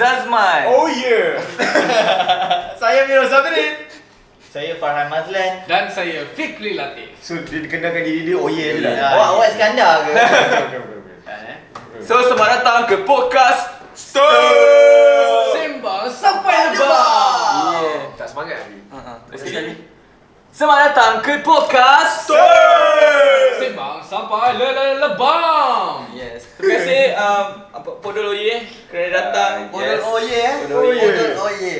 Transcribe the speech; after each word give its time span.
Zazman. 0.00 0.64
Oh 0.72 0.88
yeah. 0.88 1.36
Saya 2.80 3.04
Miro 3.04 3.28
Sabrin. 3.28 3.84
Saya 4.48 4.80
Farhan 4.80 5.12
Mazlan. 5.12 5.68
Dan 5.68 5.92
saya 5.92 6.26
Fikri 6.32 6.74
Latif. 6.74 7.14
So 7.20 7.38
dia 7.44 7.62
dikenalkan 7.62 8.02
diri 8.02 8.26
dia 8.26 8.34
oh 8.40 8.50
yeah 8.50 8.74
je 8.74 8.82
lah. 8.82 9.14
Awak 9.14 9.28
awak 9.36 9.46
Iskandar 9.52 9.96
ke? 10.02 10.10
Okay, 10.10 10.26
okay, 10.66 10.78
okay. 10.80 11.16
Eh? 11.28 11.56
So 12.02 12.18
selamat 12.26 12.64
datang 12.64 12.88
ke 12.88 13.06
podcast 13.06 13.76
Stone. 13.92 15.52
Sembang 15.54 16.08
sampai 16.10 16.72
lebah. 16.72 17.78
Yeah. 17.78 18.00
Tak 18.16 18.26
semangat 18.32 18.56
lagi. 18.64 18.78
Uh-huh. 18.90 19.16
Sekali 19.36 19.54
lagi. 19.54 19.74
Selamat 20.50 20.90
datang 20.90 21.22
ke 21.22 21.46
podcast 21.46 22.26
Sembang 23.54 24.02
sampai 24.02 24.58
le 24.58 24.66
le 24.74 24.86
lebam. 24.98 26.10
Yes. 26.10 26.42
Terima 26.58 26.74
kasih 26.74 27.04
um, 27.14 27.46
apa 27.70 27.90
Podol 28.02 28.34
Oye 28.34 28.66
kerana 28.90 29.30
datang. 29.30 29.70
Podol 29.70 29.86
Yes. 29.86 30.02
Oye 30.02 30.42
eh. 30.42 30.54
Podol 30.66 30.82
Oye. 30.90 31.02
Podol 31.06 31.32
Oye. 31.46 31.74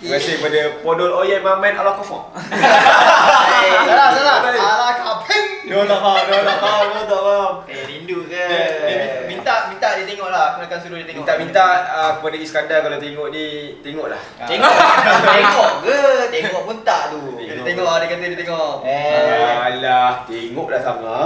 Terima 0.00 0.16
kasih 0.16 0.40
kepada 0.40 0.80
Podol 0.80 1.12
Oye 1.12 1.44
Mamen 1.44 1.76
ala 1.76 1.92
Kofong. 1.92 2.32
Salah 3.84 4.08
salah. 4.16 4.36
Baik. 4.40 4.56
Salah 4.56 4.92
kaping. 4.96 5.46
Dia 5.68 5.84
tak 5.84 6.00
faham, 6.00 6.24
dia 6.24 6.40
tak 6.40 6.56
faham, 6.56 6.86
dia 6.88 7.04
tak 7.04 7.20
faham. 7.20 7.52
Eh 7.68 7.82
rindu 7.84 8.18
ke? 8.24 8.40
Eh, 8.40 9.28
Minta 9.28 9.68
minta 9.68 9.88
dia 10.00 10.08
tengok 10.08 10.32
lah. 10.32 10.56
Aku 10.56 10.64
akan 10.64 10.78
suruh 10.80 10.96
dia 10.96 11.04
tengok. 11.04 11.20
Minta-minta 11.20 11.64
uh, 11.92 12.10
kepada 12.16 12.36
Iskandar 12.40 12.78
kalau 12.80 12.96
tengok 12.96 13.28
ni, 13.28 13.44
tengoklah. 13.84 14.22
Ah. 14.40 14.48
Tengok. 14.48 14.72
tengok 15.36 15.70
ke? 15.84 15.98
Tengok 16.32 16.62
pun 16.64 16.76
tak 16.80 17.02
tu. 17.12 17.20
Dia 17.36 17.52
Tengok. 17.60 17.66
tengok 17.68 17.94
dia 18.00 18.08
kata 18.08 18.24
dia 18.24 18.38
tengok. 18.40 18.74
Eh. 18.88 19.54
Alah, 19.60 20.10
tengoklah 20.24 20.80
sama. 20.80 21.16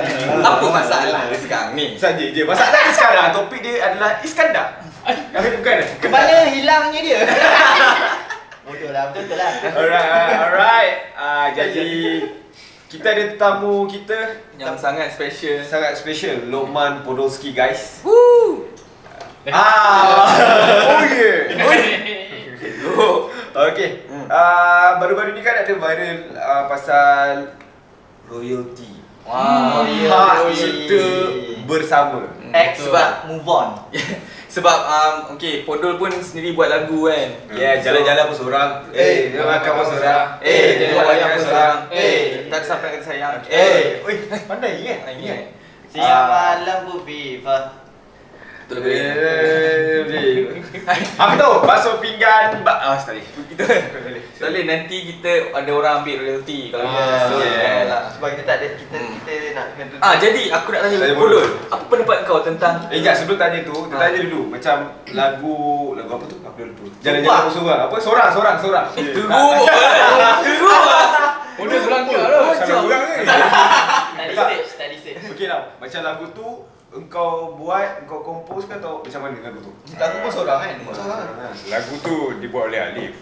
Apa 0.50 0.66
masalah 0.74 1.22
dia 1.30 1.38
sekarang 1.38 1.78
ni? 1.78 1.94
Saja 1.94 2.24
je. 2.26 2.42
Masalah 2.42 2.82
dia 2.82 2.92
sekarang 2.98 3.30
topik 3.30 3.62
dia 3.62 3.78
adalah 3.78 4.18
Iskandar. 4.26 4.82
Bukan. 5.04 5.76
Kemana 6.00 6.48
hilangnya 6.48 7.00
dia? 7.04 7.18
Bodoh 8.74 8.90
lah, 8.90 9.14
betul-betul 9.14 9.38
lah. 9.38 9.52
Alright, 9.70 10.08
alright, 10.10 10.38
alright. 10.50 10.94
Uh, 11.14 11.46
jadi 11.54 11.90
kita 12.90 13.06
ada 13.06 13.24
tetamu 13.30 13.86
kita 13.86 14.18
Yang 14.58 14.82
sangat 14.82 15.14
special. 15.14 15.62
sangat 15.62 15.94
special, 15.94 16.50
Lokman 16.50 17.06
Podolski 17.06 17.54
guys. 17.54 18.02
Woo. 18.02 18.66
Ah, 19.46 20.26
oh 20.98 21.06
yeah. 21.06 21.54
Okay. 23.54 24.02
Hmm. 24.10 24.26
Uh, 24.26 24.90
baru-baru 24.98 25.38
ni 25.38 25.42
kan 25.46 25.62
ada 25.62 25.70
viral 25.70 26.34
uh, 26.34 26.66
pasal 26.66 27.54
royalty. 28.26 28.90
Wow. 29.22 29.78
Oh, 29.78 29.82
ya. 29.86 30.10
Hak 30.10 30.50
royalty. 30.50 31.06
bersama. 31.62 32.26
X 32.54 32.86
sebab 32.86 33.26
move 33.26 33.42
on. 33.50 33.68
Sebab 34.54 34.78
um, 34.86 35.14
okay, 35.34 35.66
Podol 35.66 35.98
pun 35.98 36.14
sendiri 36.14 36.54
buat 36.54 36.70
lagu 36.70 37.10
kan. 37.10 37.26
Ya, 37.58 37.58
yeah, 37.58 37.74
jalan-jalan 37.82 38.30
pun 38.30 38.36
seorang. 38.38 38.70
Eh, 38.94 39.34
dia 39.34 39.42
makan 39.42 39.70
pun 39.82 39.86
seorang. 39.90 40.26
Eh, 40.38 40.78
dia 40.78 40.94
buat 40.94 41.02
buat 41.02 41.06
wayang 41.10 41.26
makan 41.26 41.34
pun 41.34 41.42
seorang. 41.42 41.78
seorang. 41.90 41.98
Eh, 41.98 42.22
tak 42.46 42.62
sampai 42.62 42.88
kata 42.94 43.02
sayang. 43.02 43.34
Eh, 43.50 43.50
Eh, 43.50 44.06
oi, 44.06 44.14
pandai 44.46 44.78
ingat. 44.78 44.98
Ah, 45.02 45.10
ingat. 45.10 45.40
Siang 45.90 46.06
Ah. 46.06 46.26
malam 46.30 46.78
bu 46.86 47.02
FIFA. 47.02 47.58
Betul 48.64 48.80
lebih. 48.80 48.96
Eh, 48.96 50.64
Aku 51.16 51.32
tahu, 51.36 51.54
basuh 51.62 51.94
pinggan. 52.00 52.64
Ba 52.64 52.72
ah, 52.82 52.96
sekali. 52.96 53.20
Kita 53.24 53.62
tak 54.34 54.50
boleh 54.50 54.64
nanti 54.64 54.96
kita 55.06 55.30
ada 55.52 55.70
orang 55.70 55.92
ambil 56.00 56.14
royalty 56.18 56.68
kalau 56.68 56.82
Ah, 56.82 56.90
kita. 56.90 57.14
So, 57.22 57.34
yeah. 57.38 57.54
yeah. 57.54 57.82
lah. 57.86 58.02
Sebab 58.10 58.26
kita 58.32 58.42
tak 58.42 58.54
ada 58.56 58.66
kita 58.74 58.94
Hmm. 58.94 59.10
kita 59.14 59.32
nak 59.52 59.66
kena. 59.74 59.94
Ah, 60.00 60.14
jadi 60.16 60.42
aku 60.50 60.66
nak 60.70 60.80
tanya 60.82 61.14
bodoh. 61.14 61.44
Apa 61.68 61.82
pendapat 61.86 62.18
kau 62.24 62.40
tentang 62.40 62.74
Eh, 62.88 62.98
jap 62.98 63.14
sebelum 63.14 63.36
tanya 63.36 63.58
tu, 63.62 63.74
kita 63.84 63.94
Ah. 63.94 64.00
tanya 64.02 64.18
dulu 64.22 64.40
macam 64.48 64.76
lagu 65.08 65.56
lagu 65.94 66.10
apa 66.10 66.24
tu? 66.26 66.36
Aku 66.42 66.56
dah 66.56 66.66
lupa. 66.66 66.84
Jalan-jalan 67.00 67.38
pun 67.38 67.52
seorang. 67.54 67.80
Apa? 67.86 67.96
Seorang, 68.00 68.28
seorang, 68.32 68.56
seorang. 68.58 68.86
Eh, 68.94 69.04
teruk. 69.06 69.28
Teruk. 70.42 70.82
Udah 71.54 71.78
selangkah 71.78 72.22
tu. 72.24 72.38
Salah 72.58 72.82
orang 72.82 73.02
ni. 73.06 73.16
Tadi 74.14 74.34
stage, 74.34 74.70
tadi 74.74 74.96
stage. 74.98 75.18
Okey 75.30 75.46
lah, 75.46 75.60
macam 75.76 76.00
lagu 76.02 76.24
tu 76.32 76.46
engkau 76.94 77.30
buat, 77.54 78.00
engkau 78.00 78.22
kompos 78.22 78.64
ke 78.64 78.74
atau 78.74 79.02
macam 79.02 79.20
mana 79.20 79.36
lagu 79.42 79.58
tu? 79.60 79.72
Lagu 79.92 80.16
pun 80.20 80.30
seorang 80.30 80.58
kan? 80.60 80.74
Buat 80.80 80.96
seorang 80.96 81.18
kan? 81.18 81.52
Lagu 81.68 81.94
tu 81.98 82.14
dibuat 82.38 82.70
oleh 82.70 82.80
Alif 82.80 83.14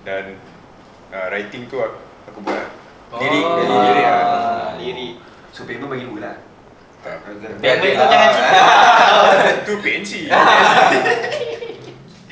dan 0.00 0.40
uh, 1.10 1.26
writing 1.28 1.68
tu 1.68 1.76
aku, 1.76 2.00
aku 2.26 2.38
buat. 2.40 2.66
Lirik, 3.14 3.40
Oh. 3.40 3.56
lirik. 3.56 3.72
Lirik 3.86 4.04
lah. 4.04 4.20
Ah, 4.20 4.68
lirik. 4.76 5.12
So 5.48 5.64
payment 5.64 5.88
bagi 5.88 6.04
dulu 6.04 6.20
lah. 6.20 6.36
Tak. 7.00 7.16
Payment 7.56 7.94
tu 7.94 8.04
jangan 8.06 8.28
cita. 8.34 8.60
tu 9.66 9.72
PNC. 9.78 10.12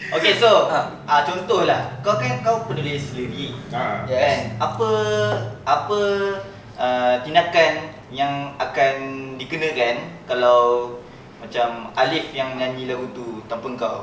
Okay 0.07 0.39
so, 0.39 0.71
Ah. 0.71 0.87
ah 1.05 1.21
contohlah, 1.21 1.99
kau 1.99 2.15
kan 2.15 2.39
kau 2.39 2.63
penulis 2.65 3.11
lirik. 3.13 3.59
ha. 3.69 4.07
Ya 4.07 4.17
kan? 4.17 4.39
Apa 4.63 4.91
apa 5.67 6.01
uh, 6.73 7.15
tindakan 7.21 7.91
yang 8.15 8.55
akan 8.59 8.95
dikenakan 9.35 9.97
kalau 10.31 10.95
macam 11.43 11.91
Alif 11.99 12.31
yang 12.31 12.55
nyanyi 12.55 12.87
lagu 12.87 13.07
tu 13.13 13.43
tanpa 13.51 13.67
kau? 13.75 14.01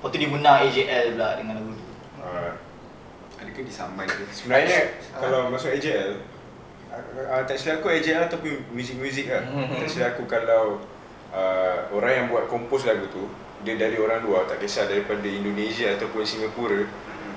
Lepas 0.00 0.08
tu 0.12 0.16
dia 0.20 0.28
menang 0.28 0.64
AJL 0.64 1.16
pula 1.16 1.28
dengan 1.36 1.54
lagu 1.60 1.72
tu. 1.72 1.86
Uh, 2.20 2.52
Adakah 3.40 3.62
disambai 3.66 4.06
ke? 4.08 4.24
sebenarnya 4.32 4.96
kalau 5.12 5.52
masuk 5.52 5.74
AJL 5.76 6.16
uh, 6.88 7.42
tak 7.44 7.56
silap 7.60 7.84
aku 7.84 7.92
AJL 7.92 8.30
ataupun 8.30 8.72
muzik-muzik 8.72 9.28
lah. 9.28 9.44
tak 9.80 9.88
silap 9.90 10.16
aku 10.16 10.24
kalau 10.24 10.80
uh, 11.34 11.78
orang 11.92 12.12
yang 12.24 12.26
buat 12.30 12.48
kompos 12.48 12.88
lagu 12.88 13.04
tu 13.10 13.28
dia 13.64 13.80
dari 13.80 13.96
orang 13.96 14.20
luar 14.20 14.44
tak 14.44 14.60
kisah 14.60 14.84
daripada 14.84 15.24
Indonesia 15.24 15.96
ataupun 15.96 16.20
Singapura 16.24 16.84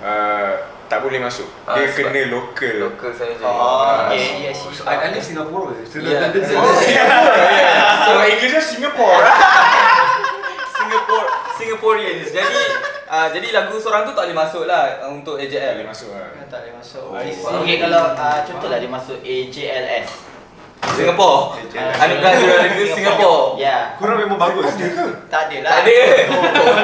uh, 0.04 0.56
tak 0.88 1.00
boleh 1.04 1.20
masuk. 1.20 1.48
Ah, 1.68 1.76
Dia 1.76 1.92
kena 1.92 2.32
lokal. 2.32 2.76
Lokal 2.88 3.12
saja. 3.12 3.44
Oh, 3.44 4.08
okay. 4.08 4.48
Yes, 4.48 4.60
So, 4.78 4.88
ada 4.88 5.12
di 5.12 5.20
Singapura 5.20 5.76
ke? 5.76 6.00
Ya. 6.00 6.32
Kalau 8.08 8.24
Englishnya 8.24 8.64
Singapore. 8.64 9.20
Singapore 10.78 11.28
Singaporeans. 11.58 12.28
Jadi 12.32 12.64
uh, 13.12 13.28
jadi 13.34 13.48
lagu 13.52 13.76
seorang 13.76 14.08
tu 14.08 14.16
tak 14.16 14.30
boleh 14.30 14.38
masuk 14.38 14.64
lah 14.70 15.04
uh, 15.04 15.12
untuk 15.12 15.36
tak 15.36 15.52
AJL. 15.52 15.84
boleh 15.84 15.90
masuk 15.92 16.10
lah. 16.16 16.28
Tak 16.48 16.60
boleh 16.64 16.74
masuk. 16.80 17.04
Oh, 17.04 17.60
Okay, 17.60 17.76
kalau 17.84 18.04
uh, 18.16 18.40
contohlah 18.48 18.78
dia 18.80 18.88
masuk 18.88 19.18
AJLS. 19.20 20.08
Singapore. 20.88 21.58
Anugerah 21.76 22.32
Juara 22.38 22.58
Negeri 22.70 22.86
Singapore. 22.96 23.60
Ya. 23.60 23.98
Korang 24.00 24.18
memang 24.24 24.40
bagus. 24.40 24.72
Tak 25.28 25.52
ada 25.52 25.58
lah. 25.66 25.72
Tak 25.74 25.80
ada. 25.84 26.00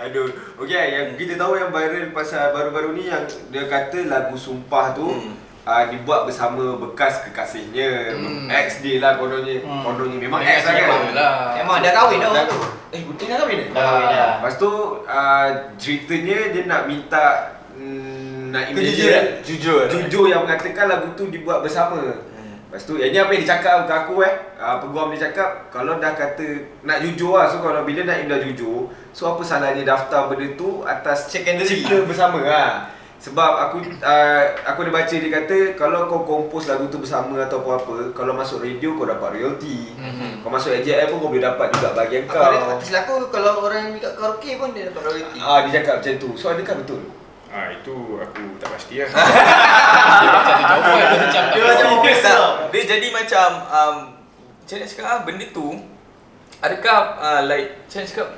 Aduh. 0.04 0.28
Okey, 0.60 0.84
yang 0.92 1.06
kita 1.16 1.34
tahu 1.36 1.56
yang 1.56 1.70
viral 1.72 2.12
pasal 2.12 2.52
baru-baru 2.52 2.96
ni 2.96 3.08
yang 3.08 3.24
dia 3.48 3.64
kata 3.68 4.08
lagu 4.08 4.36
Sumpah 4.36 4.92
tu 4.92 5.08
Hmm. 5.08 5.34
uh, 5.64 5.84
dibuat 5.88 6.28
bersama 6.28 6.76
bekas 6.76 7.24
kekasihnya. 7.24 8.12
Hmm. 8.16 8.48
Ex 8.52 8.84
dia 8.84 9.00
lah 9.00 9.16
kononnya. 9.16 9.64
Hmm. 9.64 9.80
Kononnya 9.80 10.18
memang 10.20 10.40
ex 10.44 10.64
lah 10.64 10.72
kan. 10.76 10.88
Lah. 11.16 11.32
Memang 11.60 11.76
dah 11.80 11.92
kahwin 11.92 12.20
dah 12.20 12.28
orang 12.32 12.46
tu. 12.48 12.58
Eh, 12.92 13.00
dia 13.00 13.24
dah 13.32 13.36
kahwin 13.44 13.56
dah? 13.56 13.68
Dah 13.72 13.82
kahwin 13.84 14.06
dah. 14.12 14.30
Lepas 14.40 14.54
tu 14.60 14.70
uh, 15.04 15.48
ceritanya 15.80 16.36
dia 16.52 16.62
nak 16.68 16.82
minta 16.84 17.24
mm, 17.76 18.52
nak 18.52 18.62
Kejujuran. 18.76 19.24
Jujur. 19.40 19.82
Jujur 19.88 20.24
yang 20.28 20.44
mengatakan 20.44 20.84
lagu 20.88 21.08
tu 21.16 21.32
dibuat 21.32 21.64
bersama. 21.64 22.00
Lepas 22.74 22.90
tu, 22.90 22.98
yang 22.98 23.06
ni 23.08 23.18
apa 23.20 23.30
yang 23.30 23.38
dia 23.38 23.50
cakap 23.54 23.86
ke 23.86 23.94
aku 23.94 24.14
eh 24.20 24.34
uh, 24.58 24.82
Peguam 24.82 25.14
dia 25.14 25.30
cakap 25.30 25.70
Kalau 25.70 25.94
dah 25.96 26.10
kata 26.10 26.42
Nak 26.82 26.98
jujur 27.00 27.38
lah 27.38 27.46
So 27.46 27.62
kalau 27.62 27.86
bila 27.86 28.02
Naim 28.02 28.26
dah 28.26 28.36
jujur 28.36 28.90
So 29.14 29.30
apa 29.30 29.40
salahnya 29.40 29.86
daftar 29.86 30.26
benda 30.26 30.50
tu 30.52 30.82
Atas 30.82 31.30
Secondary. 31.30 31.62
cipta 31.62 32.02
bersama 32.02 32.42
lah 32.42 32.90
Sebab 33.16 33.46
aku 33.62 33.78
uh, 34.02 34.42
Aku 34.66 34.78
ada 34.80 34.90
baca 34.90 35.14
dia 35.14 35.30
kata 35.30 35.78
Kalau 35.78 36.10
kau 36.10 36.26
kompos 36.26 36.66
lagu 36.66 36.90
tu 36.90 36.98
bersama 36.98 37.38
Atau 37.38 37.62
apa-apa 37.62 38.10
Kalau 38.10 38.34
masuk 38.34 38.58
radio 38.60 38.90
kau 38.92 39.06
dapat 39.06 39.38
royalty 39.38 39.94
Mhm. 39.94 40.42
Kau 40.42 40.50
masuk 40.50 40.74
AJL 40.74 41.08
pun 41.08 41.16
kau 41.16 41.30
boleh 41.30 41.46
dapat 41.46 41.70
juga 41.70 41.94
bahagian 41.94 42.26
Aku 42.26 42.34
kau 42.34 42.42
ada 42.42 42.58
atas 42.74 42.90
laku 42.90 43.14
kalau 43.30 43.62
orang 43.62 43.86
nyanyi 43.86 44.02
kat 44.02 44.12
karaoke 44.18 44.50
pun 44.58 44.74
dia 44.74 44.90
dapat 44.90 45.02
royalty. 45.06 45.38
Ah 45.38 45.62
Dia 45.62 45.78
cakap 45.78 46.02
macam 46.02 46.14
tu 46.18 46.30
So 46.34 46.50
adakah 46.50 46.74
betul? 46.82 47.02
Ah 47.54 47.70
itu 47.70 48.18
aku 48.18 48.58
tak 48.58 48.66
pasti 48.66 48.98
lah. 48.98 49.06
Dia 50.18 50.28
macam 50.28 50.54
dia 50.58 50.66
jawapan 50.66 50.94
dia 50.98 51.06
macam 51.06 51.42
tak 51.46 51.54
Dia 51.54 51.62
macam 51.62 51.86
Tak. 52.18 52.40
Dia 52.74 52.82
jadi 52.84 53.08
macam 53.14 53.48
um, 53.70 53.96
Macam 54.58 54.74
nak 54.74 54.88
cakap 54.90 55.06
ah, 55.06 55.20
benda 55.22 55.46
tu 55.54 55.68
Adakah 56.58 56.98
uh, 57.14 57.40
like 57.46 57.86
Macam 57.86 57.98
nak 58.02 58.08
cakap 58.10 58.28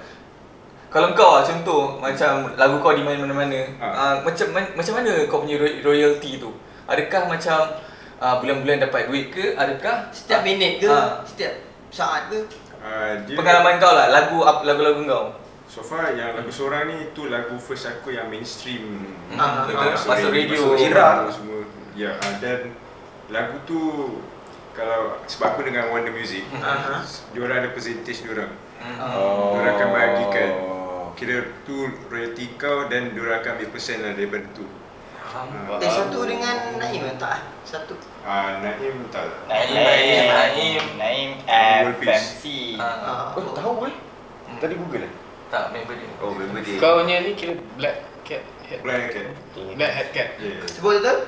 Kalau 0.92 1.08
kau 1.16 1.32
lah 1.32 1.44
contoh 1.48 1.82
Macam 1.96 2.30
lagu 2.54 2.76
kau 2.78 2.92
di 2.92 3.00
mana-mana 3.00 3.60
Ha. 3.80 3.86
uh, 3.88 4.14
Macam 4.20 4.46
man, 4.52 4.64
macam 4.76 4.92
mana 4.94 5.12
kau 5.24 5.40
punya 5.40 5.56
roy- 5.56 5.80
royalty 5.80 6.36
tu 6.36 6.52
Adakah 6.84 7.22
macam 7.24 7.72
uh, 8.20 8.34
Bulan-bulan 8.36 8.84
dapat 8.84 9.08
duit 9.08 9.32
ke 9.32 9.56
Adakah 9.56 10.12
Setiap 10.12 10.44
minit 10.44 10.76
ke? 10.76 10.92
Ah. 10.92 11.24
Setiap 11.24 11.56
saat 11.88 12.28
ke? 12.28 12.44
Ah, 12.84 13.16
dia, 13.24 13.32
Pengalaman 13.32 13.80
kau 13.80 13.96
lah 13.96 14.12
Lagu 14.12 14.44
lagu-lagu 14.60 15.00
kau 15.08 15.24
So 15.66 15.82
far 15.82 16.14
yang 16.14 16.34
lagu 16.34 16.48
seorang 16.48 16.86
ni 16.86 17.10
tu 17.10 17.26
lagu 17.26 17.58
first 17.58 17.84
aku 17.84 18.14
yang 18.14 18.30
mainstream. 18.30 19.02
Hmm, 19.34 19.66
betul. 19.66 19.92
masuk 19.92 20.08
Masuk 20.08 20.30
radio. 20.30 20.62
masuk 20.72 20.78
Era. 20.80 21.08
semua. 21.28 21.60
Ya, 21.96 22.10
ah, 22.16 22.34
dan 22.38 22.70
lagu 23.28 23.56
tu 23.66 23.80
kalau 24.72 25.16
sebab 25.24 25.56
aku 25.56 25.64
dengan 25.64 25.88
Wonder 25.88 26.12
Music, 26.12 26.44
Aha. 26.52 27.00
diorang 27.32 27.64
ada 27.64 27.70
percentage 27.72 28.20
diorang. 28.22 28.52
Hmm. 28.78 28.96
Oh. 29.00 29.56
Diorang 29.56 29.74
akan 29.74 29.88
bahagikan. 29.90 30.50
Kira 31.16 31.36
tu 31.64 31.76
royalty 32.12 32.52
kau 32.60 32.92
dan 32.92 33.16
diorang 33.16 33.40
akan 33.40 33.56
ambil 33.56 33.68
persen 33.72 34.04
lah 34.04 34.12
daripada 34.12 34.44
tu. 34.52 34.68
Faham. 35.16 35.80
Eh 35.80 35.90
satu 35.90 36.28
dengan 36.28 36.76
Naim 36.76 37.08
tak 37.16 37.40
ah? 37.40 37.42
Satu. 37.64 37.96
Ah, 38.20 38.60
Naim 38.60 39.00
tak. 39.08 39.48
Naim, 39.48 39.72
Naim, 39.72 40.24
Naim, 40.28 40.84
Naim. 40.96 41.30
Naim 41.42 41.84
World 41.88 41.98
Peace. 41.98 42.12
FMC. 42.38 42.44
Ah, 42.76 43.32
Oh, 43.32 43.52
tahu 43.52 43.88
eh? 43.88 43.96
Tadi 44.60 44.76
Google 44.76 45.08
eh? 45.08 45.12
Tak 45.48 45.70
member 45.70 45.94
dia. 45.94 46.08
Oh, 46.18 46.30
member 46.30 46.60
dia. 46.60 46.76
Kau 46.76 47.02
ni 47.02 47.12
ni 47.16 47.32
kira 47.32 47.54
black 47.76 47.96
cat 48.22 48.42
head. 48.66 48.80
Black 48.82 49.14
kan? 49.14 49.26
Black 49.74 49.92
hat 49.92 50.08
cat. 50.10 50.28
Yeah. 50.36 50.62
Sebut 50.66 50.98
betul? 50.98 51.18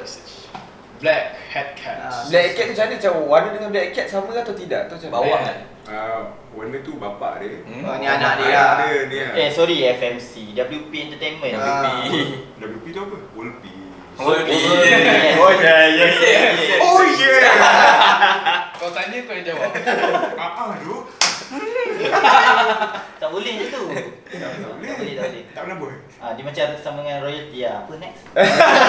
Black 0.98 1.24
hat 1.48 1.68
cat. 1.78 1.96
Ah. 2.02 2.26
Black 2.26 2.58
Cat 2.58 2.64
tu 2.66 2.72
macam 2.74 2.84
mana? 2.84 2.94
Macam 2.98 3.12
warna 3.24 3.48
dengan 3.54 3.70
Black 3.70 3.88
Cat 3.94 4.06
sama 4.10 4.34
atau 4.34 4.50
tidak? 4.50 4.90
Tu 4.90 4.98
macam 4.98 5.10
Bawang 5.14 5.30
Eh. 5.30 5.46
kan? 5.46 5.58
Ah, 5.88 6.20
warna 6.50 6.76
tu 6.82 6.98
bapak 6.98 7.32
dia. 7.38 7.62
Hmm. 7.62 7.86
Oh, 7.86 7.94
ni 8.02 8.04
anak 8.04 8.32
dia 8.42 8.50
lah. 8.50 8.74
dia 8.82 9.00
ni 9.06 9.16
lah. 9.22 9.34
Eh 9.38 9.48
sorry 9.48 9.78
FMC, 9.88 10.58
WP 10.58 10.92
Entertainment. 11.06 11.54
WP. 11.54 12.10
WP 12.58 12.86
tu 12.90 13.00
apa? 13.06 13.16
World 13.32 13.56
Oh, 14.18 14.34
Peace. 14.34 14.66
yes. 14.66 15.38
Oh, 15.38 15.54
ya, 15.54 15.78
ya, 15.94 16.06
ya. 16.10 16.38
Oh 16.82 17.06
yeah! 17.06 18.66
Kau 18.74 18.90
tanya 18.90 19.22
kau 19.22 19.30
yang 19.30 19.46
jawab. 19.46 19.70
ah, 20.42 20.50
ah, 20.58 20.70
tu. 20.74 21.06
Tak 23.18 23.28
boleh 23.28 23.52
je 23.56 23.66
tu. 23.68 23.82
Tak 23.90 24.04
tak 24.30 24.70
boleh. 24.70 24.86
Tak 24.86 24.96
boleh, 24.96 25.14
tak 25.14 25.26
boleh. 25.26 25.42
Tak 25.50 25.60
pernah 25.66 25.76
buat. 25.76 25.96
Ah, 26.18 26.32
dia 26.32 26.42
macam 26.42 26.66
sama 26.78 26.98
dengan 27.02 27.18
royalty 27.20 27.58
lah. 27.60 27.74
Apa 27.82 27.92
next? 27.98 28.22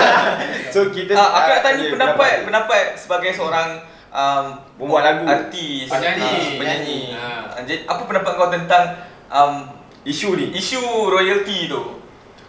So 0.74 0.80
kita 0.90 1.14
Ah, 1.14 1.30
aku 1.36 1.48
nak 1.50 1.62
tanya 1.64 1.84
ya, 1.84 1.92
pendapat 1.92 2.32
pendapat 2.46 2.84
sebagai 2.94 3.32
seorang 3.32 3.70
um, 4.10 4.46
Pembuat 4.78 5.02
lagu. 5.04 5.24
artis, 5.26 5.90
Penyanyi. 5.90 6.30
ah, 6.30 6.54
penyanyi. 6.56 7.00
Ah. 7.12 7.42
Ah, 7.52 7.62
jadi 7.64 7.86
apa 7.86 8.02
pendapat 8.04 8.32
kau 8.34 8.50
tentang 8.50 8.84
um, 9.28 9.54
Isu 10.02 10.32
ni 10.34 10.54
isu 10.54 10.80
royalty 11.08 11.68
tu? 11.68 12.00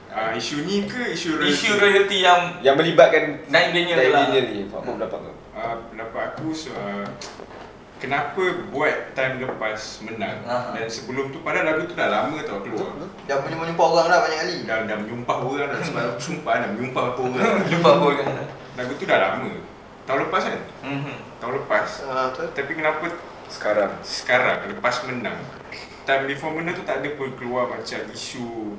Ah, 0.07 0.31
isu 0.33 0.63
ni 0.63 0.85
ke 0.85 1.11
isu 1.11 1.37
royalty? 1.37 1.57
Isu 1.57 1.71
royalty 1.77 2.19
yang 2.21 2.41
yang 2.61 2.77
melibatkan 2.77 3.41
Daniel 3.49 3.97
Naim 3.97 4.13
lah. 4.13 4.27
Daniel 4.29 4.45
ni. 4.47 4.61
Apa 4.67 4.85
pendapat 4.87 5.19
kau? 5.19 5.35
Ah, 5.51 5.75
pendapat 5.87 6.23
aku 6.31 6.53
so, 6.53 6.71
ah, 6.73 7.03
kenapa 8.01 8.41
buat 8.73 9.13
time 9.13 9.39
lepas 9.39 10.01
menang 10.01 10.41
Aha. 10.43 10.73
dan 10.73 10.89
sebelum 10.89 11.29
tu 11.29 11.45
padahal 11.45 11.69
lagu 11.69 11.85
tu 11.85 11.93
dah 11.93 12.09
lama 12.09 12.41
tau 12.43 12.65
keluar. 12.65 12.97
Dah 13.29 13.37
menyumpah 13.39 13.87
orang 13.87 14.07
dah 14.09 14.21
banyak 14.25 14.39
kali. 14.41 14.57
Dah 14.65 14.77
dah 14.89 14.97
menyumpah 14.99 15.37
orang 15.39 15.69
dah 15.69 15.81
sebab 15.85 16.03
aku 16.11 16.21
sumpah 16.21 16.55
dah 16.59 16.69
menyumpah 16.73 17.03
apa 17.13 17.21
orang. 17.21 17.55
Lupa 17.69 17.91
pun 17.95 18.13
kan. 18.17 18.27
Lagu 18.75 18.93
tu 18.97 19.05
dah 19.05 19.19
lama. 19.21 19.51
Tahun 20.09 20.19
lepas 20.27 20.43
kan? 20.43 20.61
Mhm. 20.83 21.17
Tahun 21.39 21.53
lepas. 21.55 21.89
Ah, 22.09 22.33
betul. 22.33 22.49
Tapi 22.57 22.73
kenapa 22.75 23.05
Sekarang. 23.47 23.93
sekarang 24.01 24.59
lepas 24.71 24.97
menang 25.05 25.39
time 26.01 26.25
before 26.27 26.51
menang 26.51 26.75
tu 26.75 26.83
tak 26.83 27.03
ada 27.03 27.09
pun 27.15 27.31
keluar 27.35 27.67
macam 27.67 28.01
isu 28.09 28.75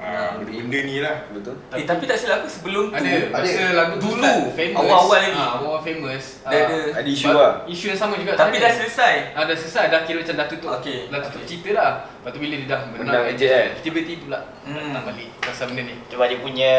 ah, 0.00 0.32
Hmm. 0.32 0.40
benda-benda 0.40 0.78
ni 0.82 0.96
lah 0.98 1.16
Betul? 1.28 1.54
Eh, 1.70 1.84
tapi 1.84 2.04
tak 2.04 2.16
silap 2.16 2.40
aku 2.40 2.48
sebelum 2.50 2.88
tu 2.88 2.96
Ada 2.96 3.28
masa 3.28 3.62
lagu 3.70 3.94
tu 3.94 4.08
Dulu, 4.10 4.34
famous. 4.50 4.80
awal-awal 4.80 5.18
lagi. 5.20 5.36
Ah, 5.38 5.52
awal 5.58 5.78
famous. 5.80 6.24
Dia 6.42 6.56
Ah, 6.56 6.64
ada- 6.64 6.92
Ada 6.96 7.08
isu 7.10 7.28
lah. 7.30 7.52
Isu 7.64 7.84
yang 7.86 7.98
sama 7.98 8.14
juga. 8.16 8.32
Tapi 8.34 8.56
dah 8.56 8.72
selesai. 8.72 9.14
Ah, 9.32 9.44
dah 9.44 9.52
selesai 9.52 9.84
dah 9.86 10.00
kira 10.02 10.18
macam 10.18 10.34
dah 10.34 10.46
tutup. 10.46 10.70
Okey, 10.74 10.98
Dah 11.06 11.20
tutup 11.20 11.38
okey. 11.38 11.48
cerita 11.50 11.68
dah. 11.74 11.90
Lepas 12.16 12.30
tu 12.30 12.38
bila 12.38 12.54
dia 12.54 12.66
dah 12.66 12.80
menang, 12.86 13.06
Menang 13.06 13.24
AJL. 13.26 13.44
AJL, 13.44 13.66
tiba-tiba 13.80 14.20
pula 14.22 14.38
Hmm. 14.62 14.88
datang 14.88 15.04
balik 15.06 15.28
pasal 15.38 15.64
benda 15.68 15.82
ni. 15.82 15.94
Cuba 16.06 16.24
dia 16.24 16.38
punya 16.38 16.72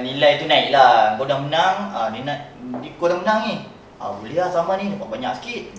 nilai 0.00 0.32
tu 0.36 0.44
naik 0.44 0.68
lah. 0.70 1.14
Kau 1.14 1.24
dah 1.24 1.38
menang, 1.38 1.76
ah, 1.90 2.08
ni 2.08 2.20
nak, 2.20 2.38
ni, 2.74 2.90
kau 2.94 3.06
dah 3.06 3.16
menang 3.16 3.40
ni. 3.44 3.56
Ah, 3.96 4.10
boleh 4.12 4.34
lah 4.34 4.48
sama 4.48 4.74
ni, 4.74 4.90
dapat 4.90 5.08
banyak 5.08 5.32
sikit. 5.36 5.62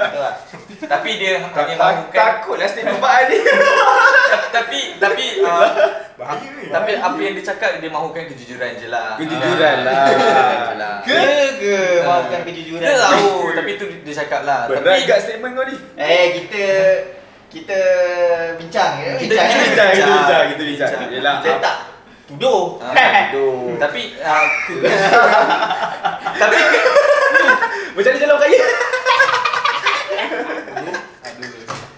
Betul 0.00 0.18
lah. 0.18 0.34
Tapi 0.80 1.10
dia 1.14 1.32
hanya 1.38 1.50
tak, 1.50 1.76
mahukan 1.76 2.08
takutlah 2.10 2.64
statement 2.64 2.98
Pak 2.98 3.16
ni. 3.26 3.38
tapi 4.56 4.78
tapi 4.96 5.24
uh, 5.40 5.66
bahaya 6.14 6.48
tapi 6.68 6.90
apa 6.94 7.18
yang 7.18 7.34
dia 7.34 7.44
cakap 7.44 7.76
dia 7.76 7.88
mahukan 7.88 8.24
kejujuran 8.26 8.70
je 8.74 8.88
lah. 8.88 9.14
Kejujuran 9.14 9.76
Ah, 9.82 10.08
lah. 10.08 10.72
lah. 10.74 10.94
Ke 11.02 11.20
ke 11.56 11.74
maafkan 12.00 12.40
kejujuran. 12.42 12.80
Kita 12.80 12.94
tahu 12.96 13.30
tapi 13.52 13.70
tu 13.74 13.84
dia 14.00 14.14
cakap 14.16 14.40
lah. 14.42 14.66
Berat 14.66 14.82
Tapi 14.82 15.00
kat 15.04 15.18
statement 15.20 15.52
kau 15.52 15.64
ni. 15.64 15.76
Eh 15.94 16.24
kita 16.38 16.64
kita 17.50 17.78
bincang 18.56 18.92
ya. 18.96 19.12
Kita 19.16 19.34
kita 19.34 19.58
bincang, 19.58 19.88
kita 19.90 20.06
bincang, 20.06 20.44
kita 20.46 20.62
bincang. 20.62 20.90
Bincang. 20.90 21.10
Yelah. 21.10 21.34
Kita 21.36 21.50
tak 21.58 21.76
tuduh. 22.26 22.78
Ah, 22.80 22.94
Aduh. 23.28 23.74
tapi 23.82 24.00
uh, 24.22 24.44
ke- 24.64 24.80
tapi 26.36 26.56
Macam 27.90 28.10
ni 28.12 28.18
jalan 28.18 28.36
kaya. 28.38 28.60
Aduh. 31.20 31.50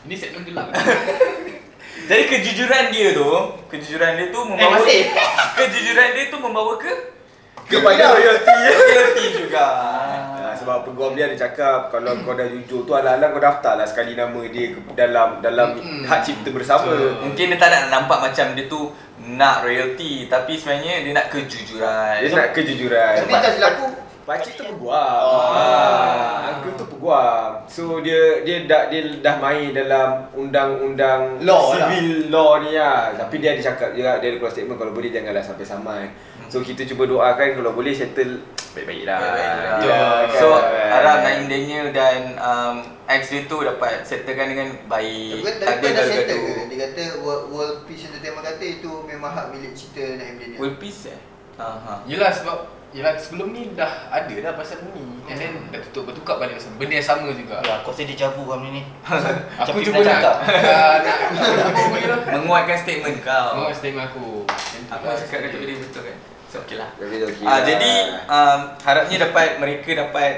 Ini 0.03 0.15
segmen 0.17 0.43
gelap. 0.43 0.62
jadi 2.09 2.23
kejujuran 2.27 2.85
dia 2.89 3.13
tu, 3.13 3.29
kejujuran 3.69 4.11
dia 4.15 4.27
tu 4.29 4.41
Eh 4.41 4.47
membawa 4.49 4.73
masih. 4.77 5.01
kejujuran 5.59 6.09
dia 6.13 6.25
tu 6.27 6.39
membawa 6.39 6.75
ke 6.77 6.93
Kepada 7.65 8.05
royalty. 8.11 8.57
royalty 8.83 9.25
juga. 9.39 9.65
Ah, 10.35 10.53
sebab 10.53 10.85
peguam 10.85 11.13
dia 11.13 11.25
ada 11.25 11.37
cakap 11.39 11.89
kalau 11.89 12.13
kau 12.21 12.33
dah 12.33 12.45
jujur 12.45 12.83
tu 12.83 12.93
ala-ala 12.93 13.31
kau 13.31 13.39
daftar 13.39 13.75
lah 13.75 13.85
sekali 13.85 14.13
nama 14.13 14.37
dia 14.45 14.73
ke- 14.73 14.93
dalam 14.93 15.41
dalam 15.41 15.75
Mm-mm. 15.75 16.05
hak 16.05 16.21
cipta 16.21 16.51
bersama. 16.51 16.91
Betul. 16.91 17.13
Mungkin 17.23 17.45
dia 17.47 17.59
tak 17.59 17.71
nak 17.71 17.83
nampak 17.89 18.19
macam 18.21 18.47
dia 18.53 18.67
tu 18.67 18.93
nak 19.25 19.63
royalty 19.63 20.27
tapi 20.27 20.55
sebenarnya 20.55 21.01
dia 21.01 21.13
nak 21.13 21.27
kejujuran. 21.29 22.15
Dia 22.19 22.29
nak 22.31 22.51
kejujuran. 22.53 23.15
Tapi 23.21 23.33
tak 23.35 23.53
silap 23.55 23.71
aku. 23.75 23.87
Pakcik 24.33 24.55
tu 24.57 24.65
peguam. 24.65 25.21
Oh. 25.29 25.53
Ah, 25.53 26.49
uncle 26.49 26.73
tu 26.73 26.87
peguam. 26.89 27.49
So 27.69 28.01
dia 28.01 28.41
dia 28.41 28.65
dah 28.65 28.89
dia 28.89 29.05
dah 29.21 29.37
main 29.37 29.77
dalam 29.77 30.25
undang-undang 30.33 31.37
Law 31.45 31.77
lah. 31.77 31.93
civil 31.93 32.33
law 32.33 32.57
ni 32.65 32.73
lah. 32.73 33.13
Tapi 33.13 33.45
dia 33.45 33.53
ada 33.53 33.61
cakap 33.61 33.93
dia 33.93 34.17
dia 34.17 34.33
ada 34.33 34.37
keluar 34.41 34.49
statement 34.49 34.81
kalau 34.81 34.97
boleh 34.97 35.13
janganlah 35.13 35.45
sampai 35.45 35.69
samai. 35.69 36.03
So 36.49 36.65
kita 36.65 36.89
cuba 36.89 37.05
doakan 37.05 37.61
kalau 37.61 37.77
boleh 37.77 37.93
settle 37.93 38.41
baik-baik 38.73 39.05
lah. 39.05 39.21
Baik-baik 39.21 39.53
lah. 39.53 40.21
kan? 40.25 40.41
So 40.41 40.49
harap 40.65 41.17
Naim 41.25 41.45
Daniel 41.53 41.87
dan 41.93 42.21
um, 42.41 42.75
ex 43.05 43.29
dia 43.29 43.45
tu 43.45 43.61
dapat 43.61 44.01
settlekan 44.01 44.49
dengan 44.49 44.69
baik. 44.89 45.45
Tapi 45.45 45.61
Tak 45.61 45.69
tadi 45.77 45.87
ada 45.93 45.97
dah 46.01 46.05
settle 46.09 46.41
ke? 46.41 46.53
Dia 46.73 46.79
kata 46.89 47.03
World, 47.21 47.45
World 47.53 47.77
Peace 47.85 48.09
Entertainment 48.09 48.49
kata 48.49 48.65
itu 48.65 48.93
memang 49.05 49.29
hak 49.29 49.53
milik 49.53 49.77
cerita 49.77 50.17
Naim 50.17 50.41
Daniel. 50.41 50.57
World 50.57 50.77
peace 50.81 51.13
eh? 51.13 51.21
Aha. 51.61 52.01
Yelah 52.09 52.33
sebab 52.33 52.81
Yelah 52.93 53.17
sebelum 53.17 53.51
ni 53.51 53.73
dah 53.73 53.89
ada 54.07 54.29
dah 54.31 54.53
pasal 54.53 54.85
ni 54.87 55.01
And 55.25 55.35
then 55.35 55.53
dah 55.69 55.81
tutup 55.83 56.13
bertukar 56.13 56.37
balik 56.37 56.61
pasal 56.61 56.77
benda 56.77 56.93
yang 56.93 57.07
sama 57.07 57.33
juga 57.33 57.57
Ya, 57.61 57.81
kau 57.81 57.89
rasa 57.89 58.05
dia 58.05 58.17
javu 58.19 58.45
kau 58.45 58.61
ni. 58.61 58.85
Aku 59.59 59.81
cuba 59.81 59.99
nak 59.99 60.21
cakap. 60.21 60.37
uh, 60.45 60.97
Nak? 61.01 61.19
Menguatkan 62.35 62.77
statement 62.77 63.17
kau. 63.21 63.49
Menguat 63.57 63.75
statement 63.75 64.07
aku 64.07 64.45
Aku 64.91 65.05
lah. 65.05 65.17
cakap 65.17 65.39
kata 65.43 65.57
dia 65.59 65.77
betul 65.79 66.03
kan? 66.05 66.17
So 66.47 66.61
okay 66.61 66.77
lah. 66.77 66.93
Okey. 66.95 67.41
Ah, 67.41 67.49
lah. 67.49 67.61
jadi 67.65 67.93
um, 68.29 68.61
harapnya 68.79 69.17
dapat 69.23 69.49
mereka 69.57 69.91
dapat 69.99 70.33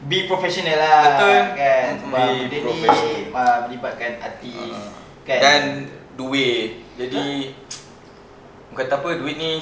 Be 0.00 0.24
professional 0.24 0.76
lah 0.76 1.00
Betul. 1.10 1.40
kan 1.56 1.86
Sebab 1.98 2.12
Be 2.12 2.26
benda 2.38 2.52
ni 2.52 2.58
professional. 2.60 3.32
uh, 3.32 3.58
melibatkan 3.64 4.12
artis 4.20 4.76
Ah. 4.76 4.92
kan 5.24 5.38
dan 5.40 5.62
duit. 6.14 6.84
Jadi 6.94 7.56
kata 8.70 8.94
apa 8.94 9.08
duit 9.16 9.34
ni 9.34 9.56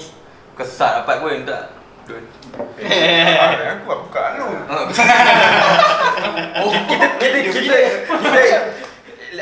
kesat 0.53 1.01
dapat 1.01 1.17
pun 1.19 1.47
tak. 1.47 1.76
Ah, 2.07 3.75
aku 3.75 3.87
aku 3.91 4.05
buka 4.07 4.25
lu. 4.39 4.47
Oh, 6.63 6.71
kita 6.71 7.07
kita 7.19 7.39
kita 7.51 7.77
kita 8.07 8.43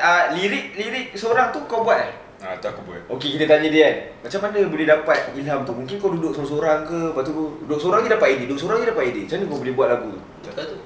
uh, 0.00 0.24
lirik 0.32 0.72
lirik 0.74 1.06
seorang 1.12 1.52
tu 1.52 1.60
kau 1.68 1.84
buat 1.84 2.00
eh? 2.00 2.12
Ah, 2.40 2.56
tu 2.56 2.68
aku 2.68 2.80
buat. 2.88 3.00
Okey 3.12 3.36
kita 3.36 3.44
tanya 3.48 3.68
dia 3.72 3.84
kan 3.88 3.96
Macam 4.28 4.40
mana 4.44 4.58
boleh 4.68 4.84
dapat 4.84 5.32
ilham 5.32 5.64
tu 5.64 5.72
Mungkin 5.72 5.96
kau 5.96 6.12
duduk 6.12 6.36
seorang-seorang 6.36 6.84
ke 6.84 6.98
Lepas 7.08 7.24
tu 7.24 7.32
duduk 7.64 7.80
seorang 7.80 8.00
je 8.04 8.10
dapat 8.12 8.28
idea 8.36 8.44
Duduk 8.44 8.60
seorang 8.60 8.78
je 8.84 8.88
dapat 8.92 9.04
idea 9.08 9.22
Macam 9.24 9.36
mana 9.40 9.48
kau 9.48 9.60
boleh 9.64 9.72
buat 9.72 9.88
lagu 9.88 10.08
tu 10.12 10.20
Betul 10.44 10.64
tu 10.68 10.78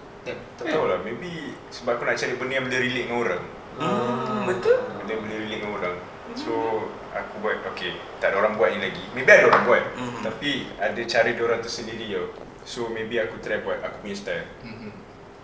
Tak 0.54 0.64
tahu 0.70 0.84
lah, 0.86 0.98
maybe 1.02 1.56
sebab 1.72 1.96
aku 1.96 2.04
nak 2.08 2.16
cari 2.16 2.34
benda 2.36 2.52
yang 2.58 2.64
boleh 2.66 2.80
relate 2.80 3.06
dengan 3.06 3.18
orang. 3.22 3.42
Hmm, 3.78 4.40
betul. 4.48 4.76
Benda 5.00 5.10
yang 5.12 5.22
boleh 5.22 5.38
relate 5.40 5.60
dengan 5.60 5.72
orang. 5.78 5.96
So, 6.34 6.84
aku 7.10 7.34
buat, 7.40 7.64
okay, 7.66 7.92
tak 8.18 8.32
ada 8.32 8.40
orang 8.40 8.54
buat 8.54 8.68
ni 8.70 8.82
lagi. 8.82 9.04
Maybe 9.12 9.28
ada 9.28 9.46
orang 9.46 9.62
buat. 9.64 9.82
Mhm. 9.94 10.20
Tapi 10.22 10.50
ada 10.76 11.00
cara 11.04 11.28
dia 11.28 11.42
orang 11.42 11.60
tu 11.60 11.70
sendiri 11.70 12.04
tau. 12.10 12.26
So, 12.62 12.88
maybe 12.88 13.16
aku 13.16 13.38
try 13.38 13.58
buat 13.58 13.80
aku 13.80 14.02
punya 14.02 14.14
style. 14.14 14.46
Mhm. 14.62 14.90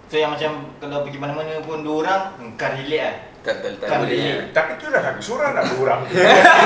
So 0.05 0.21
yang 0.21 0.31
macam 0.31 0.69
kalau 0.79 1.01
pergi 1.01 1.17
mana-mana 1.17 1.65
pun 1.65 1.81
dua 1.81 2.05
orang 2.05 2.23
Kan 2.55 2.77
relate 2.77 3.01
lah 3.01 3.17
Tak 3.41 3.55
tak 3.57 3.73
tak 3.81 3.89
Kan 3.89 3.99
boleh. 4.05 4.13
dia. 4.15 4.37
Tapi 4.53 4.77
tu 4.77 4.93
dah 4.93 5.01
lagu 5.01 5.17
seorang 5.19 5.57
nak 5.57 5.65
dua 5.65 5.81
orang. 5.81 6.01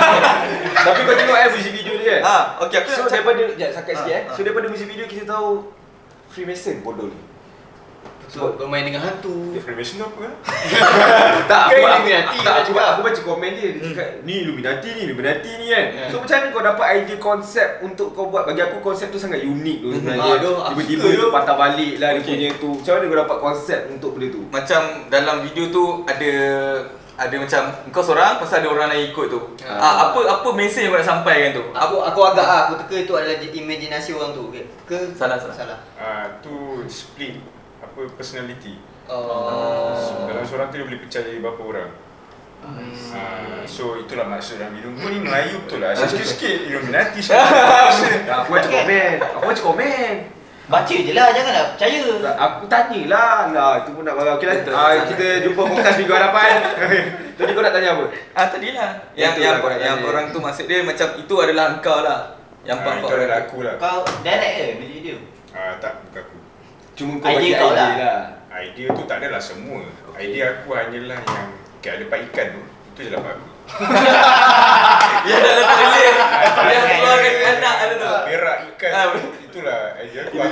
Tapi 0.91 1.01
kau 1.01 1.15
tengok 1.15 1.37
eh 1.39 1.49
music 1.55 1.73
video 1.73 1.95
dia 1.97 2.19
kan 2.19 2.21
Ah, 2.27 2.43
okey 2.67 2.83
aku 2.83 2.89
So 2.91 2.99
nak 2.99 3.09
cakap 3.09 3.25
daripada 3.25 3.43
Sekejap 3.47 3.71
sakat 3.73 3.93
Ah, 3.95 3.99
sikit 4.03 4.11
eh 4.11 4.23
ah. 4.27 4.35
So 4.35 4.41
daripada 4.43 4.67
music 4.67 4.89
video 4.91 5.07
kita 5.07 5.23
tahu 5.25 5.71
Freemason 6.29 6.83
bodoh 6.83 7.09
ni 7.09 7.19
So 8.29 8.53
bermain 8.55 8.85
dengan 8.85 9.01
hantu. 9.01 9.51
Defamation 9.51 10.01
apa 10.01 10.17
kan? 10.21 10.33
Tak, 11.45 11.63
Kan 11.65 11.73
aku, 11.73 11.81
aku, 11.81 11.89
Illuminati 11.99 12.39
tak, 12.39 12.55
aku, 12.55 12.71
cakap. 12.71 12.89
aku 12.91 13.01
baca 13.03 13.21
komen 13.25 13.51
dia, 13.53 13.69
dia 13.73 13.81
cakap 13.83 14.09
ni 14.23 14.35
Illuminati 14.43 14.89
ni, 14.91 15.01
Illuminati 15.03 15.51
ni 15.55 15.67
kan. 15.67 15.85
Ya. 15.91 16.05
So 16.09 16.21
macam 16.21 16.37
mana 16.37 16.47
kau 16.51 16.63
dapat 16.63 16.87
idea 16.95 17.17
konsep 17.19 17.69
untuk 17.81 18.13
kau 18.13 18.29
buat? 18.29 18.45
Bagi 18.45 18.61
aku 18.63 18.79
konsep 18.79 19.09
tu 19.09 19.17
sangat 19.17 19.41
unik 19.43 19.77
tu 19.79 19.89
sebenarnya. 19.91 20.29
Ah, 20.29 20.37
tu, 20.39 20.53
aku 20.55 20.71
Tiba-tiba 20.79 21.05
dia 21.07 21.19
tu. 21.19 21.29
patah 21.33 21.57
balik 21.57 21.93
lah 21.97 22.09
dia 22.11 22.17
Okay. 22.19 22.31
punya 22.31 22.49
tu. 22.55 22.71
Macam 22.75 22.93
mana 22.93 23.05
kau 23.05 23.19
dapat 23.19 23.39
konsep 23.41 23.81
untuk 23.89 24.11
benda 24.13 24.27
tu? 24.29 24.41
Macam 24.47 24.81
dalam 25.09 25.37
video 25.41 25.65
tu 25.69 25.85
ada 26.05 26.31
ada 27.19 27.35
macam 27.35 27.61
kau 27.91 27.99
seorang 27.99 28.39
pasal 28.39 28.63
ada 28.63 28.69
orang 28.69 28.89
lain 28.89 29.11
ikut 29.11 29.27
tu. 29.27 29.41
Ah. 29.61 29.75
Ah, 29.75 29.95
apa 30.07 30.19
apa 30.29 30.49
mesej 30.53 30.85
yang 30.85 30.93
kau 30.93 31.01
nak 31.01 31.09
sampaikan 31.09 31.51
tu? 31.51 31.65
Aku 31.73 31.97
aku 31.99 32.21
agak 32.25 32.45
ah 32.45 32.61
aku 32.65 32.79
teka 32.79 32.97
itu 33.03 33.13
adalah 33.13 33.35
imajinasi 33.41 34.11
orang 34.13 34.31
tu 34.31 34.53
ke? 34.53 34.63
Ke 34.85 34.99
Salah, 35.13 35.35
salah. 35.35 35.57
Salah. 35.57 35.79
Ah, 35.97 36.29
tu 36.39 36.53
split 36.87 37.41
apa 37.99 38.15
personality. 38.15 38.79
Oh. 39.11 39.91
So, 39.99 40.31
dalam 40.31 40.47
seorang 40.47 40.71
tu 40.71 40.79
dia 40.79 40.87
boleh 40.87 41.01
pecah 41.03 41.21
jadi 41.27 41.43
berapa 41.43 41.59
orang. 41.67 41.91
Ah, 42.63 43.63
so 43.67 43.99
itulah 43.99 44.31
maksud 44.31 44.63
dalam 44.63 44.79
video. 44.79 44.95
Kau 44.95 45.11
ni 45.11 45.19
Melayu 45.19 45.67
betul 45.67 45.83
lah. 45.83 45.95
Sikit-sikit 45.99 46.71
Illuminati 46.71 47.19
aku 48.39 48.49
baca 48.55 48.69
komen. 48.71 49.15
Aku 49.19 49.45
baca 49.51 49.63
komen. 49.63 50.15
Baca 50.69 50.95
je 50.95 51.13
lah, 51.17 51.33
janganlah 51.33 51.65
percaya. 51.75 52.07
Aku 52.37 52.69
tanyalah 52.69 53.57
lah 53.57 53.81
Itu 53.81 53.97
pun 53.97 54.05
nak 54.05 54.21
marah 54.21 54.37
Okey 54.37 54.47
lah 54.53 54.57
ah, 54.61 54.93
sangat. 54.93 55.17
Kita 55.17 55.27
jumpa 55.49 55.63
podcast 55.65 55.97
minggu 55.97 56.13
hadapan 56.13 56.61
Tadi 57.41 57.51
kau 57.57 57.63
nak 57.65 57.73
tanya 57.73 57.89
apa? 57.97 58.05
Ah. 58.37 58.47
Yang 59.17 59.33
yang, 59.41 59.55
lah 59.57 59.59
kau 59.65 59.71
nak 59.73 59.81
yang 59.81 59.97
tanya. 59.97 60.11
orang 60.13 60.25
tu 60.29 60.39
maksud 60.45 60.69
dia 60.69 60.85
macam 60.85 61.09
itu 61.17 61.35
adalah 61.41 61.65
engkau 61.73 61.99
lah. 62.05 62.21
Yang 62.69 62.79
Ah, 62.79 62.85
pak 62.85 62.95
itu 63.01 63.15
adalah 63.17 63.39
aku 63.49 63.59
lah. 63.65 63.75
Kau 63.81 64.01
direct 64.21 64.55
ke 64.55 64.65
video? 64.77 65.17
Ah, 65.57 65.73
tak 65.81 66.05
bukan 66.05 66.21
aku. 66.21 66.38
Cuma 66.99 67.13
kau 67.17 67.31
Idea 67.31 67.39
bagi 67.39 67.51
kau 67.55 67.71
idea 67.71 67.79
lah. 67.79 67.91
lah 67.97 68.19
Idea 68.59 68.87
tu 68.91 69.03
tak 69.07 69.17
adalah 69.23 69.39
semua. 69.39 69.87
Okey. 70.11 70.19
Idea 70.21 70.45
aku 70.53 70.69
hanyalah 70.75 71.19
yang 71.23 71.49
okay, 71.79 71.91
ada 71.95 72.05
pak 72.05 72.19
ikan 72.27 72.47
tu. 72.51 72.63
Itu 72.91 73.01
je 73.01 73.11
lah 73.13 73.21
pak 73.23 73.33
aku. 73.33 73.47
Yang 75.25 75.41
dalam 75.41 75.65
trailer. 75.69 76.15
Ah, 76.19 76.43
Yang 76.67 76.83
kan. 76.83 76.97
keluarkan 76.99 77.35
anak 77.55 77.75
ada 77.79 77.95
tu. 77.95 78.11
Perak 78.27 78.57
ikan 78.67 78.91
Ah, 78.91 79.05
tu. 79.09 79.21
Itulah 79.47 79.81
idea 79.97 80.21
aku. 80.25 80.37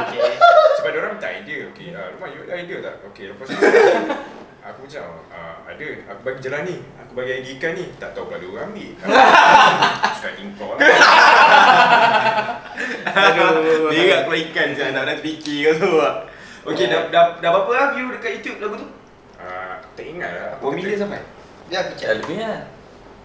Okay. 0.00 0.30
Sebab 0.78 0.88
dia 0.88 0.98
orang 0.98 1.12
minta 1.12 1.28
idea. 1.28 1.58
Okey, 1.68 1.86
ah, 1.90 2.06
rumah 2.14 2.28
you 2.28 2.40
ada 2.40 2.54
idea 2.54 2.76
tak? 2.80 2.94
Okey, 3.04 3.24
lepas 3.28 3.46
tu 3.46 3.56
aku 4.60 4.86
macam 4.86 5.04
ah, 5.32 5.56
ada. 5.64 5.88
Aku 6.12 6.20
bagi 6.24 6.40
jalan 6.44 6.60
ni. 6.68 6.76
Aku 7.02 7.12
bagi 7.16 7.32
idea 7.40 7.52
ikan 7.56 7.72
ni. 7.74 7.84
Tak 7.96 8.12
tahu 8.12 8.28
kalau 8.28 8.40
dia 8.40 8.48
orang 8.52 8.68
ambil. 8.72 8.90
Suka 10.16 10.30
tingkau 10.36 10.76
lah. 10.76 10.80
Aduh 13.10 13.90
Dia 13.92 14.24
keluar 14.24 14.38
ikan 14.50 14.68
je 14.72 14.84
Nak 14.92 15.02
nak 15.04 15.18
fikir 15.20 15.68
kau 15.68 15.74
tu 15.76 15.90
Okey 16.70 16.92
dah, 16.92 17.08
dah, 17.08 17.40
dah 17.40 17.50
berapa 17.56 17.72
lah 17.72 17.86
view 17.96 18.12
dekat 18.12 18.40
YouTube 18.40 18.60
lagu 18.60 18.84
tu? 18.84 18.88
Ah, 19.40 19.80
tak 19.96 20.04
ingat 20.04 20.28
lah. 20.28 20.52
Berapa 20.60 20.76
million 20.76 21.00
sampai? 21.00 21.24
Ya 21.72 21.80
aku 21.80 21.96
cakap. 21.96 22.20
lebih 22.20 22.36
lah. 22.44 22.68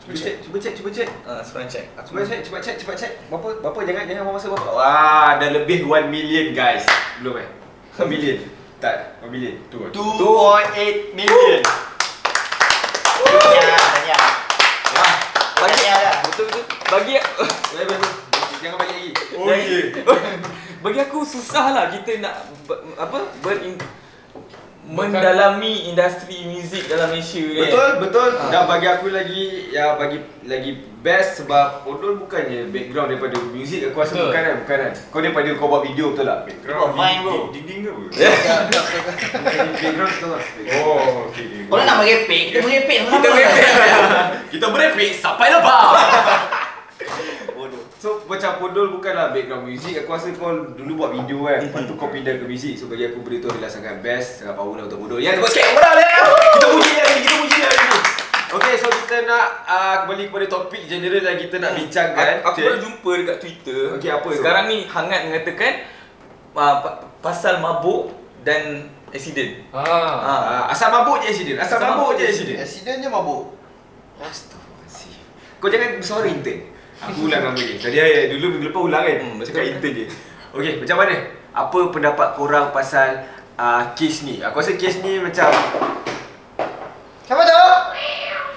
Cuba 0.06 0.16
cek, 0.16 0.36
cuba 0.40 0.58
cek, 0.62 0.74
cuba 0.80 0.90
cek 0.94 1.10
Ah, 1.28 1.42
sekarang 1.44 1.68
check. 1.68 1.86
Cuba 2.00 2.24
cek, 2.24 2.40
cuba 2.48 2.58
cek, 2.64 2.76
cuba 2.80 2.94
cek 2.96 3.12
Berapa, 3.28 3.48
berapa 3.60 3.80
jangan, 3.84 4.04
jangan 4.08 4.24
buang 4.24 4.36
masa 4.40 4.48
berapa 4.56 4.70
Wah, 4.72 5.30
dah 5.36 5.50
lebih 5.52 5.84
1 5.84 6.08
million 6.08 6.48
guys 6.56 6.88
Belum 7.20 7.44
eh? 7.44 7.50
1 8.00 8.08
million? 8.08 8.38
Tak, 8.86 9.18
1 9.26 9.34
million 9.34 9.58
Tu 9.74 9.82
lah. 9.82 9.90
2.8 9.90 11.18
million. 11.18 11.62
Tanya, 13.18 13.78
tanya. 13.82 14.18
Wah, 14.94 15.14
Tanya 15.58 15.94
lah. 16.06 16.16
Betul 16.30 16.46
betul. 16.54 16.64
Bagi. 16.94 17.18
Jangan 18.62 18.78
bagi 18.78 18.94
lagi 18.94 19.12
Oh, 19.34 19.50
yeah. 19.50 20.06
bagi 20.86 21.00
aku 21.02 21.26
susah 21.26 21.74
lah 21.74 21.86
kita 21.90 22.22
nak 22.22 22.46
apa 23.02 23.26
ber 23.42 23.58
mendalami 24.86 25.90
industri 25.90 26.46
muzik 26.46 26.86
dalam 26.86 27.10
Malaysia 27.10 27.42
ni. 27.42 27.58
Betul, 27.58 27.90
betul. 28.00 28.30
Ah. 28.38 28.50
Dan 28.54 28.64
bagi 28.70 28.88
aku 28.88 29.10
lagi 29.10 29.44
ya 29.74 29.98
bagi 29.98 30.18
lagi 30.46 30.72
best 31.02 31.42
sebab 31.42 31.86
Odol 31.86 32.18
bukannya 32.18 32.70
background 32.70 33.10
daripada 33.10 33.38
muzik 33.50 33.82
aku 33.84 33.98
rasa 33.98 34.14
Betul. 34.14 34.30
bukan 34.30 34.42
kan, 34.42 34.56
bukan 34.62 34.78
kan. 34.80 34.92
Kau 35.10 35.20
daripada 35.20 35.50
kau 35.54 35.68
buat 35.68 35.82
video 35.84 36.14
betul 36.14 36.26
tak? 36.26 36.40
Background 36.46 36.92
Fine, 36.94 37.20
bro. 37.22 37.38
dinding- 37.50 37.84
ke 37.86 37.92
apa? 37.92 38.04
Bukan 39.36 39.66
background 39.76 40.12
betul 40.12 40.30
tak? 40.32 40.42
Oh, 40.82 40.98
okey. 41.30 41.46
okey. 41.46 41.62
Kalau 41.66 41.84
nak 41.84 41.96
merepek, 42.00 42.42
kita 42.48 42.60
merepek 42.62 42.98
sama 43.02 43.10
Kita 43.12 43.30
merepek. 43.30 43.70
Kita 44.50 44.66
merepek 44.70 45.10
sampai 45.18 45.48
lepas. 45.50 45.90
So 48.06 48.22
macam 48.30 48.62
Podol 48.62 48.94
bukanlah 48.94 49.34
background 49.34 49.66
muzik 49.66 49.98
Aku 50.06 50.14
rasa 50.14 50.30
kau 50.38 50.54
dulu 50.78 51.02
buat 51.02 51.10
video 51.10 51.42
kan. 51.42 51.58
Lepas 51.58 51.90
tu 51.90 51.98
kau 51.98 52.14
pindah 52.14 52.38
ke 52.38 52.46
muzik 52.46 52.78
So 52.78 52.86
bagi 52.86 53.10
aku 53.10 53.26
benda 53.26 53.42
tu 53.42 53.50
adalah 53.50 53.66
sangat 53.66 53.98
best 54.06 54.46
Sangat 54.46 54.54
power 54.54 54.78
lah 54.78 54.86
untuk 54.86 55.02
Podol 55.02 55.26
Ya 55.26 55.34
tepuk 55.34 55.50
sikit 55.50 55.74
Podol 55.74 55.98
ya 56.06 56.22
Kita 56.30 56.68
puji 56.70 56.92
dia 56.94 57.06
Kita 57.18 57.32
puji 57.42 57.58
dia 57.66 57.72
Okay 58.54 58.74
so 58.78 58.94
kita 58.94 59.26
nak 59.26 59.46
uh, 59.66 59.96
Kembali 60.06 60.30
kepada 60.30 60.46
topik 60.46 60.86
general 60.86 61.18
yang 61.18 61.36
kita 61.42 61.58
nak 61.58 61.74
bincangkan. 61.76 62.46
Aku, 62.46 62.56
aku 62.56 62.60
baru 62.62 62.78
jumpa 62.80 63.12
dekat 63.20 63.38
Twitter. 63.42 63.82
Okey, 64.00 64.08
apa 64.08 64.28
tu? 64.32 64.38
Sekarang 64.40 64.64
ni 64.72 64.78
hangat 64.88 65.28
mengatakan 65.28 65.74
uh, 66.56 66.76
pa- 66.80 67.04
pasal 67.20 67.60
mabuk 67.60 68.16
dan 68.48 68.88
accident. 69.12 69.60
Ah. 69.76 69.84
Ah. 69.84 70.22
uh, 70.24 70.64
Asal 70.72 70.88
mabuk 70.88 71.20
je 71.26 71.36
accident. 71.36 71.58
Asal 71.60 71.84
Asal 71.84 71.90
mabuk 71.90 72.00
mabuk 72.00 72.12
je 72.16 72.24
accident. 72.32 72.58
Accident 72.64 72.98
je 73.02 73.10
mabuk. 73.12 73.44
Astaghfirullahaladzim. 74.24 75.26
Kau 75.60 75.68
jangan 75.68 75.90
bersuara 76.00 76.28
intern 76.32 76.75
Aku 77.02 77.28
ulang 77.28 77.42
nama 77.44 77.56
ni 77.56 77.76
Tadi 77.76 77.98
eh, 77.98 78.32
dulu 78.32 78.56
minggu 78.56 78.68
lepas 78.70 78.82
ulang 78.82 79.04
kan 79.04 79.16
Hmm. 79.20 79.40
Cakap 79.42 79.64
intern 79.66 79.94
je 79.94 80.06
Okay 80.56 80.74
macam 80.80 80.96
mana? 80.98 81.16
Apa 81.52 81.80
pendapat 81.90 82.28
korang 82.34 82.72
pasal 82.72 83.28
uh, 83.56 83.84
kes 83.92 84.24
ni? 84.24 84.40
Aku 84.40 84.60
rasa 84.60 84.76
kes 84.76 85.00
ni 85.00 85.20
macam 85.20 85.52
Siapa 87.22 87.42
tu? 87.42 87.60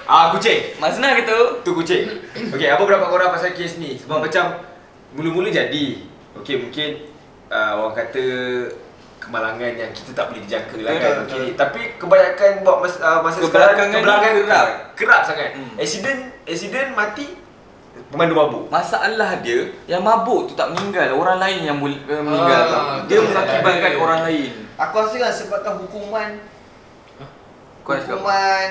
Ah 0.05 0.31
kucing 0.31 0.73
Mazna 0.77 1.13
ke 1.13 1.23
tu? 1.23 1.39
Tu 1.61 1.71
kucing 1.73 2.03
Okay 2.49 2.67
apa 2.67 2.79
pendapat 2.79 3.07
korang 3.07 3.29
pasal 3.29 3.51
kes 3.51 3.75
ni? 3.77 3.97
Sebab 3.97 4.21
macam 4.21 4.63
Mula-mula 5.11 5.49
jadi 5.49 5.85
Okay 6.35 6.55
mungkin 6.57 7.11
uh, 7.47 7.71
Orang 7.77 7.93
kata 7.93 8.23
Kemalangan 9.19 9.75
yang 9.75 9.91
kita 9.91 10.15
tak 10.15 10.31
boleh 10.31 10.41
dijangka 10.41 10.79
lah 10.79 10.95
kan 10.95 11.11
betul. 11.21 11.43
okay. 11.43 11.51
Tapi 11.53 11.81
kebanyakan 11.99 12.51
buat 12.63 12.77
masa, 12.79 12.97
uh, 13.03 13.19
masa 13.19 13.37
sekarang 13.43 13.75
Kebelakangan 13.75 13.91
ni 13.91 13.99
Kebelakangan 13.99 14.35
kerap. 14.41 14.67
Kerap 14.95 15.21
sangat 15.23 15.49
Hmm. 15.53 15.75
Accident 15.75 16.19
Accident 16.43 16.89
mati 16.95 17.27
Pemandu 18.09 18.33
mabuk 18.33 18.63
Masalah 18.69 19.41
dia 19.41 19.69
yang 19.85 20.01
mabuk 20.01 20.47
tu 20.47 20.53
tak 20.53 20.71
meninggal, 20.71 21.13
orang 21.13 21.37
lain 21.37 21.59
yang 21.65 21.77
mul- 21.77 22.03
uh, 22.05 22.21
meninggal. 22.21 22.61
Ah, 22.61 22.69
tau. 22.69 22.85
dia 23.05 23.17
mengakibatkan 23.19 23.93
orang 23.97 24.21
lain. 24.25 24.51
Aku 24.77 24.93
rasa 24.95 25.15
kan 25.17 25.31
sebabkan 25.31 25.73
hukuman 25.77 26.29
apa? 27.89 28.05
hukuman 28.05 28.69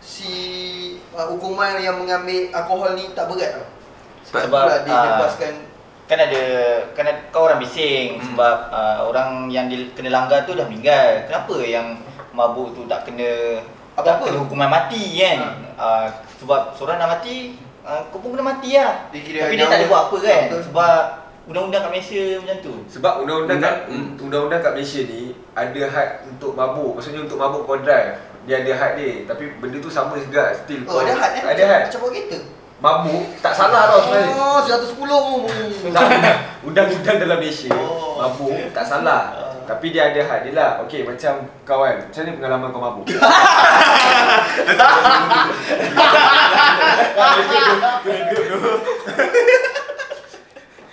si 0.00 0.32
uh, 1.12 1.28
hukuman 1.28 1.76
yang 1.78 2.00
mengambil 2.00 2.48
alkohol 2.50 2.96
ni 2.96 3.12
tak 3.12 3.28
berat 3.28 3.50
tau. 3.54 3.66
Sebab- 4.24 4.44
Sebab 4.48 4.62
lah 4.64 4.78
dia 4.82 4.92
ah, 4.92 5.04
bebaskan 5.14 5.52
kan 6.08 6.18
ada 6.18 6.42
kan 6.96 7.04
ada, 7.04 7.20
kau 7.28 7.44
orang 7.44 7.60
bising 7.60 8.16
Hmm. 8.16 8.32
sebab 8.32 8.56
uh, 8.72 8.98
orang 9.04 9.52
yang 9.52 9.68
di, 9.68 9.92
kena 9.92 10.08
langgar 10.08 10.48
tu 10.48 10.56
dah 10.56 10.64
meninggal. 10.64 11.28
Kenapa 11.28 11.54
yang 11.60 12.00
mabuk 12.32 12.72
tu 12.72 12.88
tak 12.88 13.04
kena 13.04 13.60
tak 13.92 14.00
Apa-apa? 14.16 14.24
kena 14.24 14.38
hukuman 14.40 14.70
mati 14.70 15.02
kan? 15.16 15.38
Uh, 15.76 16.06
sebab 16.38 16.72
seorang 16.72 16.96
dah 16.96 17.10
mati, 17.10 17.60
uh, 17.88 18.02
kau 18.12 18.18
pun 18.20 18.36
kena 18.36 18.44
mati 18.44 18.76
lah. 18.76 19.08
Dia 19.08 19.20
kira 19.24 19.38
Tapi 19.48 19.56
dia 19.56 19.66
tak 19.66 19.78
ada 19.80 19.86
buat 19.88 20.02
apa 20.08 20.16
kan? 20.20 20.42
Betul. 20.52 20.62
Sebab 20.68 21.00
undang-undang 21.48 21.80
kat 21.80 21.90
Malaysia 21.90 22.22
macam 22.36 22.56
tu. 22.60 22.74
Sebab 22.92 23.12
undang-undang 23.24 23.58
kat 23.58 23.74
Hmm. 23.88 24.08
undang-undang 24.20 24.60
kat 24.60 24.72
Malaysia 24.76 25.00
ni 25.02 25.22
ada 25.56 25.82
had 25.88 26.10
untuk 26.28 26.52
mabuk. 26.52 27.00
Maksudnya 27.00 27.24
untuk 27.24 27.40
mabuk 27.40 27.64
kau 27.64 27.80
drive. 27.80 28.20
Dia 28.44 28.64
ada 28.64 28.72
had 28.76 28.92
dia. 28.96 29.24
Tapi 29.24 29.44
benda 29.56 29.76
tu 29.80 29.88
sama 29.88 30.16
juga 30.16 30.52
still 30.54 30.84
Oh, 30.84 31.00
ada 31.00 31.12
had 31.16 31.32
eh? 31.36 31.42
Ada 31.48 31.62
had. 31.64 31.82
Macam 31.88 32.00
bawa 32.04 32.12
kereta. 32.12 32.38
Mabuk 32.78 33.26
tak 33.42 33.54
salah 33.58 33.90
tau 33.90 33.98
sebenarnya. 34.06 34.32
Oh, 34.38 34.62
110. 34.62 35.90
Tak, 35.90 36.06
Undang-undang 36.62 37.16
dalam 37.18 37.38
Malaysia 37.40 37.72
Oh. 37.74 38.20
Mabuk 38.20 38.54
tak 38.70 38.86
salah 38.86 39.22
Ah. 39.34 39.44
Tapi 39.68 39.92
dia 39.92 40.08
ada 40.08 40.16
had 40.24 40.48
dia 40.48 40.56
lah 40.56 40.80
Okay 40.80 41.04
macam 41.04 41.44
kau 41.60 41.84
kan 41.84 42.00
Macam 42.00 42.24
mana 42.24 42.32
pengalaman 42.40 42.72
kau 42.72 42.80
mabuk? 42.80 43.04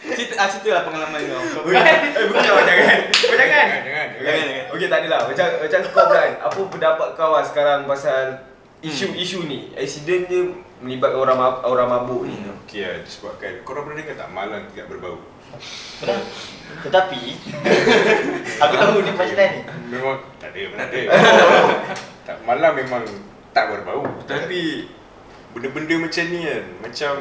Cerita, 0.06 0.34
ah, 0.38 0.48
cerita 0.48 0.70
lah 0.72 0.84
pengalaman 0.86 1.18
kau. 1.18 1.66
eh 1.66 1.98
bukan 2.30 2.42
kau 2.46 2.62
jangan 2.62 2.98
Kau 3.10 3.36
jangan 3.36 3.66
Jangan, 3.82 4.08
jangan. 4.22 4.64
Okay 4.70 4.88
tak 4.88 5.00
adalah 5.02 5.20
Macam 5.26 5.48
macam 5.60 5.80
kau 5.90 6.08
kan 6.08 6.32
Apa 6.40 6.60
pendapat 6.70 7.08
kau 7.18 7.32
lah 7.34 7.44
sekarang 7.44 7.80
pasal 7.84 8.26
Isu-isu 8.80 9.44
ni 9.44 9.74
Accident 9.74 10.30
je 10.30 10.42
Melibatkan 10.78 11.20
orang 11.20 11.40
orang 11.66 11.88
mabuk 11.90 12.30
ni 12.30 12.38
Okey 12.64 12.86
lah, 12.86 13.02
disebabkan 13.02 13.62
korang 13.62 13.86
pernah 13.86 13.98
dengar 13.98 14.16
tak 14.16 14.30
malang 14.30 14.64
tidak 14.74 14.86
berbau? 14.90 15.18
Betul? 16.02 16.20
Tetapi 16.82 17.22
aku 18.66 18.74
tahu 18.76 18.98
ni 19.00 19.12
punchline 19.14 19.54
ni. 19.54 19.62
Memang 19.88 20.18
tak 20.36 20.50
ada, 20.52 20.62
tak 20.76 20.88
ada. 20.92 21.02
tak 22.26 22.38
malang 22.44 22.74
memang 22.74 23.04
tak 23.54 23.66
berbau. 23.72 24.04
Tapi 24.26 24.90
benda-benda 25.56 25.96
macam 25.98 26.24
ni 26.26 26.40
kan, 26.44 26.64
macam 26.80 27.12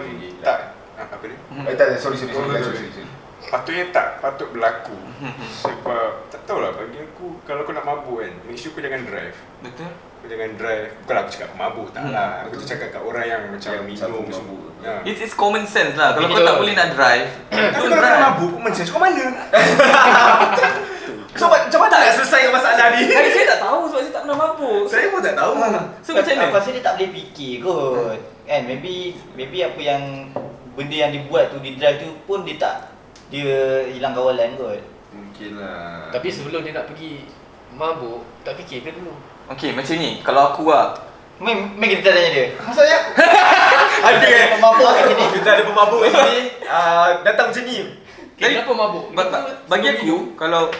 tak 0.42 0.58
ah, 0.92 1.06
apa 1.08 1.24
ni? 1.24 1.36
Eh 1.64 1.74
tak, 1.74 1.86
sorry 1.96 2.16
sorry 2.16 2.28
sorry, 2.28 2.34
Oh, 2.34 2.50
sorry, 2.50 2.60
sorry. 2.60 2.76
sorry, 2.76 2.90
sorry. 2.92 3.10
patutnya 3.44 3.84
tak 3.88 4.06
patut 4.18 4.48
berlaku 4.50 4.96
sebab 5.62 6.26
tak 6.26 6.42
tahulah 6.42 6.74
bagi 6.74 6.98
aku 6.98 7.38
kalau 7.44 7.62
kau 7.62 7.70
nak 7.70 7.84
mabuk 7.84 8.18
kan 8.18 8.32
make 8.44 8.56
sure 8.56 8.72
kau 8.72 8.82
jangan 8.82 9.04
drive 9.04 9.36
Betul? 9.60 9.86
kau 9.92 10.26
jangan 10.26 10.50
drive 10.56 10.90
bukanlah 10.98 11.20
aku 11.20 11.30
cakap 11.30 11.50
mabuk 11.54 11.88
tak 11.92 12.04
lah 12.08 12.42
aku 12.42 12.54
tu 12.56 12.66
cakap 12.66 12.88
kat 12.90 12.98
orang 12.98 13.24
yang 13.24 13.42
macam 13.46 13.70
Yang 13.70 13.84
minum 13.86 14.24
semua 14.26 14.58
mabuk. 14.58 14.60
ya. 14.80 14.94
It's, 15.04 15.20
it's 15.20 15.36
common 15.36 15.64
sense 15.64 15.94
lah. 15.94 16.12
Kalau 16.12 16.26
kau 16.26 16.42
tak 16.42 16.56
boleh 16.56 16.74
nak 16.74 16.88
drive, 16.90 17.28
tapi 17.46 17.68
kalau 17.70 17.86
kau 17.86 18.00
drive. 18.00 18.20
mabuk 18.24 18.50
common 18.50 18.72
sense 18.74 18.90
kau 18.90 18.98
mana 18.98 19.24
So 21.34 21.50
macam 21.50 21.78
mana 21.80 21.96
nak 22.00 22.14
selesai 22.14 22.46
masalah 22.48 22.94
ni? 22.94 23.10
Saya, 23.10 23.26
saya 23.28 23.46
tak 23.50 23.60
tahu 23.60 23.80
sebab 23.86 24.00
saya 24.00 24.12
tak 24.12 24.22
pernah 24.22 24.38
mabuk. 24.38 24.82
Saya 24.86 25.06
pun 25.10 25.20
tak 25.20 25.34
tahu. 25.34 25.52
So 26.00 26.10
macam 26.14 26.32
mana? 26.32 26.54
Rasa 26.54 26.68
dia 26.70 26.82
tak 26.82 26.94
boleh 26.94 27.10
fikir 27.10 27.52
kot. 27.60 28.18
Kan 28.44 28.60
maybe 28.64 28.94
maybe 29.34 29.58
apa 29.60 29.80
yang 29.80 30.02
benda 30.74 30.96
yang 30.96 31.10
dibuat 31.10 31.50
tu 31.50 31.58
di 31.58 31.74
drive 31.74 31.98
tu 31.98 32.14
pun 32.24 32.42
dia 32.42 32.54
tak 32.54 32.76
dia 33.28 33.50
hilang 33.88 34.14
kawalan 34.14 34.54
kot. 34.54 34.78
Mungkin 35.10 35.50
lah. 35.58 36.10
Tapi 36.10 36.28
sebelum 36.30 36.62
dia 36.62 36.70
nak 36.72 36.86
pergi 36.86 37.26
mabuk, 37.72 38.22
tak 38.42 38.54
fikir 38.54 38.82
ke 38.82 38.94
dulu? 38.94 39.14
Okay, 39.50 39.74
macam 39.74 39.94
ni. 39.94 40.22
Kalau 40.22 40.54
aku 40.54 40.70
lah, 40.70 40.94
Main, 41.34 41.66
main 41.74 41.90
kita 41.92 42.14
tanya 42.14 42.30
dia. 42.30 42.46
Maksudnya 42.54 42.98
Ada 44.06 44.22
kan? 44.22 44.46
pemabuk 44.54 44.86
kat 44.86 45.02
sini. 45.10 45.24
Kita 45.34 45.48
ada 45.50 45.62
pemabuk 45.66 45.98
kat 46.00 46.10
sini. 46.14 46.40
ah, 46.64 47.08
datang 47.26 47.50
macam 47.50 47.62
ni. 47.66 47.78
Okay, 48.34 48.50
kenapa 48.54 48.70
mabuk? 48.72 49.04
ba- 49.14 49.30
ba- 49.30 49.58
bagi 49.66 49.88
aku, 49.92 50.34
kalau 50.34 50.70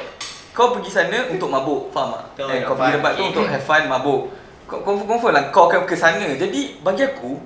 kau 0.54 0.70
pergi 0.70 0.88
sana 0.88 1.18
untuk 1.28 1.50
mabuk, 1.50 1.90
faham 1.90 2.14
tak? 2.14 2.24
Betul, 2.32 2.48
Eh, 2.48 2.60
kau 2.62 2.74
pergi 2.74 2.92
tempat 2.94 3.12
tu 3.12 3.22
untuk 3.26 3.44
have 3.44 3.60
fun, 3.60 3.82
mabuk. 3.84 4.20
Kau 4.64 4.78
confirm, 4.80 5.08
confirm 5.10 5.32
lah 5.34 5.44
kau 5.50 5.66
akan 5.66 5.82
ke 5.82 5.92
sana. 5.92 6.24
Jadi 6.32 6.78
bagi 6.80 7.04
aku, 7.04 7.36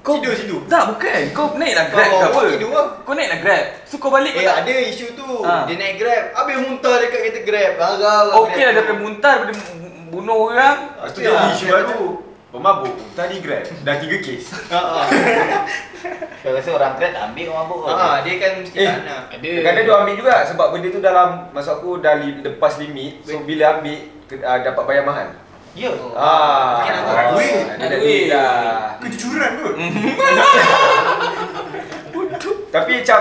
kau 0.00 0.16
Tidur 0.16 0.34
situ? 0.34 0.56
Tak, 0.66 0.82
bukan. 0.88 1.20
Kau 1.30 1.54
naiklah 1.54 1.86
Grab 1.90 2.06
Kau 2.06 2.18
ke 2.18 2.26
apa? 2.26 2.40
tidur 2.48 2.70
lah. 2.72 2.86
Kau 3.02 3.12
naiklah 3.12 3.38
Grab. 3.38 3.64
So 3.84 3.98
kau 3.98 4.08
balik 4.08 4.32
kau 4.32 4.40
Eh 4.40 4.46
tak 4.46 4.58
ada 4.62 4.74
isu 4.86 5.06
tu. 5.12 5.28
Ha. 5.42 5.66
Dia 5.66 5.76
naik 5.76 5.94
Grab, 5.98 6.22
habis 6.32 6.56
muntah 6.62 6.94
dekat 6.96 7.18
kereta 7.22 7.40
Grab. 7.42 7.72
Garau. 7.76 8.26
Okey 8.46 8.62
lah 8.62 8.72
daripada 8.72 8.96
muntah 8.96 9.34
daripada 9.36 9.54
bunuh 10.08 10.38
orang. 10.46 10.76
Lepas 10.94 11.10
tu 11.10 11.18
Okey 11.20 11.28
lah. 11.28 11.42
jadi 11.42 11.52
isu 11.52 11.66
baru. 11.68 12.02
Pemabuk. 12.46 12.94
Tadi 13.12 13.42
Grab. 13.42 13.66
Dah 13.82 13.98
tiga 13.98 14.16
kes. 14.16 14.54
Ha 14.70 14.78
ah. 14.78 15.04
Kau 16.40 16.54
rasa 16.54 16.70
orang 16.70 16.94
Grab 16.94 17.10
tak 17.10 17.22
ambil 17.26 17.44
orang 17.48 17.58
mabuk. 17.64 17.80
Ha, 17.90 18.22
dia 18.22 18.34
kan 18.38 18.52
mesti 18.62 18.76
Eh. 18.76 18.86
tak 18.86 19.02
nak. 19.02 19.22
Ada. 19.34 19.50
Kadang 19.60 19.82
dia 19.82 19.94
ambil 19.96 20.14
juga 20.14 20.34
sebab 20.46 20.66
benda 20.70 20.88
tu 20.88 21.00
dalam 21.00 21.28
masuk 21.50 21.74
aku 21.76 21.90
dah 21.98 22.14
li, 22.16 22.38
lepas 22.40 22.78
limit. 22.78 23.18
So 23.20 23.42
bila 23.42 23.76
ambil 23.76 23.98
ke- 24.24 24.40
ah, 24.40 24.62
dapat 24.62 24.82
bayar 24.84 25.04
mahal. 25.04 25.28
Ya. 25.74 25.90
Ah, 26.14 26.80
Mungkin 26.80 26.92
ada 26.94 27.04
ah, 27.04 27.26
duit. 27.28 27.52
Ada 27.68 27.84
ada 27.84 27.96
duit 27.98 28.24
dah. 28.26 28.96
kejujuran 28.96 29.50
kot 29.58 29.74
Tapi 32.72 32.92
macam 32.96 33.20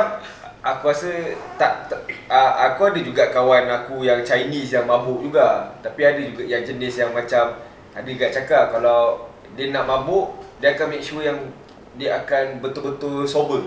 aku 0.61 0.83
rasa 0.87 1.11
tak, 1.55 1.87
tak 1.87 1.99
uh, 2.25 2.51
aku 2.65 2.89
ada 2.89 2.99
juga 2.99 3.23
kawan 3.27 3.67
aku 3.67 4.01
yang 4.01 4.21
Chinese 4.21 4.71
yang 4.71 4.85
mabuk 4.85 5.19
juga. 5.19 5.75
Tapi 5.81 6.01
ada 6.01 6.21
juga 6.21 6.45
yang 6.45 6.61
jenis 6.61 6.95
yang 6.95 7.11
macam 7.11 7.57
ada 7.95 8.03
juga 8.05 8.27
cakap 8.27 8.75
kalau 8.75 9.31
dia 9.55 9.71
nak 9.71 9.87
mabuk 9.87 10.35
dia 10.59 10.75
akan 10.75 10.91
make 10.91 11.01
sure 11.01 11.23
yang 11.23 11.39
dia 11.95 12.19
akan 12.19 12.59
betul-betul 12.59 13.23
sober. 13.23 13.63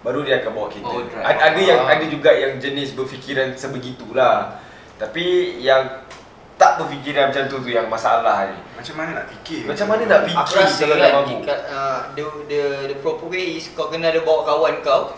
Baru 0.00 0.24
dia 0.24 0.40
akan 0.40 0.50
bawa 0.54 0.66
kereta. 0.70 0.88
Oh, 0.88 1.02
ada, 1.20 1.40
ada 1.52 1.60
yang 1.60 1.80
Ah. 1.84 1.92
ada 1.92 2.04
juga 2.06 2.32
yang 2.32 2.56
jenis 2.56 2.96
berfikiran 2.96 3.52
sebegitulah. 3.52 4.56
Tapi 4.96 5.58
yang 5.60 5.82
tak 6.56 6.80
berfikiran 6.80 7.28
macam 7.28 7.44
tu 7.52 7.60
tu 7.60 7.68
yang 7.68 7.84
masalah 7.84 8.48
ni. 8.48 8.56
macam 8.72 8.94
mana 8.96 9.10
nak 9.20 9.26
fikir 9.28 9.68
Macam 9.68 9.86
mana 9.92 10.02
nak 10.08 10.20
Aku 10.24 10.30
fikir 10.32 10.56
rasa 10.56 10.80
kalau 10.80 10.96
nak 10.96 11.04
kan 11.04 11.12
mabuk? 11.20 11.28
jika, 11.44 11.54
uh, 11.68 12.00
the, 12.16 12.24
the, 12.48 12.62
the 12.88 12.96
proper 13.04 13.28
way 13.28 13.60
is 13.60 13.68
kau 13.76 13.92
kena 13.92 14.08
ada 14.08 14.24
bawa 14.24 14.40
kawan 14.46 14.80
kau 14.80 15.12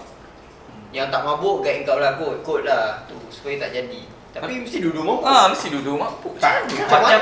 yang 0.90 1.12
tak 1.14 1.22
mabuk 1.22 1.62
guide 1.62 1.86
kau 1.86 2.02
lah 2.02 2.18
kot, 2.18 2.42
kot 2.42 2.66
lah 2.66 3.06
tu 3.06 3.14
supaya 3.30 3.60
tak 3.60 3.70
jadi. 3.70 4.02
Tapi 4.28 4.52
mesti 4.60 4.78
duduk 4.78 5.02
mabuk. 5.02 5.24
Ah, 5.24 5.48
mesti 5.50 5.66
duduk 5.72 5.96
mabuk. 5.96 6.32
tak 6.36 6.62
Macam 6.68 7.18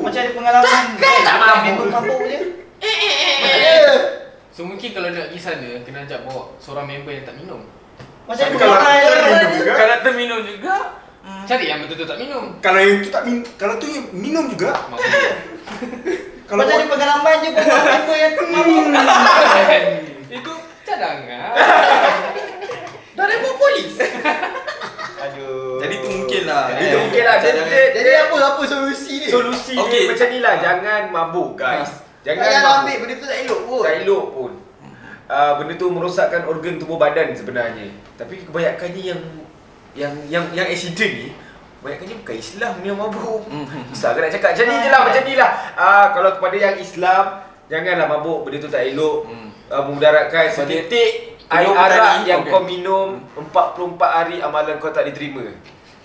macam 0.00 0.20
ada 0.20 0.30
pengalaman. 0.30 0.84
Takkan 1.00 1.22
tak 1.24 1.36
mabuk. 1.40 1.64
Member 1.64 1.88
mabuk 1.88 2.20
je. 2.28 2.40
So 4.50 4.68
mungkin 4.68 4.92
kalau 4.92 5.08
nak 5.08 5.32
pergi 5.32 5.40
sana, 5.40 5.68
kena 5.86 6.04
ajak 6.04 6.20
bawa 6.28 6.52
seorang 6.60 6.84
member 6.84 7.16
yang 7.16 7.24
tak 7.24 7.32
minum. 7.40 7.64
Macam 8.28 8.44
ada 8.44 8.52
Tapi 8.52 8.60
kalau 8.60 8.76
kita 8.76 8.90
minum 9.00 9.50
juga 9.56 9.72
Kalau 9.72 9.96
terminum 10.04 10.40
juga, 10.44 10.76
hmm. 11.24 11.44
Cari 11.48 11.64
yang 11.64 11.78
betul-betul 11.80 12.06
tak 12.06 12.18
minum. 12.20 12.44
kalau 12.60 12.80
yang 12.84 13.00
tu 13.00 13.10
tak 13.10 13.22
min 13.24 13.36
kalau 13.56 13.74
tu 13.80 13.86
yang 13.88 14.06
minum 14.12 14.44
juga 14.52 14.70
kalau 16.48 16.60
Macam 16.62 16.76
ada 16.76 16.86
pengalaman 16.86 17.34
je 17.40 17.50
member 17.56 18.16
yang 18.20 18.34
mabuk. 18.52 18.84
Itu 20.38 20.52
cadangan. 20.84 21.52
Dah 23.16 23.24
report 23.26 23.54
polis. 23.58 23.92
Aduh. 25.20 25.80
Jadi 25.80 25.94
tu 26.04 26.12
mungkin 26.42 26.46
lah. 26.46 26.62
Itu 26.74 26.96
mungkin 26.98 27.22
lah. 27.22 27.36
Dia, 27.38 27.50
dia, 27.54 27.82
Jadi 27.92 28.10
apa 28.18 28.36
apa 28.46 28.62
solusi 28.64 29.14
dia? 29.18 29.28
Solusi 29.28 29.74
okay. 29.74 30.02
Dia 30.02 30.10
macam 30.10 30.26
ni 30.26 30.38
lah 30.38 30.54
Jangan 30.56 31.00
mabuk 31.08 31.50
guys 31.54 31.90
Jangan 32.20 32.42
Jangan 32.42 32.60
mabuk 32.60 32.76
ambil 32.80 32.96
benda 32.98 33.14
tu 33.14 33.26
tak 33.26 33.38
elok 33.40 33.60
pun. 33.62 33.82
Tak 33.82 33.94
elok 33.98 34.24
pun 34.30 34.50
uh, 35.26 35.52
Benda 35.56 35.72
tu 35.74 35.86
merosakkan 35.88 36.42
organ 36.44 36.74
tubuh 36.76 36.96
badan 36.96 37.28
sebenarnya 37.32 37.86
Tapi 38.14 38.34
kebanyakannya 38.42 39.02
yang 39.06 39.20
Yang 39.92 40.12
yang 40.28 40.44
yang 40.52 40.66
accident 40.66 41.12
ni 41.16 41.28
Kebanyakannya 41.78 42.16
bukan 42.18 42.36
Islam 42.36 42.72
yang 42.80 42.96
mabuk 42.96 43.42
Susah 43.88 44.12
kan 44.12 44.20
nak 44.20 44.32
cakap 44.32 44.50
Macam 44.52 44.66
ni 44.66 44.76
je 44.76 44.88
lah 44.88 45.00
Macam 45.02 45.22
ni 45.22 45.34
lah 45.34 45.50
uh, 45.74 46.06
Kalau 46.12 46.30
kepada 46.34 46.56
yang 46.56 46.76
Islam 46.76 47.24
Janganlah 47.66 48.06
mabuk 48.06 48.38
Benda 48.44 48.58
tu 48.58 48.68
tak 48.68 48.84
elok 48.86 49.18
Hmm. 49.26 49.48
uh, 49.66 49.82
Memudaratkan 49.84 50.44
Sebab 50.50 50.66
dia- 50.66 50.84
Setitik 50.84 51.12
air 51.50 51.66
arak 51.66 52.30
yang 52.30 52.46
okey. 52.46 52.52
kau 52.54 52.62
minum 52.62 53.26
44 53.34 53.90
hari 53.98 54.38
amalan 54.38 54.78
kau 54.78 54.94
tak 54.94 55.02
diterima 55.02 55.50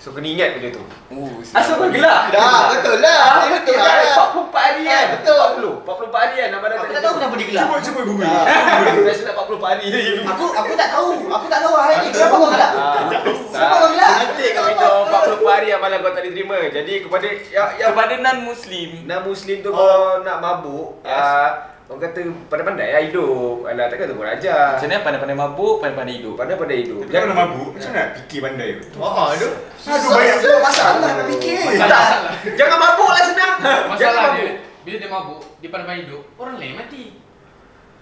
So 0.05 0.13
kena 0.13 0.29
ingat 0.29 0.49
benda 0.53 0.69
tu 0.69 0.85
Oh, 1.09 1.33
Asal 1.41 1.81
kau 1.81 1.89
gelak? 1.89 2.29
Dah, 2.29 2.69
betul 2.69 3.01
lah. 3.01 3.17
Ah, 3.17 3.49
betul 3.49 3.73
Betul 3.73 3.77
lah. 3.81 3.95
lah. 4.05 4.27
44 4.37 4.53
hari 4.53 4.81
kan? 4.85 4.93
Ah, 5.01 5.05
betul. 5.17 5.37
40. 5.81 5.81
44 5.81 6.21
hari 6.21 6.33
kan 6.37 6.49
Aku 6.53 6.93
tak 6.93 7.01
tahu 7.01 7.13
kenapa 7.17 7.33
dia 7.33 7.47
gelap. 7.49 7.65
cuba 7.65 7.75
cuba 7.81 7.99
google 8.05 8.29
Aku 8.29 9.01
rasa 9.01 9.21
nak 9.25 9.35
44 9.41 9.65
hari 9.65 9.85
je. 9.89 10.01
Aku 10.21 10.45
aku 10.53 10.71
tak 10.77 10.89
tahu. 10.93 11.09
Aku 11.25 11.45
tak 11.49 11.59
tahu 11.59 11.73
hari 11.73 11.95
ni 11.97 12.09
kenapa 12.13 12.35
kau 12.37 12.49
gelap. 12.53 12.71
Kenapa 13.49 13.73
kau 13.75 13.89
gelap? 13.89 14.11
Nanti 14.13 14.45
kau 14.53 14.63
minum 14.63 15.01
44 15.09 15.57
hari 15.57 15.67
amalan 15.73 15.97
kau 15.99 16.13
tak 16.13 16.23
diterima. 16.23 16.57
Jadi 16.69 16.93
kepada 17.01 17.25
yang 17.49 17.69
yang 17.73 17.89
Kepada 17.89 18.13
non-Muslim, 18.21 18.89
non 19.03 19.19
muslim 19.25 19.57
tu 19.65 19.69
Oh. 19.69 19.75
kalau 19.75 20.01
nak 20.21 20.37
mabuk, 20.37 20.87
ah, 21.01 21.49
orang 21.85 22.01
kata 22.01 22.19
pandai-pandai 22.49 22.89
lah 22.89 23.01
hidup. 23.05 23.69
Alah 23.69 23.85
takkan 23.87 24.09
tu 24.09 24.17
pun 24.17 24.25
ajar. 24.25 24.73
macam 24.73 24.87
mana 24.89 25.03
pandai-pandai 25.05 25.37
mabuk, 25.37 25.75
pandai-pandai 25.77 26.15
hidup. 26.17 26.33
Pandai-pandai 26.33 26.77
hidup. 26.81 26.99
tapi 27.05 27.13
kalau 27.13 27.37
mabuk 27.37 27.69
macam 27.77 27.89
mana 27.93 27.99
nak 28.01 28.09
fikir 28.17 28.39
pandai 28.41 28.69
tu 28.73 28.85
Oh, 28.97 29.25
aduh. 29.29 29.51
aduh 29.85 30.09
banyak 30.09 30.37
Susah 30.41 30.59
masalah 30.65 31.09
nak 31.13 31.25
fikir. 31.29 31.57
Tak. 31.77 32.09
Jangan 32.57 32.77
mabuk 32.81 33.09
lah 33.13 33.23
senang. 33.23 33.53
Masalah 33.93 34.25
dia, 34.33 34.49
bila 34.81 34.95
dia 34.97 35.09
mabuk, 35.09 35.41
dia 35.61 35.69
pandai 35.69 35.97
hidup, 36.05 36.21
orang 36.35 36.55
lain 36.57 36.73
mati. 36.73 37.03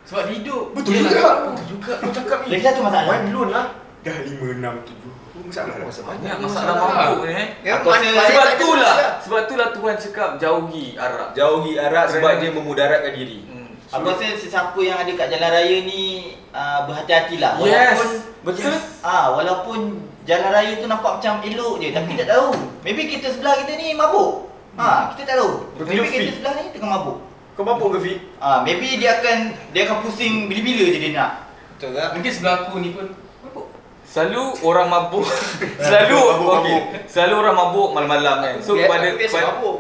Sebab 0.04 0.22
dia 0.28 0.36
hidup. 0.40 0.64
Betul 0.76 0.92
dia 0.96 1.04
juga. 1.04 1.32
Betul 1.52 1.66
juga 1.68 1.92
kau 2.00 2.12
cakap 2.12 2.38
ni. 2.44 2.48
Lagi 2.56 2.64
satu 2.64 2.82
masalah. 2.84 3.08
Mind 3.08 3.26
blown 3.32 3.50
lah. 3.52 3.66
dah 4.04 4.16
5 4.20 4.60
6 4.60 4.84
7 4.84 5.14
masalah 5.44 5.76
lah 5.76 5.88
Banyak 5.90 6.36
masalah 6.40 6.74
mabuk 6.76 7.22
ni 7.26 7.34
eh. 7.36 7.48
Ya, 7.64 7.74
mana- 7.80 8.28
Sebab 8.32 8.48
tu 8.56 8.70
lah, 8.76 8.96
sebab 9.20 9.42
tu 9.48 9.56
lah 9.60 9.68
Tuhan 9.76 9.96
cakap 10.00 10.30
jauhi 10.40 10.96
Arab. 10.96 11.36
Jauhi 11.36 11.72
arak 11.76 12.06
sebab 12.10 12.32
dia 12.40 12.50
memudaratkan 12.52 13.12
diri. 13.12 13.53
Aku 13.94 14.06
rasa 14.08 14.26
sesiapa 14.34 14.80
yang 14.80 14.98
ada 14.98 15.12
kat 15.14 15.28
jalan 15.30 15.50
raya 15.52 15.78
ni 15.82 16.02
uh, 16.50 16.84
berhati-hatilah. 16.84 17.62
Yes, 17.62 17.94
Walaupun 17.94 18.10
betul. 18.42 18.74
ah 19.02 19.26
walaupun 19.32 19.80
jalan 20.24 20.50
raya 20.50 20.74
tu 20.76 20.88
nampak 20.88 21.22
macam 21.22 21.34
elok 21.42 21.78
je 21.78 21.88
tapi 21.90 22.08
kita 22.10 22.24
tak 22.24 22.30
tahu. 22.34 22.50
Maybe 22.82 23.02
kita 23.08 23.28
sebelah 23.30 23.54
kita 23.62 23.72
ni 23.76 23.94
mabuk. 23.94 24.50
Ha, 24.74 25.14
kita 25.14 25.22
tak 25.24 25.36
tahu. 25.38 25.52
Maybe 25.80 26.10
kita 26.10 26.32
sebelah 26.34 26.54
ni 26.58 26.74
tengah 26.74 26.90
mabuk. 26.92 27.18
Kau 27.54 27.62
mabuk 27.62 27.94
ke 27.94 28.00
Fi? 28.02 28.14
Ah, 28.42 28.66
maybe 28.66 28.98
dia 28.98 29.22
akan 29.22 29.38
dia 29.70 29.86
akan 29.86 30.02
pusing 30.02 30.50
bila-bila 30.50 30.86
je 30.90 30.98
dia 30.98 31.12
nak. 31.14 31.32
Betul 31.78 31.94
tak? 31.94 32.10
Mungkin 32.18 32.32
sebelah 32.34 32.56
aku 32.66 32.82
ni 32.82 32.90
pun 32.90 33.06
mabuk. 33.46 33.66
Selalu 34.04 34.42
orang 34.62 34.88
mabuk 34.90 35.26
Selalu 35.86 36.18
Mabuk, 36.18 36.50
okey. 36.60 36.78
Selalu 37.06 37.34
orang 37.36 37.56
mabuk 37.56 37.90
malam-malam 37.94 38.36
kan 38.42 38.56
So 38.58 38.74
Biasa- 38.74 38.90
kepada, 38.90 39.08
kepada 39.16 39.46
mabuk. 39.54 39.78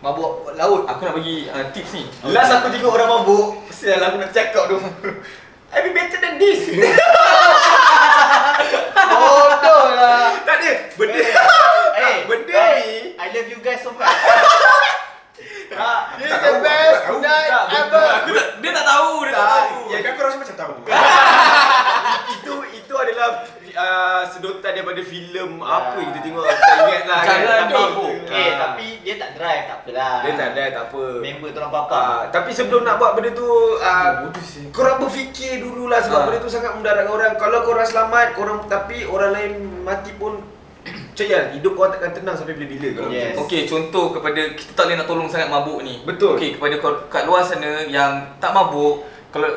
Mabuk 0.00 0.56
laut. 0.56 0.88
Aku 0.88 1.00
nak 1.04 1.14
bagi 1.14 1.44
uh, 1.46 1.68
tips 1.76 1.92
ni 1.92 2.08
Last 2.32 2.48
aku 2.50 2.72
tengok 2.72 2.96
orang 2.96 3.20
mabuk, 3.20 3.60
sial 3.68 4.00
aku 4.00 4.16
nak 4.16 4.32
cakap 4.32 4.64
tu. 4.66 4.80
I 5.72 5.86
be 5.86 5.94
better 5.94 6.18
than 6.18 6.34
this. 6.40 6.66
Bodoh 9.20 9.84
lah. 9.94 10.34
tak 10.42 10.56
ada. 10.58 10.72
Benda 10.98 11.20
Eh, 12.00 12.16
benda 12.26 12.52
eh, 12.56 12.74
ni 12.80 12.90
I 13.14 13.26
love 13.30 13.48
you 13.48 13.60
guys 13.60 13.84
so 13.84 13.92
much. 13.92 14.08
This 16.18 16.26
is 16.26 16.40
the 16.42 16.54
best 16.60 17.06
tahu. 17.06 17.22
night 17.22 17.46
Tak, 17.46 17.64
ever. 17.70 18.08
Aku 18.20 18.30
tak, 18.34 18.48
Dia 18.58 18.70
tak 18.74 18.84
tahu 18.84 19.12
Dia 19.22 19.30
tak 19.30 19.38
Tak, 19.38 19.48
tahu 19.54 19.78
ya 19.86 19.98
kan 20.02 20.10
aku 20.10 20.20
rasa 20.20 20.36
macam 20.36 20.56
tahu 20.58 20.74
itu 22.30 22.54
itu 22.74 22.94
adalah 22.98 23.28
uh, 23.80 24.22
sedotan 24.26 24.72
daripada 24.72 25.00
filem 25.00 25.50
apa 25.58 25.96
yang 25.96 26.10
kita 26.10 26.20
tengok 26.22 26.44
kita 26.44 26.72
ingat 26.76 27.02
lah 27.04 27.20
Jangan 27.22 27.48
kan. 27.48 27.66
mabuk. 27.70 28.12
Okay, 28.22 28.46
Ah. 28.46 28.56
tapi 28.62 28.86
dia 29.00 29.14
tak 29.16 29.30
drive 29.34 29.62
tak 29.64 29.76
apalah. 29.80 30.14
Dia 30.20 30.32
tak 30.34 30.48
ada 30.50 30.62
tak 30.70 30.84
apa. 30.86 31.02
Member 31.18 31.48
tu 31.48 31.58
orang 31.58 31.74
papa. 31.74 31.94
Ah, 31.96 32.20
tapi 32.28 32.50
sebelum 32.50 32.80
nak 32.82 32.96
buat 32.96 33.12
benda 33.12 33.30
tu 33.32 33.48
ah, 33.78 34.08
Bodoh 34.22 34.42
sih. 34.42 34.64
korang 34.70 34.98
berfikir 34.98 35.52
dululah 35.58 35.98
sebab 35.98 36.16
Ah. 36.16 36.24
benda 36.26 36.38
tu 36.38 36.50
sangat 36.50 36.72
mendaratkan 36.72 37.08
orang. 37.08 37.32
Kalau 37.34 37.58
korang 37.62 37.84
selamat, 37.84 38.26
korang 38.32 38.58
tapi 38.66 39.02
orang 39.04 39.30
lain 39.32 39.52
mati 39.80 40.12
pun 40.14 40.38
percaya 41.10 41.50
hidup 41.50 41.72
korang 41.74 41.92
takkan 41.92 42.12
tenang 42.12 42.32
sampai 42.34 42.54
bila-bila 42.54 42.88
kalau 42.94 43.08
Yes. 43.08 43.20
macam 43.26 43.34
tu. 43.34 43.40
Okey, 43.42 43.62
contoh 43.66 44.06
kepada 44.10 44.40
kita 44.50 44.70
tak 44.72 44.84
boleh 44.84 44.96
nak 44.96 45.06
tolong 45.06 45.28
sangat 45.28 45.48
mabuk 45.48 45.80
ni. 45.80 46.00
Betul. 46.02 46.34
Okey, 46.34 46.56
kepada 46.56 46.74
kau- 46.76 47.04
kat 47.06 47.22
luar 47.24 47.42
sana 47.42 47.84
yang 47.84 48.12
tak 48.36 48.50
mabuk, 48.50 49.04
kalau 49.28 49.48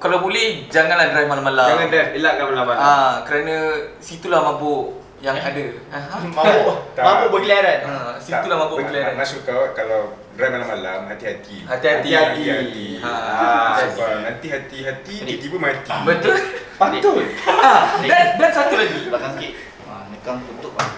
kalau 0.00 0.18
boleh 0.24 0.64
janganlah 0.72 1.12
drive 1.12 1.28
malam-malam. 1.28 1.68
Jangan 1.68 1.86
drive, 1.92 2.10
elakkan 2.16 2.44
malam-malam. 2.48 2.80
Ah, 2.80 3.14
kerana 3.28 3.56
situlah 4.00 4.40
mabuk 4.40 5.04
yang 5.20 5.36
ada. 5.36 5.64
Ha? 5.92 5.98
ha? 6.00 6.16
Mabuk. 6.36 6.76
Tak. 6.96 7.04
Mabuk 7.04 7.28
berkeliaran. 7.36 7.78
Ah, 7.84 8.12
situlah 8.16 8.56
mabuk 8.60 8.76
Tak, 8.76 8.82
berkeliaran. 8.88 9.14
Maksud 9.16 9.40
kau 9.44 9.62
kalau 9.76 10.00
drive 10.36 10.52
malam-malam 10.56 11.08
hati-hati. 11.08 11.68
Hati-hati. 11.68 12.08
Hati-hati. 12.12 12.86
Ha. 13.04 13.10
Ah, 13.12 13.72
sebab 13.88 14.24
nanti 14.24 14.46
hati-hati 14.52 15.14
tiba-tiba 15.24 15.56
mati. 15.60 15.92
Betul. 16.04 16.36
Patut. 16.74 17.24
ah, 17.48 18.00
dan 18.02 18.40
dan 18.40 18.50
satu 18.50 18.74
lagi. 18.76 19.00
Belakang 19.08 19.32
sikit. 19.36 19.52
Ha, 19.84 19.92
nekang 20.10 20.38
tutup 20.48 20.72
lah. 20.80 20.90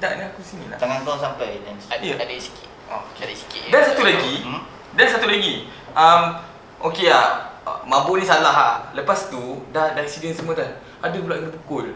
Tak 0.00 0.10
ni 0.16 0.22
aku 0.26 0.40
sini 0.40 0.64
lah. 0.72 0.80
Tangan 0.80 1.04
kau 1.04 1.20
sampai 1.20 1.60
dan 1.60 1.76
Ada, 1.76 2.04
Ya. 2.04 2.14
ada 2.16 2.34
sikit. 2.40 2.68
Oh, 2.90 3.04
okay, 3.12 3.28
ada 3.28 3.34
sikit. 3.36 3.68
Dan 3.68 3.82
satu 3.84 4.02
lagi. 4.02 4.34
Hmm? 4.42 4.62
Dan 4.96 5.06
satu 5.06 5.26
lagi. 5.28 5.54
Um, 5.94 6.22
okey 6.90 7.06
ah, 7.12 7.49
mabuk 7.82 8.16
ni 8.16 8.24
salah 8.24 8.50
ha. 8.50 8.68
Lepas 8.92 9.28
tu 9.28 9.40
dah 9.70 9.92
dah 9.92 10.00
accident 10.00 10.32
semua 10.32 10.54
dah. 10.54 10.70
Ada 11.00 11.16
pula 11.16 11.36
kena 11.36 11.52
pukul. 11.56 11.86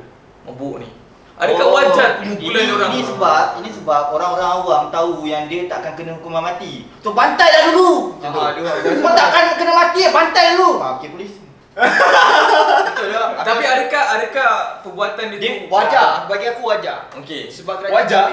Mabuk 0.42 0.79
ni. 0.79 0.88
Adakah 1.35 1.66
Oh, 1.66 1.74
wajar 1.74 2.22
pukulan 2.22 2.62
orang? 2.70 2.90
Ini 2.90 3.00
sebab 3.05 3.44
ini 3.59 3.66
sebab 3.68 4.14
orang-orang 4.14 4.50
awam 4.55 4.83
tahu 4.88 5.27
yang 5.27 5.50
dia 5.50 5.66
tak 5.66 5.83
akan 5.83 5.92
kena 5.94 6.12
hukuman 6.14 6.42
mati. 6.44 6.87
So 7.03 7.11
bantai 7.11 7.50
lah 7.50 7.62
dulu. 7.68 8.14
Macam 8.14 8.31
tu. 8.31 8.38
Ah, 8.38 8.50
dia- 8.55 9.03
Kau 9.03 9.12
takkan 9.12 9.44
kena 9.59 9.72
mati, 9.74 10.00
bantai 10.07 10.55
dulu. 10.55 10.79
Ha, 10.79 10.94
okey 10.94 11.11
polis. 11.11 11.33
Betul 11.74 13.07
lah. 13.11 13.42
Tapi 13.42 13.64
adakah 13.66 14.05
adakah 14.14 14.50
perbuatan 14.87 15.24
dia, 15.35 15.38
Dia 15.42 15.50
tu 15.59 15.66
wajar, 15.66 16.09
bagi 16.31 16.46
aku 16.48 16.62
wajar. 16.64 16.98
Okey. 17.18 17.50
Sebab 17.50 17.83
kerajaan 17.83 17.94
Wajar. 17.98 18.27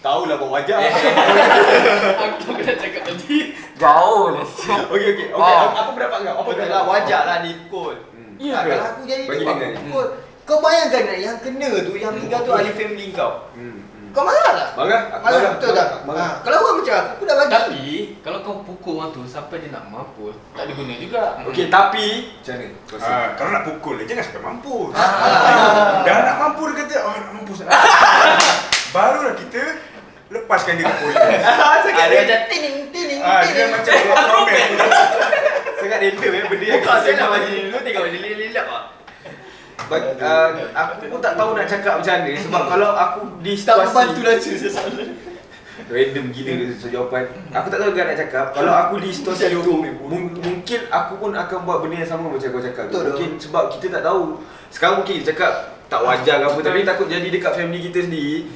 Ni- 0.00 0.02
Tahulah 0.02 0.34
buat 0.34 0.50
wajah. 0.50 0.78
Aku 2.24 2.56
kena 2.56 2.72
cakap 2.74 3.02
tadi. 3.04 3.38
Jauh 3.76 4.32
lah. 4.32 4.44
Okey 4.92 5.08
okey. 5.10 5.26
Okey, 5.30 5.52
Ah. 5.52 5.76
apa 5.76 5.90
pendapat 5.90 6.18
kau? 6.22 6.34
Apa 6.34 6.48
pendapat 6.50 6.68
lah, 6.70 6.82
wajar 6.86 7.22
lah 7.22 7.36
dipukul. 7.40 7.94
Hmm. 8.10 8.32
Ya 8.36 8.52
Tak, 8.54 8.62
ke? 8.62 8.70
kalau 8.70 8.84
aku 8.86 9.00
jadi 9.04 9.22
Bagi 9.24 9.38
dia, 9.38 9.44
aku 9.46 9.60
dengar. 9.60 9.76
pukul. 9.78 10.06
Kau 10.42 10.58
bayangkan 10.58 11.02
nak 11.04 11.18
yang 11.20 11.36
kena 11.38 11.70
tu, 11.80 11.92
yang 11.94 12.12
tinggal 12.16 12.40
tu 12.40 12.50
ahli 12.50 12.70
family 12.70 13.06
kau. 13.12 13.32
Hmm. 13.52 13.76
hmm. 13.76 14.08
Kau 14.10 14.26
marah 14.26 14.52
tak? 14.52 14.68
Marah? 14.74 15.02
Aku 15.06 15.22
Marah, 15.22 15.38
marah. 15.38 15.52
betul 15.54 15.70
tak? 15.70 15.88
Marah. 16.02 16.26
Ha, 16.26 16.42
kalau 16.42 16.56
orang 16.58 16.76
macam 16.80 16.94
aku, 16.96 17.10
aku 17.12 17.22
dah 17.22 17.36
bagi. 17.36 17.52
Tapi 17.52 17.84
kalau 18.18 18.38
kau 18.40 18.54
pukul 18.64 18.92
orang 18.98 19.10
tu 19.12 19.22
sampai 19.22 19.56
dia 19.60 19.70
nak 19.70 19.84
mampus, 19.86 20.34
tak 20.50 20.62
ada 20.64 20.72
guna 20.74 20.94
juga. 20.96 21.22
Okey, 21.46 21.66
tapi 21.68 22.06
macam 22.34 22.54
mana? 22.56 22.66
Kau 22.82 22.96
rasa? 22.96 23.06
Ah, 23.06 23.28
kalau 23.36 23.50
nak 23.52 23.62
pukul 23.62 23.94
dia 23.96 24.06
jangan 24.08 24.24
sampai 24.24 24.42
mampus. 24.42 24.90
Ah. 24.92 26.02
Dah 26.02 26.16
nak 26.24 26.36
mampus 26.40 26.68
dia 26.68 26.78
kata, 26.82 26.96
oh 27.00 27.12
nak 27.14 27.32
mampus. 27.36 27.58
Barulah 28.90 29.38
kita 29.38 29.62
lepaskan 30.30 30.78
dia 30.78 30.86
ke 30.86 30.94
polis. 30.96 31.16
Ada 31.90 32.14
macam 32.16 32.40
tining 32.46 32.76
tining 32.88 33.20
Ah, 33.20 33.42
dia 33.42 33.50
tining. 33.52 33.70
macam 33.72 33.94
Aquaman. 34.14 34.70
Sangat 35.80 35.98
random 35.98 36.30
eh 36.30 36.44
benda 36.46 36.66
yang 36.66 36.80
Kau 36.80 36.96
saya 36.96 37.14
nak 37.16 37.28
bagi 37.32 37.50
dulu 37.62 37.78
tengok 37.80 38.04
dia 38.06 38.20
lelap 38.36 38.66
ah. 38.68 38.84
But, 39.82 40.04
uh, 40.14 40.48
aku 40.70 41.10
pun 41.10 41.18
tak 41.18 41.34
tahu 41.34 41.50
nak 41.52 41.66
cakap 41.66 41.98
macam 41.98 42.14
mana 42.14 42.38
sebab 42.38 42.62
kalau 42.64 42.90
aku 42.94 43.20
di 43.42 43.52
Tak 43.52 43.74
situasi 43.74 43.90
membantu 43.90 44.20
lah 44.22 44.34
saya 44.38 44.70
salah. 44.70 45.08
random 45.90 46.24
gila 46.30 46.52
dia 46.54 46.66
so 46.76 46.86
jawapan. 46.86 47.24
Aku 47.50 47.66
tak 47.66 47.78
tahu 47.80 47.90
nak 47.90 48.14
cakap. 48.16 48.46
Kalau 48.54 48.72
aku 48.72 48.94
di 49.02 49.10
situasi 49.10 49.50
itu 49.50 49.72
mung- 49.98 50.36
mungkin 50.36 50.80
aku 50.86 51.12
pun 51.16 51.30
akan 51.34 51.58
buat 51.64 51.78
benda 51.82 51.96
yang 51.98 52.10
sama 52.12 52.30
macam 52.30 52.48
kau 52.48 52.62
cakap. 52.62 52.86
Mungkin 52.86 53.30
sebab 53.36 53.64
kita 53.72 53.98
tak 53.98 54.02
tahu. 54.04 54.38
Sekarang 54.70 55.02
mungkin 55.02 55.26
cakap 55.26 55.52
tak 55.90 56.00
wajar 56.00 56.38
ke 56.38 56.46
apa 56.46 56.58
tapi 56.62 56.86
takut 56.86 57.06
jadi 57.08 57.26
dekat 57.26 57.52
family 57.52 57.82
kita 57.82 58.06
sendiri 58.06 58.46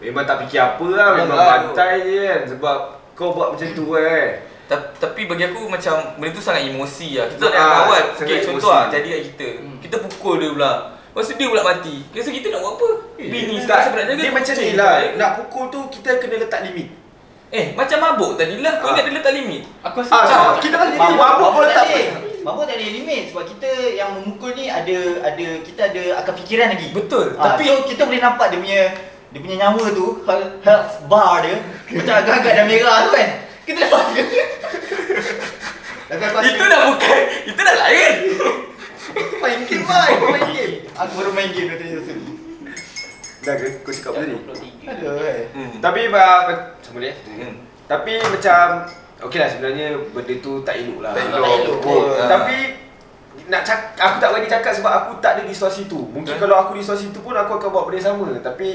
memang 0.00 0.24
tak 0.24 0.36
fikir 0.42 0.60
apa 0.60 0.86
lah 0.88 1.08
memang 1.14 1.36
Betul. 1.36 1.50
bantai 1.70 1.94
je 2.02 2.18
kan 2.24 2.40
sebab 2.48 2.76
kau 3.12 3.30
buat 3.30 3.48
macam 3.52 3.68
tu 3.70 3.84
kan 3.90 4.28
Ta- 4.64 4.86
Tapi 4.96 5.26
bagi 5.26 5.44
aku 5.44 5.66
macam 5.66 5.94
benda 6.14 6.30
tu 6.30 6.38
sangat 6.38 6.62
emosi 6.64 7.18
lah. 7.18 7.26
Kita 7.26 7.42
tak 7.42 7.50
Ah, 7.50 7.58
nak 7.58 7.74
rawat. 7.84 8.04
Okey, 8.16 8.38
contoh 8.40 8.70
lah 8.70 8.86
jadi 8.86 9.08
kat 9.10 9.22
kita. 9.26 9.48
Kita 9.82 9.96
pukul 9.98 10.34
dia 10.38 10.48
pula. 10.48 10.72
Lepas 11.10 11.26
tu 11.26 11.34
dia 11.34 11.46
pula 11.50 11.62
mati. 11.66 11.94
Rasa 12.06 12.30
kita 12.30 12.46
nak 12.48 12.60
buat 12.62 12.72
apa? 12.78 12.88
Bini 13.18 13.54
tak, 13.58 13.66
tak 13.66 13.78
sebenarnya 13.84 14.14
dia 14.14 14.30
macam 14.30 14.54
ni 14.54 14.68
lah 14.78 14.92
nak 15.18 15.30
pukul 15.36 15.64
tu 15.68 15.80
kita 15.90 16.10
kena 16.16 16.38
letak 16.38 16.62
limit 16.62 16.86
Eh, 17.50 17.74
macam 17.74 17.98
mabuk 17.98 18.38
tadi 18.38 18.62
lah. 18.62 18.78
Kau 18.78 18.86
Ah. 18.86 18.90
ingat 18.94 19.04
dia 19.04 19.14
letak 19.18 19.32
limit? 19.34 19.62
Aku 19.82 19.96
rasa 19.98 20.10
ah, 20.12 20.22
tak. 20.22 20.30
sebab 20.30 20.54
kita 20.62 20.74
kan 20.76 20.86
jadi 20.86 21.00
Mabuk, 21.02 21.18
mabuk 21.18 21.26
mabuk 21.34 21.50
pun 21.50 21.62
tak 21.66 21.74
letak. 21.82 22.06
Mabuk 22.40 22.64
tak 22.64 22.76
ada 22.78 22.86
limit 22.88 23.22
sebab 23.26 23.44
kita 23.44 23.70
yang 23.90 24.10
memukul 24.14 24.50
ni 24.54 24.64
ada 24.70 24.96
ada 25.20 25.46
kita 25.60 25.80
ada 25.84 26.02
akal 26.14 26.34
fikiran 26.38 26.70
lagi. 26.70 26.94
Betul. 26.94 27.34
Ah, 27.34 27.52
Tapi 27.52 27.66
so 27.66 27.82
kita 27.84 28.06
boleh 28.06 28.22
nampak 28.22 28.54
dia 28.54 28.58
punya 28.62 28.82
dia 29.30 29.38
punya 29.38 29.56
nyawa 29.62 29.84
tu 29.94 30.06
health, 30.26 30.58
health 30.66 30.92
bar 31.06 31.46
dia 31.46 31.62
macam 31.94 32.14
agak-agak 32.18 32.52
dah 32.52 32.66
merah 32.66 32.98
tu 33.06 33.10
kan. 33.14 33.28
Kita 33.62 33.78
lepas 33.86 34.04
ke. 34.10 34.22
Lepas 36.10 36.42
itu 36.42 36.64
dah 36.66 36.80
bukan, 36.90 37.18
itu 37.46 37.60
dah 37.60 37.76
lain. 37.86 38.14
Main 39.38 39.60
game 39.66 39.84
mai, 39.86 40.12
main 40.18 40.44
game. 40.50 40.74
Aku 40.98 41.12
baru 41.18 41.30
main 41.30 41.50
game 41.54 41.70
tadi 41.70 41.84
tu. 41.94 42.02
dah 43.40 43.54
ke 43.56 43.80
kau 43.80 43.88
cakap 43.88 44.20
apa 44.20 44.26
tadi 44.52 44.68
Ada 44.84 45.10
kan. 45.16 45.36
Hmm. 45.56 45.72
Tapi 45.80 46.00
ba- 46.12 46.76
sama 46.84 46.98
dia. 47.00 47.14
Hmm. 47.24 47.54
Tapi 47.88 48.12
macam 48.20 48.64
okey 49.30 49.38
lah 49.40 49.48
sebenarnya 49.48 49.86
benda 50.10 50.34
tu 50.42 50.52
tak 50.60 50.74
elok 50.82 50.98
lah. 51.00 51.12
Tak 51.14 51.38
elok. 51.38 51.78
Pun. 51.80 52.04
Tapi 52.26 52.56
nak 53.50 53.62
cak, 53.66 53.98
aku 53.98 54.16
tak 54.18 54.28
berani 54.30 54.46
cakap 54.46 54.72
sebab 54.74 54.92
aku 54.92 55.12
tak 55.18 55.38
ada 55.38 55.42
di 55.46 55.54
situasi 55.54 55.86
tu. 55.86 56.06
Mungkin 56.10 56.36
Betul. 56.36 56.42
kalau 56.46 56.56
aku 56.66 56.78
di 56.78 56.82
situasi 56.82 57.10
tu 57.10 57.22
pun 57.22 57.34
aku 57.34 57.58
akan 57.58 57.68
buat 57.70 57.84
benda 57.90 58.02
sama. 58.02 58.28
Tapi 58.38 58.68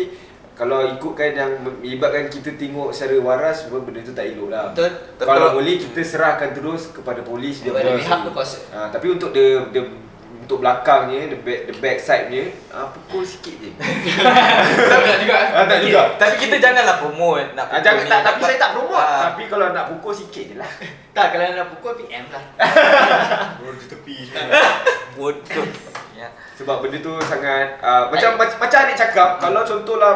kalau 0.56 0.88
ikutkan 0.88 1.32
yang 1.32 1.52
melibatkan 1.60 2.32
kita 2.32 2.56
tengok 2.56 2.90
secara 2.90 3.20
waras 3.20 3.68
memang 3.68 3.84
benda 3.84 4.00
tu 4.02 4.12
tak 4.12 4.26
elok 4.26 4.50
lah. 4.50 4.72
Betul. 4.72 4.88
Tapi 5.14 5.28
Kalau 5.28 5.36
kalau- 5.38 5.54
boleh 5.54 5.76
kita 5.78 6.00
serahkan 6.02 6.50
terus 6.52 6.90
kepada 6.90 7.20
polis 7.22 7.60
dia 7.60 7.70
Kepada 7.70 7.92
pihak 7.94 8.20
berkuasa. 8.24 8.58
Ha, 8.72 8.88
tapi 8.88 9.08
untuk 9.12 9.30
the, 9.30 9.46
the 9.70 9.84
untuk 10.38 10.62
belakangnya, 10.62 11.26
the 11.28 11.42
back, 11.42 11.66
the 11.66 11.76
back 11.76 11.98
side-nya, 11.98 12.46
ah, 12.70 12.86
pukul 12.86 13.26
sikit 13.26 13.58
je. 13.58 13.70
Tak 13.74 15.18
juga. 15.18 15.38
Ah, 15.52 15.66
tak 15.66 15.82
juga. 15.82 16.02
Tapi 16.16 16.36
kita 16.38 16.56
janganlah 16.62 17.02
promote 17.02 17.50
nak 17.52 17.66
Ah, 17.66 17.70
pukul 17.74 17.84
jangan, 17.84 18.04
ni. 18.06 18.12
tak, 18.14 18.20
tapi 18.22 18.40
saya 18.46 18.58
tak 18.62 18.72
promote. 18.78 19.02
Ah. 19.02 19.22
Tapi 19.26 19.44
kalau 19.50 19.68
nak 19.74 19.86
pukul 19.90 20.14
sikit 20.14 20.46
je 20.46 20.56
lah. 20.56 20.70
Tak, 21.18 21.32
kalau 21.32 21.48
nak 21.50 21.68
pukul 21.74 21.98
PM 21.98 22.28
lah. 22.30 22.44
Bro 23.58 23.74
di 23.74 23.86
tepi. 23.88 24.16
Bodoh. 25.18 25.66
Ya. 26.14 26.28
Sebab 26.54 26.80
benda 26.80 26.98
tu 27.00 27.16
sangat 27.20 27.80
uh, 27.80 28.08
macam 28.08 28.36
macam, 28.36 28.56
macam 28.56 28.78
adik 28.84 28.96
cakap 28.96 29.30
kalau 29.38 29.64
contohlah 29.64 30.14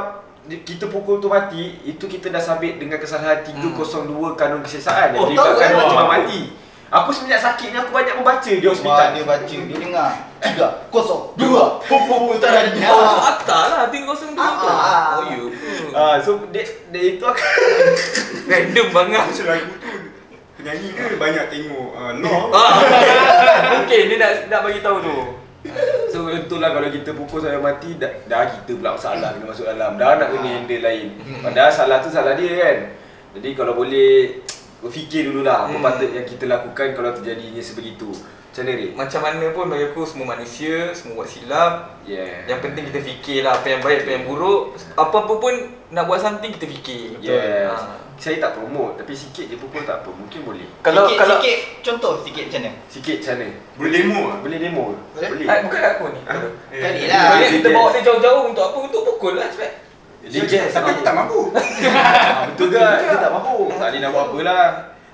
kita 0.58 0.86
pukul 0.86 1.18
tu 1.18 1.28
mati 1.28 1.78
itu 1.84 2.02
kita 2.02 2.28
dah 2.28 2.40
sabit 2.40 2.76
dengan 2.76 2.96
kesalahan 2.96 3.42
302 3.42 4.10
kanun 4.34 4.60
kesesaan 4.60 5.12
yang 5.12 5.22
Oh, 5.22 5.28
melibatkan 5.28 5.68
tahu, 5.68 5.76
eh? 5.76 5.84
hukuman 5.84 6.08
mati. 6.10 6.42
Aku 6.90 7.14
semenjak 7.14 7.38
sakit 7.40 7.70
ni 7.70 7.78
aku 7.78 7.94
banyak 7.94 8.16
membaca 8.16 8.50
di 8.50 8.66
hospital. 8.66 9.14
Dia 9.14 9.22
baca, 9.22 9.46
dia 9.46 9.78
dengar. 9.78 10.10
Tiga, 10.40 10.68
kosong, 10.90 11.38
dua, 11.38 11.78
utara 12.34 12.66
Oh, 12.66 12.66
tu 12.66 12.80
nyawa. 12.80 13.10
akta 13.30 13.60
lah 13.70 13.82
tinggal 13.88 14.10
kosong 14.10 14.34
tu. 14.34 14.42
Ah, 14.42 14.58
ah. 14.58 15.06
Oh, 15.14 15.24
ya. 15.24 15.38
ke? 15.38 15.48
Ah 15.92 16.16
so 16.18 16.42
dia, 16.50 16.66
dia 16.90 17.14
itu 17.14 17.22
aku 17.22 17.38
Random 18.50 18.88
banget. 18.90 19.22
Macam 19.22 19.46
lagu 19.46 19.74
tu 19.76 19.90
penyanyi 20.56 20.90
ke 20.92 21.16
banyak 21.16 21.46
tengok 21.48 21.88
uh, 21.94 22.14
law. 22.20 22.42
Ah. 22.52 22.74
Okey, 23.80 24.10
ni 24.10 24.16
nak 24.18 24.50
nak 24.50 24.66
bagi 24.66 24.82
tahu 24.82 24.98
tu. 25.00 25.16
So 26.10 26.32
itulah 26.32 26.72
kalau 26.72 26.88
kita 26.88 27.12
pukul 27.14 27.44
sampai 27.44 27.60
mati 27.60 28.00
dah, 28.00 28.10
dah 28.26 28.48
kita 28.48 28.80
pula 28.80 28.96
masalah 28.96 29.36
kena 29.36 29.46
masuk 29.52 29.68
dalam. 29.68 30.00
Dah 30.00 30.16
nak 30.16 30.30
kena 30.32 30.50
handle 30.56 30.82
lain. 30.82 31.08
Padahal 31.44 31.72
salah 31.72 31.98
tu 32.00 32.08
salah 32.08 32.34
dia 32.40 32.54
kan. 32.56 32.78
Jadi 33.38 33.50
kalau 33.54 33.76
boleh 33.76 34.40
berfikir 34.82 35.28
dululah 35.28 35.68
apa 35.68 35.76
Hmm. 35.76 35.84
patut 35.84 36.10
yang 36.16 36.24
kita 36.24 36.48
lakukan 36.48 36.96
kalau 36.96 37.12
terjadinya 37.12 37.60
sebegitu. 37.60 38.08
Rik? 38.58 38.98
Macam 38.98 39.22
mana 39.22 39.46
pun 39.54 39.70
bagi 39.70 39.86
aku 39.94 40.02
semua 40.04 40.34
manusia, 40.34 40.90
semua 40.98 41.22
buat 41.22 41.30
silap. 41.30 42.02
Yeah. 42.04 42.50
Yang 42.50 42.60
penting 42.66 42.84
kita 42.90 43.00
fikirlah 43.06 43.62
apa 43.62 43.68
yang 43.70 43.82
baik, 43.86 44.00
apa 44.04 44.12
yang 44.18 44.24
buruk. 44.26 44.74
Apa-apa 44.98 45.34
pun 45.38 45.54
nak 45.94 46.04
buat 46.10 46.20
something 46.20 46.50
kita 46.58 46.66
fikir. 46.66 47.22
Yes. 47.22 47.70
Ah. 47.70 47.96
Saya 48.20 48.36
tak 48.44 48.60
promote 48.60 49.00
tapi 49.00 49.16
sikit 49.16 49.48
je 49.48 49.56
pukul 49.56 49.86
tak 49.86 50.04
apa. 50.04 50.12
Mungkin 50.12 50.44
boleh. 50.44 50.68
Kalau 50.84 51.08
sikit, 51.08 51.18
kalau 51.24 51.36
sikit, 51.40 51.58
contoh 51.86 52.14
sikit 52.26 52.44
macam 52.52 52.62
mana? 52.66 52.72
Sikit 52.92 53.16
macam 53.22 53.34
mana? 53.38 53.48
Boleh 53.80 53.92
demo 53.96 54.22
ah. 54.28 54.38
Boleh 54.44 54.58
demo? 54.60 54.84
Boleh? 54.92 55.30
Boleh. 55.30 55.46
Ah, 55.48 55.58
bukan 55.64 55.82
aku 55.86 56.06
ni. 56.12 56.22
Ah. 56.28 56.36
Eh, 56.74 57.08
lah. 57.08 57.24
Kalau 57.38 57.50
kita 57.54 57.68
bawa 57.72 57.88
dia 57.94 58.02
jauh-jauh 58.04 58.44
untuk 58.52 58.64
apa? 58.66 58.78
Untuk 58.82 59.02
pukul 59.08 59.34
lah 59.40 59.48
sebab. 59.54 59.72
Dia 60.20 60.44
jazz 60.44 60.76
Tapi 60.76 60.92
aku 60.92 61.02
tak 61.02 61.16
mampu. 61.16 61.42
Betul 62.52 62.68
ke? 62.76 62.82
Dia 62.82 63.18
tak 63.24 63.32
mampu. 63.32 63.72
Tak 63.72 63.88
boleh 63.88 64.00
nak 64.04 64.12
buat 64.12 64.26
apa 64.28 64.40
lah. 64.44 64.66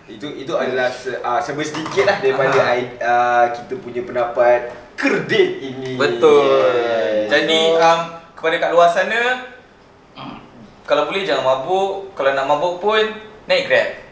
Itu 0.05 0.29
itu 0.37 0.53
adalah 0.53 0.93
se, 0.93 1.17
uh, 1.17 1.41
serba 1.41 1.65
sedikit 1.65 2.05
lah 2.05 2.21
daripada 2.21 2.77
uh, 3.01 3.45
kita 3.57 3.73
punya 3.81 4.05
pendapat 4.05 4.69
kerdil 4.93 5.47
ini. 5.65 5.97
Betul. 5.97 7.25
Yes. 7.25 7.33
Jadi 7.33 7.59
um, 7.73 7.99
kepada 8.37 8.55
kat 8.61 8.69
luar 8.69 8.89
sana 8.93 9.21
kalau 10.85 11.09
boleh 11.09 11.25
jangan 11.25 11.41
mabuk. 11.41 12.13
Kalau 12.13 12.37
nak 12.37 12.45
mabuk 12.45 12.77
pun 12.77 13.01
naik 13.49 13.65
Grab. 13.65 14.04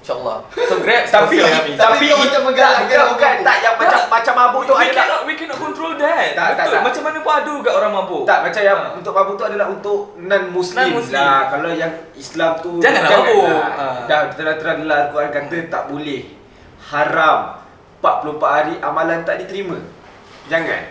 InsyaAllah. 0.00 0.38
So 0.56 0.80
Grab 0.80 1.02
Tapi 1.04 1.36
tapi 1.76 2.04
kau 2.08 2.18
macam 2.18 2.40
menggalakkan 2.42 2.88
tak, 2.88 3.06
bukan 3.12 3.34
tak 3.44 3.56
yang 3.60 3.74
macam 3.76 4.00
macam 4.08 4.34
mabuk 4.34 4.62
tu 4.64 4.72
we 4.72 4.80
adalah 4.82 4.96
cannot, 4.96 5.20
we 5.28 5.34
cannot 5.36 5.58
control 5.60 5.92
that. 5.94 6.26
Tak, 6.32 6.46
tak, 6.50 6.56
Betul. 6.56 6.72
tak. 6.72 6.82
Macam 6.82 7.02
mana 7.04 7.18
pun 7.20 7.32
ada 7.34 7.50
juga 7.52 7.70
orang 7.70 7.92
mabuk. 7.92 8.22
tak 8.24 8.38
macam 8.42 8.62
yang 8.62 8.78
Ha. 8.80 8.96
untuk 8.96 9.12
mabuk 9.12 9.34
tu 9.36 9.44
adalah 9.44 9.66
untuk 9.68 9.98
non 10.16 10.44
muslim 10.50 10.88
Non-Muslim. 10.88 11.14
lah. 11.14 11.38
Kalau 11.46 11.70
yang 11.70 11.92
Islam 12.14 12.50
tu 12.58 12.70
Janganlah 12.80 13.10
mabuk. 13.12 13.44
Ha. 13.52 13.84
Dah 14.06 14.20
terang-terang 14.32 14.76
dalam 14.80 14.96
Al-Quran 14.98 15.30
kata 15.30 15.56
tak 15.68 15.82
boleh. 15.86 16.22
Haram. 16.82 17.38
44 18.00 18.40
hari 18.40 18.74
amalan 18.80 19.20
tak 19.22 19.36
diterima. 19.36 19.76
Jangan. 20.48 20.82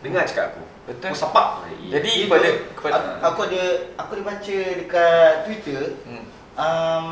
Dengar 0.00 0.24
cakap 0.24 0.44
aku. 0.50 0.62
Betul. 0.84 1.12
Aku 1.12 1.16
sepak. 1.18 1.48
Jadi 1.86 2.12
Itu, 2.16 2.24
kepada 2.26 2.48
kepada 2.74 2.92
aku, 2.96 3.08
aku 3.22 3.40
ada 3.46 3.62
aku 3.94 4.10
ada 4.10 4.22
baca 4.24 4.58
dekat 4.74 5.32
Twitter 5.44 5.80
Hmm. 6.02 6.24
um, 6.54 7.06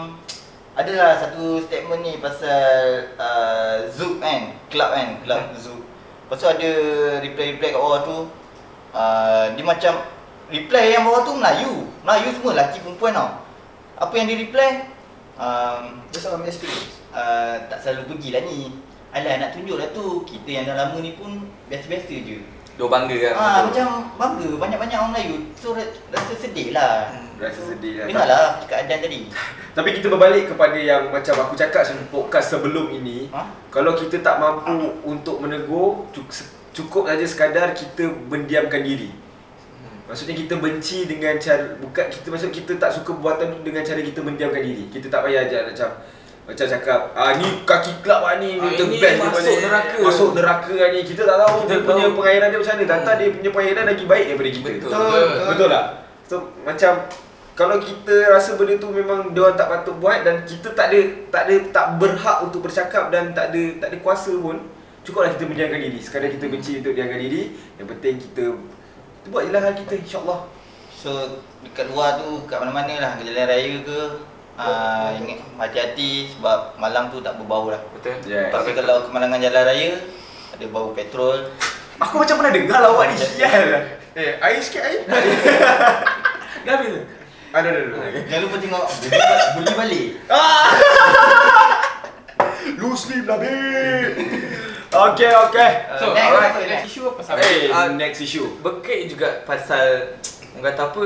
adalah 0.72 1.20
satu 1.20 1.60
statement 1.68 2.00
ni 2.00 2.16
pasal 2.16 3.12
uh, 3.20 3.84
Zouk 3.92 4.24
kan, 4.24 4.56
club 4.72 4.90
kan, 4.92 5.08
club 5.20 5.42
Zouk. 5.56 5.82
Lepas 6.26 6.36
tu 6.40 6.48
ada 6.48 6.70
reply-reply 7.20 7.76
kat 7.76 7.80
bawah 7.80 8.00
tu 8.08 8.18
uh, 8.96 9.44
dia 9.52 9.64
macam 9.64 10.00
reply 10.48 10.96
yang 10.96 11.04
bawah 11.04 11.22
tu 11.28 11.32
Melayu. 11.36 11.72
Melayu 12.00 12.28
semua 12.32 12.52
lelaki 12.56 12.80
perempuan 12.80 13.12
tau. 13.12 13.30
Apa 14.00 14.12
yang 14.16 14.26
dia 14.32 14.38
reply? 14.40 14.70
Um, 15.36 16.00
Just 16.12 16.28
our 16.28 16.40
experience. 16.44 17.00
uh, 17.12 17.68
tak 17.68 17.80
selalu 17.84 18.16
pergi 18.16 18.28
lah 18.32 18.42
ni. 18.48 18.60
Alah 19.12 19.44
nak 19.44 19.52
tunjuk 19.52 19.76
lah 19.76 19.92
tu 19.92 20.24
Kita 20.24 20.48
yang 20.48 20.64
dah 20.64 20.72
lama 20.72 20.96
ni 21.04 21.12
pun 21.12 21.44
Biasa-biasa 21.68 22.16
je 22.24 22.40
Dua 22.82 22.90
bangga 22.90 23.14
kan. 23.22 23.32
Ah 23.32 23.58
macam 23.62 23.86
bangga 24.18 24.48
Banyak-banyak 24.58 24.98
orang 24.98 25.12
Melayu 25.14 25.36
So 25.54 25.70
ra- 25.70 25.94
rasa 26.10 26.34
sedih 26.34 26.74
lah 26.74 27.14
Hmm. 27.14 27.38
Rasa 27.38 27.62
sedih 27.64 28.02
lah. 28.02 28.06
Dengarlah 28.10 28.44
cakap 28.58 28.76
Adan 28.82 28.98
tadi 29.00 29.20
Tapi 29.78 29.88
kita 29.94 30.06
berbalik 30.08 30.50
kepada 30.50 30.74
yang 30.74 31.08
macam 31.08 31.34
aku 31.40 31.54
cakap 31.54 31.80
sebelum 31.80 32.10
podcast 32.10 32.46
sebelum 32.50 32.90
ini. 32.92 33.30
Ha? 33.30 33.46
Kalau 33.70 33.94
kita 33.94 34.18
tak 34.18 34.36
mampu 34.36 34.74
untuk 35.02 35.38
menegur, 35.38 36.10
cuk- 36.10 36.34
cukup 36.70 37.06
saja 37.06 37.24
sekadar 37.24 37.70
kita 37.70 38.04
mendiamkan 38.26 38.82
diri. 38.82 39.08
Maksudnya 40.04 40.36
kita 40.36 40.54
benci 40.56 41.06
dengan 41.06 41.38
cara 41.38 41.78
bukan 41.78 42.04
kita 42.04 42.26
maksud 42.28 42.50
kita 42.50 42.76
tak 42.76 42.92
suka 42.92 43.16
perbuatan 43.16 43.48
tu 43.48 43.58
dengan 43.62 43.80
cara 43.80 43.96
kita 43.98 44.20
mendiamkan 44.20 44.60
diri. 44.60 44.90
Kita 44.90 45.08
tak 45.08 45.24
payah 45.24 45.46
je 45.46 45.56
macam 45.64 45.88
macam 46.42 46.66
cakap 46.66 47.00
ah 47.14 47.32
ni 47.34 47.62
kaki 47.62 48.02
kelab 48.02 48.20
ah 48.22 48.34
ni 48.36 48.58
Ah, 48.58 48.66
the 48.68 48.86
best 48.92 49.16
masuk 49.16 49.30
daripada- 49.38 49.62
neraka. 49.62 49.98
Masuk 50.02 50.30
neraka 50.34 50.74
ah 50.74 50.88
ni. 50.90 51.00
Kita 51.02 51.22
tak 51.22 51.36
tahu 51.38 51.54
Kita 51.60 51.70
dia 51.70 51.78
punya 51.82 52.04
tahu. 52.04 52.16
pengairan 52.18 52.46
dia 52.48 52.58
macam 52.58 52.74
mana. 52.74 52.84
Tantang 52.88 53.16
dia 53.16 53.28
punya 53.30 53.50
pengairan 53.50 53.84
lagi 53.86 54.04
baik 54.04 54.24
daripada 54.26 54.50
kita. 54.50 54.70
Betul. 54.76 54.90
Betul. 54.90 55.46
Betul 55.46 55.68
tak? 55.68 55.84
So 56.22 56.34
macam 56.62 56.92
kalau 57.52 57.76
kita 57.78 58.14
rasa 58.28 58.50
benda 58.56 58.74
tu 58.76 58.88
memang 58.88 59.30
dia 59.30 59.40
orang 59.40 59.54
tak 59.54 59.68
patut 59.68 59.94
buat 59.96 60.18
dan 60.22 60.42
kita 60.42 60.72
tak 60.72 60.88
ada 60.88 60.98
tak 61.28 61.42
ada 61.46 61.54
tak 61.68 61.86
berhak 61.96 62.38
untuk 62.42 62.64
bercakap 62.64 63.12
dan 63.12 63.30
tak 63.30 63.52
ada 63.52 63.62
tak 63.76 63.88
ada 63.92 63.96
kuasa 64.00 64.32
pun 64.34 64.56
cukuplah 65.02 65.30
kita 65.30 65.44
mendiamkan 65.44 65.78
diri. 65.78 65.98
Sekadar 65.98 66.26
kita 66.28 66.48
benci 66.48 66.78
untuk 66.78 66.92
diamkan 66.92 67.18
diri, 67.18 67.42
yang 67.76 67.86
penting 67.86 68.16
kita 68.18 68.44
kita 69.20 69.26
buat 69.28 69.42
je 69.44 69.52
lah 69.52 69.60
hal 69.60 69.74
kita 69.76 69.94
insya-Allah. 69.94 70.48
So 70.90 71.10
dekat 71.60 71.86
luar 71.86 72.18
tu 72.18 72.42
kat 72.46 72.56
mana-mana 72.56 72.94
lah 72.96 73.12
jalan 73.16 73.44
raya 73.44 73.78
ke 73.78 73.98
ah, 74.54 75.12
Ingat 75.12 75.38
hati-hati 75.58 76.10
sebab 76.30 76.76
malam 76.76 77.08
tu 77.08 77.18
tak 77.18 77.36
berbau 77.36 77.68
lah 77.68 77.80
Betul. 77.92 78.18
Yes. 78.24 78.48
Tapi 78.48 78.72
kalau 78.72 79.04
kemalangan 79.04 79.38
jalan 79.38 79.62
raya 79.64 79.90
Ada 80.50 80.64
bau 80.66 80.90
petrol 80.90 81.48
Aku 81.98 82.18
macam 82.18 82.34
pernah 82.36 82.50
dengar 82.50 82.78
lawak 82.80 83.08
ni 83.08 83.16
sial. 83.22 83.68
Eh, 84.12 84.34
air 84.36 84.58
sikit 84.58 84.82
air. 84.82 85.06
Dah 86.64 86.72
habis. 86.74 86.98
Ada 87.48 87.68
ada 87.68 87.80
ada. 87.86 87.96
Jangan 88.22 88.42
lupa 88.42 88.56
tengok 88.58 88.84
beli, 88.98 89.08
ba- 89.12 89.50
beli 89.54 89.72
balik 89.72 90.08
Lu 92.74 92.90
sleep 92.92 93.24
lah 93.24 93.38
babe. 93.38 94.14
Okay 94.88 95.32
okay. 95.32 95.70
Uh, 95.86 95.96
So, 95.96 96.04
next, 96.12 96.26
alright. 96.26 96.52
apa, 96.52 96.60
Next 96.66 96.84
issue 96.86 97.04
apa 97.06 97.16
pasal? 97.16 97.34
Hey, 97.38 97.58
Ah, 97.68 97.86
next 97.88 98.20
issue. 98.20 98.48
Berkait 98.58 99.06
juga 99.06 99.40
pasal 99.42 100.16
orang 100.52 100.64
kata 100.68 100.82
apa? 100.86 101.04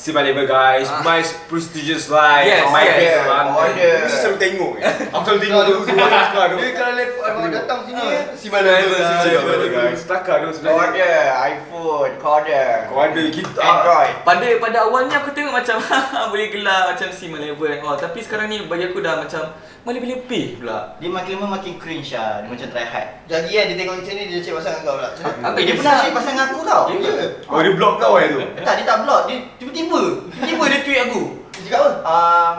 Si 0.00 0.16
Malibel 0.16 0.48
guys, 0.48 0.88
Ah. 0.88 1.04
my 1.04 1.20
prestigious 1.44 2.08
life. 2.08 2.48
Yes, 2.48 2.64
my 2.72 2.80
yes. 2.80 2.96
best 2.96 3.20
London. 3.28 3.52
Order. 3.52 3.94
Mesti 4.00 4.16
selalu 4.16 4.38
tengok 4.40 4.72
eh. 4.80 4.92
Aku 5.12 5.22
selalu 5.28 5.40
tengok 5.44 5.60
tu 5.60 5.74
semua. 5.84 6.06
Dia 6.08 6.70
kalau 6.72 6.92
lepak 6.96 7.28
datang 7.52 7.78
sini 7.84 8.00
Ah. 8.00 8.22
si 8.32 8.46
mana 8.48 8.64
Si 8.64 8.80
level 8.80 8.96
Si 8.96 9.28
level. 9.28 9.58
Guys. 9.68 10.00
Kelakar 10.08 10.36
tu 10.40 10.48
sebenarnya. 10.56 10.80
Order, 10.80 11.16
iPhone, 11.52 12.12
corder 12.16 12.70
Kau 12.88 12.96
ada 12.98 13.22
kita. 13.28 13.60
Android 13.60 14.12
Pada 14.24 14.46
pada 14.56 14.78
awalnya 14.88 15.16
aku 15.20 15.36
tengok 15.36 15.52
macam 15.52 15.76
boleh 16.32 16.48
gelak 16.48 16.82
macam 16.96 17.08
si 17.12 17.24
level 17.28 17.68
and 17.68 17.84
all. 17.84 17.96
Tapi 18.00 18.18
sekarang 18.24 18.48
ni 18.48 18.64
bagi 18.64 18.88
aku 18.88 19.04
dah 19.04 19.20
macam 19.20 19.52
lebih-lebih 19.80 20.60
pula. 20.60 20.96
Dia 20.96 21.08
makin 21.08 21.36
lama 21.36 21.56
makin 21.56 21.76
cringe 21.76 22.12
lah 22.12 22.40
Dia 22.40 22.48
macam 22.48 22.68
try 22.68 22.84
hard 22.84 23.08
Lagi 23.26 23.52
kan 23.52 23.64
dia 23.66 23.76
tengok 23.76 23.94
macam 23.98 24.12
ni 24.12 24.24
dia 24.28 24.38
cek 24.38 24.52
pasal 24.54 24.70
dengan 24.72 24.84
kau 24.86 24.94
pula. 24.96 25.08
Apa 25.42 25.56
Eh, 25.56 25.64
dia 25.66 25.74
pernah 25.74 25.92
cari 25.98 26.10
pasal 26.14 26.30
dengan 26.30 26.46
aku 26.46 26.60
tau 26.62 26.82
Ya. 26.88 27.26
Oh 27.44 27.60
dia 27.60 27.72
block 27.74 27.94
kau 27.98 28.14
eh 28.16 28.28
tu. 28.28 28.38
Tak, 28.60 28.74
dia 28.76 28.86
tak 28.86 28.98
block 29.04 29.20
Dia 29.26 29.36
tiba-tiba 29.56 29.89
Tiba-tiba 29.90 30.64
dia 30.70 30.80
tweet 30.86 31.00
aku 31.10 31.22
Dia 31.50 31.60
cakap 31.66 31.80
apa? 31.80 31.90
um, 32.06 32.56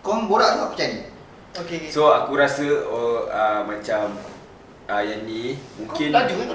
Korang 0.00 0.22
borak 0.30 0.50
tu 0.54 0.60
aku 0.70 0.74
cari 0.78 0.98
Okey. 1.50 1.90
So 1.90 2.14
aku 2.14 2.38
rasa 2.38 2.62
oh, 2.86 3.26
uh, 3.26 3.66
macam 3.66 4.14
uh, 4.86 5.02
yang 5.02 5.26
ni 5.26 5.58
mungkin 5.74 6.14
Kau 6.14 6.22
kan 6.22 6.48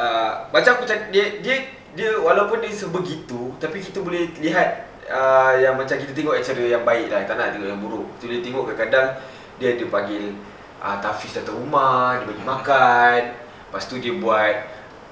uh, 0.00 0.30
macam 0.48 0.70
aku 0.80 0.84
cakap 0.88 1.12
dia 1.12 1.44
dia 1.44 1.56
dia 1.92 2.16
walaupun 2.22 2.62
dia 2.62 2.70
sebegitu 2.70 3.50
tapi 3.58 3.82
kita 3.82 3.98
boleh 4.00 4.30
lihat 4.38 4.90
uh, 5.10 5.52
yang 5.58 5.74
macam 5.74 5.98
kita 5.98 6.12
tengok 6.14 6.38
cara 6.38 6.62
yang 6.62 6.84
baik 6.86 7.10
lah 7.10 7.26
tak 7.26 7.34
nak 7.34 7.52
tengok 7.52 7.68
yang 7.68 7.82
buruk. 7.82 8.06
Kita 8.16 8.24
boleh 8.30 8.42
tengok 8.46 8.64
kadang-kadang 8.70 9.08
dia 9.58 9.68
ada 9.76 9.84
panggil 9.90 10.22
uh, 10.80 10.96
Tafiz 11.02 11.34
datang 11.34 11.58
rumah, 11.58 12.22
dia 12.22 12.26
bagi 12.30 12.44
makan. 12.46 13.20
Lepas 13.68 13.84
tu 13.90 13.98
dia 13.98 14.14
buat 14.16 14.54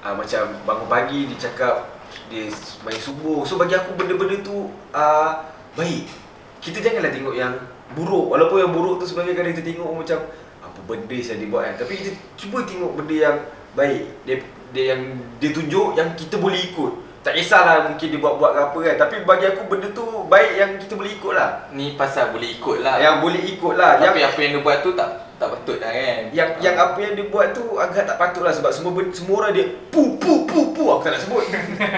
uh, 0.07 0.15
macam 0.15 0.43
bangun 0.65 0.89
pagi 0.89 1.21
dia 1.35 1.51
cakap 1.51 1.98
dia 2.27 2.51
main 2.83 2.99
subuh. 2.99 3.47
So 3.47 3.57
bagi 3.57 3.79
aku 3.79 3.95
benda-benda 3.95 4.43
tu 4.43 4.69
uh, 4.93 5.31
baik. 5.79 6.11
Kita 6.59 6.83
janganlah 6.83 7.15
tengok 7.15 7.35
yang 7.39 7.55
buruk. 7.95 8.35
Walaupun 8.35 8.59
yang 8.61 8.73
buruk 8.75 9.01
tu 9.01 9.07
sebenarnya 9.09 9.39
kadang 9.39 9.55
kita 9.55 9.65
tengok 9.65 9.91
macam 9.95 10.19
apa 10.59 10.81
benda 10.85 11.17
yang 11.17 11.39
dia 11.39 11.49
buat 11.49 11.63
kan. 11.65 11.75
Tapi 11.81 11.93
kita 11.97 12.11
cuba 12.37 12.59
tengok 12.67 12.93
benda 12.99 13.17
yang 13.17 13.37
baik. 13.79 14.03
Dia, 14.27 14.37
dia 14.75 14.85
yang 14.95 15.03
dia 15.41 15.51
tunjuk 15.55 15.97
yang 15.97 16.09
kita 16.19 16.37
boleh 16.37 16.61
ikut. 16.61 16.93
Tak 17.29 17.37
kisahlah 17.37 17.93
mungkin 17.93 18.09
dia 18.09 18.21
buat-buat 18.25 18.51
ke 18.57 18.61
apa 18.73 18.79
kan. 18.89 18.95
Tapi 19.05 19.15
bagi 19.29 19.45
aku 19.53 19.69
benda 19.69 19.93
tu 19.93 20.25
baik 20.33 20.53
yang 20.57 20.71
kita 20.81 20.97
boleh 20.97 21.13
ikut 21.13 21.33
lah. 21.37 21.69
Ni 21.77 21.93
pasal 21.93 22.33
boleh 22.33 22.57
ikut 22.57 22.81
lah. 22.81 22.97
Yang 22.97 23.17
boleh 23.21 23.43
ikut 23.53 23.75
lah. 23.77 24.01
Tapi 24.01 24.25
yang, 24.25 24.33
apa 24.33 24.39
yang 24.41 24.53
dia 24.57 24.63
buat 24.65 24.77
tu 24.81 24.91
tak 24.97 25.29
tak 25.37 25.49
patut 25.53 25.77
lah 25.77 25.93
kan. 25.93 26.21
yang 26.33 26.51
yang 26.57 26.75
apa 26.81 26.99
yang 26.99 27.13
dia 27.15 27.29
buat 27.29 27.53
tu 27.53 27.77
agak 27.77 28.09
tak 28.09 28.17
patut 28.17 28.43
lah 28.49 28.51
sebab 28.57 28.73
semua 28.73 28.97
semua 29.13 29.45
orang 29.45 29.53
dia 29.55 29.71
pu 29.93 30.17
pu 30.17 30.49
pu 30.49 30.73
pu 30.73 30.83
aku 30.89 31.05
tak 31.05 31.21
nak 31.21 31.23
sebut. 31.29 31.45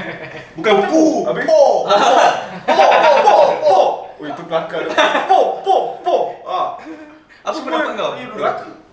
Bukan 0.58 0.74
pu. 0.90 1.02
Habis 1.22 1.44
po. 1.46 1.62
Po 2.74 2.84
po 2.90 3.06
po 3.22 3.36
po. 3.62 3.78
Oh 4.18 4.24
itu 4.26 4.42
kelakar 4.50 4.82
tu. 4.82 4.90
Po 5.30 5.38
po 5.62 5.76
po. 6.02 6.16
Ah. 6.42 6.74
Apa 7.46 7.54
Semua 7.54 7.86
pendapat 7.86 7.92
kau? 7.94 8.10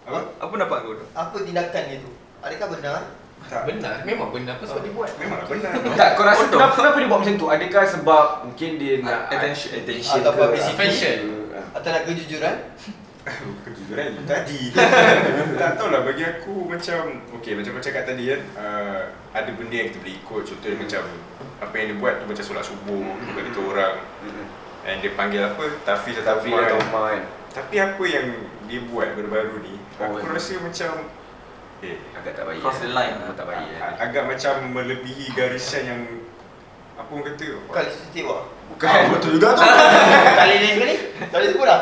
Apa? 0.05 0.19
Apa 0.37 0.49
pendapat 0.53 0.77
kau 0.85 0.93
tu? 1.01 1.05
Apa 1.17 1.35
tindakan 1.41 1.81
dia 1.89 1.97
tu? 1.97 2.11
Adakah 2.45 2.67
benar? 2.77 3.25
Tak. 3.47 3.61
Benar, 3.65 4.03
memang 4.03 4.27
benar 4.29 4.55
apa 4.55 4.63
sebab 4.63 4.81
dia 4.81 4.91
buat. 4.91 5.09
Memanglah 5.15 5.47
benar. 5.47 5.71
Tak, 5.99 6.09
kau 6.13 6.23
rasa 6.23 6.43
Bodoh. 6.43 6.59
kenapa, 6.59 6.73
kenapa 6.75 6.95
dia 6.95 7.07
buat 7.07 7.19
macam 7.21 7.35
tu? 7.35 7.47
Adakah 7.47 7.83
sebab 7.87 8.25
mungkin 8.43 8.69
dia 8.75 8.93
nak 8.99 9.19
Attention. 9.29 9.71
attention 9.73 10.19
Atau 10.19 10.31
ke? 10.31 10.37
publicity. 10.37 10.75
Fashion. 10.75 11.17
Atau 11.71 11.89
nak 11.89 12.03
kejujuran? 12.03 12.55
Kejujuran 13.61 14.05
itu 14.09 14.23
tadi 14.31 14.59
Tak 15.53 15.75
tahulah 15.75 16.01
bagi 16.01 16.23
aku 16.23 16.63
macam 16.63 17.01
Okay 17.33 17.53
macam 17.53 17.75
kau 17.75 17.83
cakap 17.83 18.03
tadi 18.05 18.31
kan 18.31 18.39
uh, 18.55 19.03
Ada 19.31 19.51
benda 19.51 19.75
yang 19.75 19.91
kita 19.91 19.99
boleh 19.99 20.15
ikut 20.15 20.41
Contohnya 20.47 20.77
macam 20.79 21.01
Apa 21.59 21.73
yang 21.75 21.87
dia 21.91 21.97
buat 21.97 22.13
tu 22.15 22.25
macam 22.25 22.43
solat 22.45 22.63
subuh 22.63 23.03
Bagi 23.29 23.51
tu 23.51 23.61
orang 23.65 23.95
And 24.83 25.03
dia 25.03 25.11
panggil 25.11 25.43
apa 25.43 25.59
Tafiz 25.83 26.15
atau 26.17 26.39
Tapi 26.39 26.49
Ahmad 26.49 26.63
atau 26.63 26.79
kan. 26.79 26.87
Oman 26.87 27.19
Tapi 27.51 27.75
apa 27.77 28.03
yang 28.05 28.25
dia 28.63 28.79
buat 28.85 29.07
baru-baru 29.11 29.55
ni 29.59 29.75
Oh, 29.97 30.13
Aku 30.13 30.23
ya. 30.23 30.31
rasa 30.31 30.53
macam 30.61 30.91
Eh 31.79 31.97
agak 32.11 32.33
tak 32.33 32.43
baik. 32.43 32.59
Cross 32.59 32.79
the 32.79 32.89
line 32.89 33.13
Agak 33.13 33.21
lah. 33.23 33.35
tak 33.35 33.45
baik. 33.45 33.67
eh. 33.67 33.79
agak 33.99 34.23
macam 34.25 34.53
melebihi 34.71 35.25
garisan 35.31 35.83
yang 35.85 36.01
Apa 36.95 37.09
orang 37.11 37.25
kata 37.29 37.47
Kali 37.67 37.89
setiwa. 37.91 38.37
Bukan. 38.67 38.89
betul 39.11 39.31
juga 39.33 39.53
tu. 39.53 39.61
Kali 40.41 40.53
ni 40.55 40.69
sekali 40.73 40.95
Kali 41.23 41.45
sebut 41.47 41.65
dah. 41.65 41.81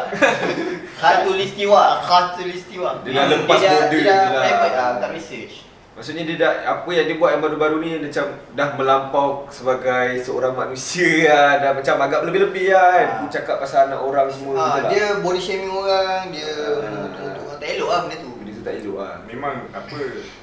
Khatulistiwa 0.96 1.82
Khatulistiwa 2.02 2.90
Dia 3.02 3.12
dah 3.14 3.26
lepas 3.30 3.58
Dia 3.58 3.66
dah- 3.66 3.80
border 3.82 3.90
Dia 3.94 4.04
dah 4.06 4.20
tu 4.20 4.30
lah. 4.30 4.42
private 4.42 4.76
lah 4.76 4.90
Tak 5.00 5.12
research 5.12 5.54
Maksudnya 5.92 6.24
dia 6.26 6.36
dah 6.36 6.52
apa 6.70 6.90
yang 6.92 7.06
dia 7.06 7.16
buat 7.16 7.32
yang 7.32 7.40
baru-baru 7.40 7.80
ni 7.80 7.96
macam 7.98 8.26
dah 8.52 8.76
melampau 8.76 9.28
sebagai 9.48 10.20
seorang 10.20 10.52
manusia 10.52 11.08
lah. 11.24 11.52
Dah 11.58 11.72
macam 11.72 11.96
agak 11.98 12.28
lebih-lebih 12.28 12.68
lah 12.68 12.84
kan. 12.92 13.00
Ah. 13.00 13.16
Aku 13.16 13.26
cakap 13.32 13.56
pasal 13.58 13.88
anak 13.88 14.04
orang 14.04 14.28
semua 14.28 14.60
Ha, 14.60 14.92
dia 14.92 15.24
body 15.24 15.40
shaming 15.40 15.72
orang, 15.72 16.36
dia 16.36 16.52
Ah. 16.52 16.84
orang. 17.08 17.56
Tak 17.56 17.68
elok 17.72 17.88
lah 17.88 18.00
benda 18.04 18.18
tu. 18.20 18.32
Tak 18.66 18.74
elok 18.76 18.98
lah. 18.98 19.22
Memang 19.24 19.70
apa 19.70 20.00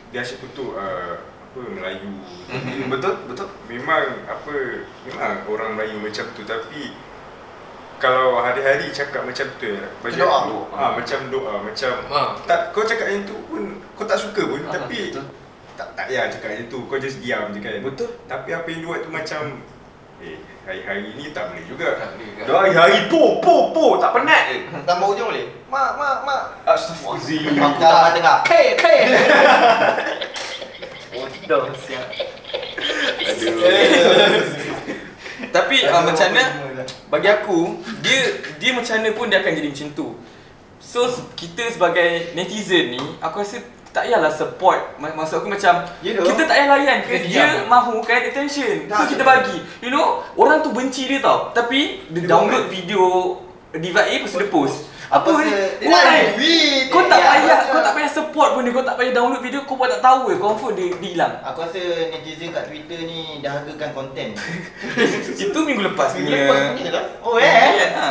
Dia 0.09 0.23
asyik 0.23 0.39
kutuk 0.41 0.73
uh, 0.73 1.19
Apa 1.19 1.61
Melayu 1.67 2.15
Hmm, 2.47 2.87
betul, 2.87 3.19
betul. 3.27 3.49
Memang 3.67 4.23
apa 4.25 4.55
Memang 5.03 5.33
orang 5.45 5.75
Melayu 5.75 5.99
macam 5.99 6.25
tu 6.31 6.43
Tapi 6.43 6.95
kalau 7.99 8.35
hari-hari 8.37 8.91
cakap 8.91 9.23
macam 9.23 9.47
tu 9.57 9.67
ya, 9.69 9.87
bagi 10.03 10.19
Doa. 10.19 10.43
aku, 10.43 10.75
ah 10.75 10.91
macam 10.91 11.23
doa, 11.31 11.55
macam 11.63 11.95
Ah. 12.11 12.35
tak 12.43 12.75
kau 12.75 12.83
cakap 12.83 13.07
yang 13.07 13.23
tu 13.23 13.39
pun 13.47 13.79
kau 13.95 14.03
tak 14.03 14.19
suka 14.19 14.43
pun 14.43 14.59
Ah, 14.61 14.75
tapi 14.75 15.15
betul. 15.15 15.23
tak 15.79 15.87
tak 15.95 16.11
payah 16.11 16.27
cakap 16.27 16.51
yang 16.51 16.67
tu, 16.67 16.83
kau 16.83 16.99
just 16.99 17.23
diam 17.23 17.55
je 17.55 17.63
kan. 17.63 17.79
Betul. 17.79 18.11
Tapi 18.27 18.51
apa 18.51 18.67
yang 18.67 18.83
buat 18.83 19.01
tu 19.01 19.11
macam 19.15 19.63
eh 20.23 20.39
hari-hari 20.63 21.19
ni 21.19 21.35
tak 21.35 21.51
boleh 21.51 21.65
juga. 21.67 21.99
Tak 21.99 22.15
boleh 22.15 22.31
kan? 22.39 22.47
Dah 22.47 22.57
hari-hari 22.63 22.99
po 23.11 23.43
po 23.43 23.75
po 23.75 23.99
tak 23.99 24.15
penat 24.15 24.43
je. 24.55 24.59
Tambah 24.89 25.07
hujung 25.11 25.29
boleh? 25.35 25.47
Mak, 25.67 25.91
mak, 25.99 26.17
mak. 26.23 26.43
Astaghfirullahalazim. 26.69 27.59
Aku 27.59 27.79
tambah 27.81 28.11
tengah. 28.15 28.37
K, 28.49 28.53
K. 28.79 28.85
Bodoh 31.13 31.65
siap. 31.77 32.07
Tapi 35.53 35.77
uh, 35.85 36.03
macam 36.07 36.27
mana 36.33 36.45
bagi 37.13 37.29
aku 37.29 37.77
dia 38.01 38.41
dia 38.57 38.73
macam 38.73 38.95
mana 39.01 39.11
pun 39.13 39.27
dia 39.29 39.45
akan 39.45 39.53
jadi 39.53 39.69
macam 39.69 39.89
tu. 39.93 40.09
So 40.79 41.09
kita 41.35 41.73
sebagai 41.73 42.33
netizen 42.39 42.97
ni 42.97 43.03
aku 43.21 43.43
rasa 43.43 43.61
tak 43.93 44.03
payahlah 44.03 44.29
support 44.29 44.97
Mak- 44.97 45.13
Maksud 45.13 45.37
aku 45.39 45.49
macam 45.49 45.85
Ya 46.01 46.11
dah. 46.13 46.25
Kita 46.25 46.43
tak 46.43 46.55
payah 46.55 46.69
layan 46.71 46.99
Kerana 47.01 47.13
Dia 47.15 47.29
dia 47.29 47.45
diam. 47.47 47.69
mahukan 47.69 48.19
attention 48.25 48.75
So 48.87 48.97
Tak. 48.97 49.07
kita 49.07 49.23
bagi 49.23 49.57
You 49.79 49.89
know 49.89 50.25
Orang 50.33 50.61
tu 50.61 50.73
benci 50.73 51.07
dia 51.07 51.21
tau 51.21 51.49
Tapi 51.51 52.09
Dia 52.09 52.25
download 52.25 52.67
video 52.67 53.37
Device 53.71 54.01
A 54.03 54.15
Lepas 54.15 54.31
tu 54.31 54.39
dia 54.39 54.49
post 54.49 54.77
Apa 55.07 55.29
ni 55.39 55.53
dia 55.77 55.87
Why 55.87 56.17
duit. 56.33 56.83
Kau 56.89 57.05
tak 57.05 57.19
Ya, 57.19 57.29
payah. 57.37 57.61
Kau 57.69 57.81
tak 57.81 57.93
payah 57.93 58.11
support 58.11 58.49
pun 58.53 58.63
dia 58.63 58.73
Kau 58.73 58.81
tak 58.83 58.97
payah 58.97 59.13
download 59.13 59.41
video 59.41 59.61
Kau 59.63 59.77
buat 59.77 59.89
tak 59.91 60.01
tahu 60.01 60.21
je 60.27 60.37
Confirm 60.39 60.73
dia, 60.73 60.89
dia 60.95 61.11
hilang 61.11 61.35
Aku 61.45 61.59
rasa 61.61 61.81
netizen 62.09 62.49
kat 62.49 62.65
Twitter 62.65 62.99
ni 62.99 63.21
dahagakan 63.39 63.93
konten. 63.93 64.33
Itu 65.45 65.59
minggu 65.59 65.85
lepas 65.87 66.13
Minggu 66.15 66.27
punya 66.27 66.41
lepas 66.43 66.59
punya 66.73 66.91
lah. 66.91 67.05
Oh 67.21 67.37
eh. 67.37 67.93
ha. 67.93 68.09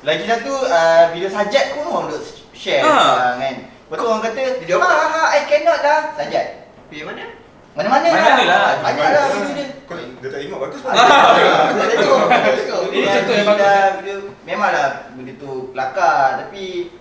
Lagi 0.00 0.24
satu 0.24 0.52
uh, 0.62 1.04
video 1.10 1.28
sajat 1.28 1.74
pun 1.74 1.84
orang 1.84 2.06
duk 2.08 2.22
share 2.50 2.80
Ha. 2.80 2.96
ha. 2.96 3.28
kan. 3.36 3.56
Lepas 3.88 4.04
tu 4.04 4.04
orang 4.04 4.20
kata, 4.20 4.42
ha 4.68 4.84
ha 4.84 5.06
ha 5.08 5.22
I 5.32 5.40
cannot 5.48 5.80
lah 5.80 6.12
sajat. 6.12 6.68
Pergi 6.92 7.08
mana? 7.08 7.24
Mana-mana 7.72 8.04
lah. 8.04 8.36
lah. 8.44 8.72
Banyak 8.84 9.08
lah 9.16 9.24
video 9.32 9.52
dia. 9.56 9.66
Kau 9.88 9.96
dia 9.96 10.28
tak 10.28 10.44
tengok 10.44 10.60
bagus 10.60 10.84
pun. 10.84 10.92
Tak 10.92 11.08
tengok, 11.88 12.28
tak 12.28 12.52
tengok. 12.60 12.80
Ini 12.92 13.06
contoh 13.08 13.32
yang 13.32 13.48
Dia 13.48 13.56
bagus. 13.56 13.92
Video, 14.04 14.16
memanglah 14.44 15.08
benda 15.16 15.32
tu 15.40 15.72
kelakar 15.72 16.44
tapi 16.44 16.92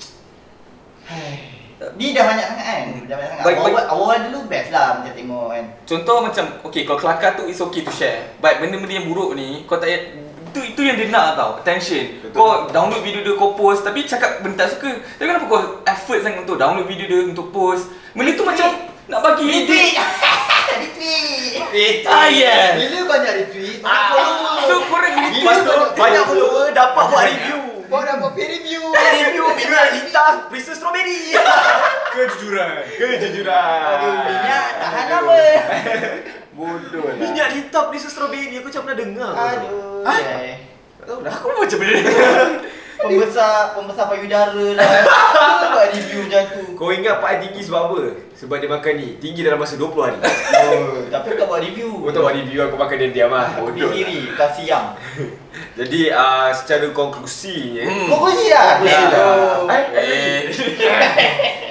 Ni 1.93 2.09
dah 2.09 2.25
banyak 2.25 2.45
sangat 2.47 2.65
kan? 2.65 2.83
Dah 3.05 3.15
banyak 3.15 3.29
sangat. 3.31 3.45
Baik, 3.45 3.57
baik. 3.61 3.85
Awal, 3.87 4.15
dulu 4.25 4.39
best 4.45 4.69
lah 4.71 4.97
macam 4.97 5.13
tengok 5.13 5.45
kan. 5.47 5.63
Contoh 5.85 6.17
macam 6.19 6.45
Okay 6.63 6.81
kalau 6.83 6.97
kelakar 6.97 7.31
tu 7.33 7.45
It's 7.45 7.61
okay 7.61 7.81
to 7.81 7.91
share. 7.91 8.33
But 8.37 8.57
benda-benda 8.57 8.93
yang 8.95 9.05
buruk 9.05 9.33
ni 9.33 9.61
Kau 9.63 9.77
tak 9.77 9.89
itu 9.89 10.59
itu 10.65 10.81
yang 10.81 10.97
dia 10.97 11.07
nak 11.07 11.37
tau. 11.37 11.61
Attention. 11.61 12.17
Betul. 12.19 12.33
kau 12.33 12.65
download 12.67 13.05
video 13.05 13.21
dia 13.21 13.37
kau 13.37 13.53
post. 13.53 13.85
Tapi 13.85 14.03
cakap 14.03 14.41
benda 14.41 14.65
tak 14.65 14.73
suka. 14.73 14.89
Tapi 14.89 15.27
kenapa 15.27 15.45
kau 15.45 15.61
effort 15.83 16.19
sangat 16.19 16.41
untuk 16.41 16.57
download 16.57 16.89
video 16.89 17.05
dia 17.05 17.19
untuk 17.23 17.53
post? 17.53 17.93
Benda 18.11 18.33
tu 18.33 18.41
macam 18.41 18.67
nak 19.05 19.19
bagi 19.21 19.45
Retweet. 19.45 19.93
Retweet. 20.81 22.01
Ah 22.03 22.25
yeah 22.27 22.73
Bila 22.75 22.99
banyak 23.07 23.33
retweet 23.39 23.77
Banyak 23.79 23.85
Ah. 23.85 24.09
follower 24.09 24.57
so 24.65 24.75
korang 24.83 25.13
tu. 25.13 25.41
banyak 25.93 26.23
follower 26.25 26.67
dapat 26.71 27.03
buat 27.07 27.23
review. 27.23 27.59
Kau 27.87 28.01
dapat 28.01 28.29
pay 28.33 28.45
review 28.49 28.66
Review 28.97 29.45
minyak 29.53 29.85
lintas 29.93 30.33
Bristol 30.49 30.75
strawberry. 30.75 31.33
Kejujuran. 32.13 32.69
Kejujuran. 32.97 33.79
Aduh 33.93 34.13
minyak 34.25 34.67
tahan 34.77 35.05
lama 35.11 35.37
bodoh 36.57 37.05
lah 37.05 37.13
Minyak 37.15 37.47
lintas 37.53 37.83
Bristol 37.87 38.11
strawberry 38.11 38.55
aku 38.57 38.67
macam 38.67 38.81
pernah 38.83 38.97
dengar. 38.97 39.31
Aduh 39.33 40.01
Ha? 40.01 40.13
yeah. 40.17 40.57
Tak 40.97 41.05
tahu 41.05 41.19
lah. 41.21 41.31
aku 41.31 41.45
macam 41.53 41.77
benda 41.77 41.93
ni 41.93 42.03
Pembesar 42.97 43.77
Pembesar 43.77 44.05
payudara 44.09 44.65
lah. 44.73 44.89
Buat 45.77 45.89
review 45.93 46.25
macam 46.25 46.43
tu? 46.49 46.63
Kau 46.73 46.89
ingat 46.89 47.21
Pak 47.21 47.31
tinggi 47.45 47.61
sebab 47.61 47.81
apa? 47.93 48.01
Sebab 48.33 48.55
dia 48.57 48.69
makan 48.69 48.93
ni 48.97 49.07
Tinggi 49.21 49.41
dalam 49.45 49.61
masa 49.61 49.77
20 49.77 49.93
hari. 49.93 50.17
Oh, 50.21 51.05
tapi 51.13 51.37
kau 51.37 51.45
buat 51.45 51.61
review. 51.61 51.89
Kau 52.05 52.11
tahu 52.13 52.25
buat 52.25 52.35
review 52.37 52.59
aku 52.65 52.75
makan 52.77 52.95
dia 52.97 53.09
diam 53.13 53.33
lah. 53.33 53.53
Di 53.73 53.81
kiri, 53.81 54.19
kasih 54.33 54.65
yang 54.65 54.85
Jadi 55.77 56.09
uh, 56.09 56.49
secara 56.53 56.89
konklusinya 56.93 57.85
Hmm. 57.85 58.09
Konklusi 58.09 58.45
dah? 58.49 58.81
Konklusi 58.81 59.05
dah. 59.13 59.25
Eh, 59.69 59.83
eh 59.93 61.63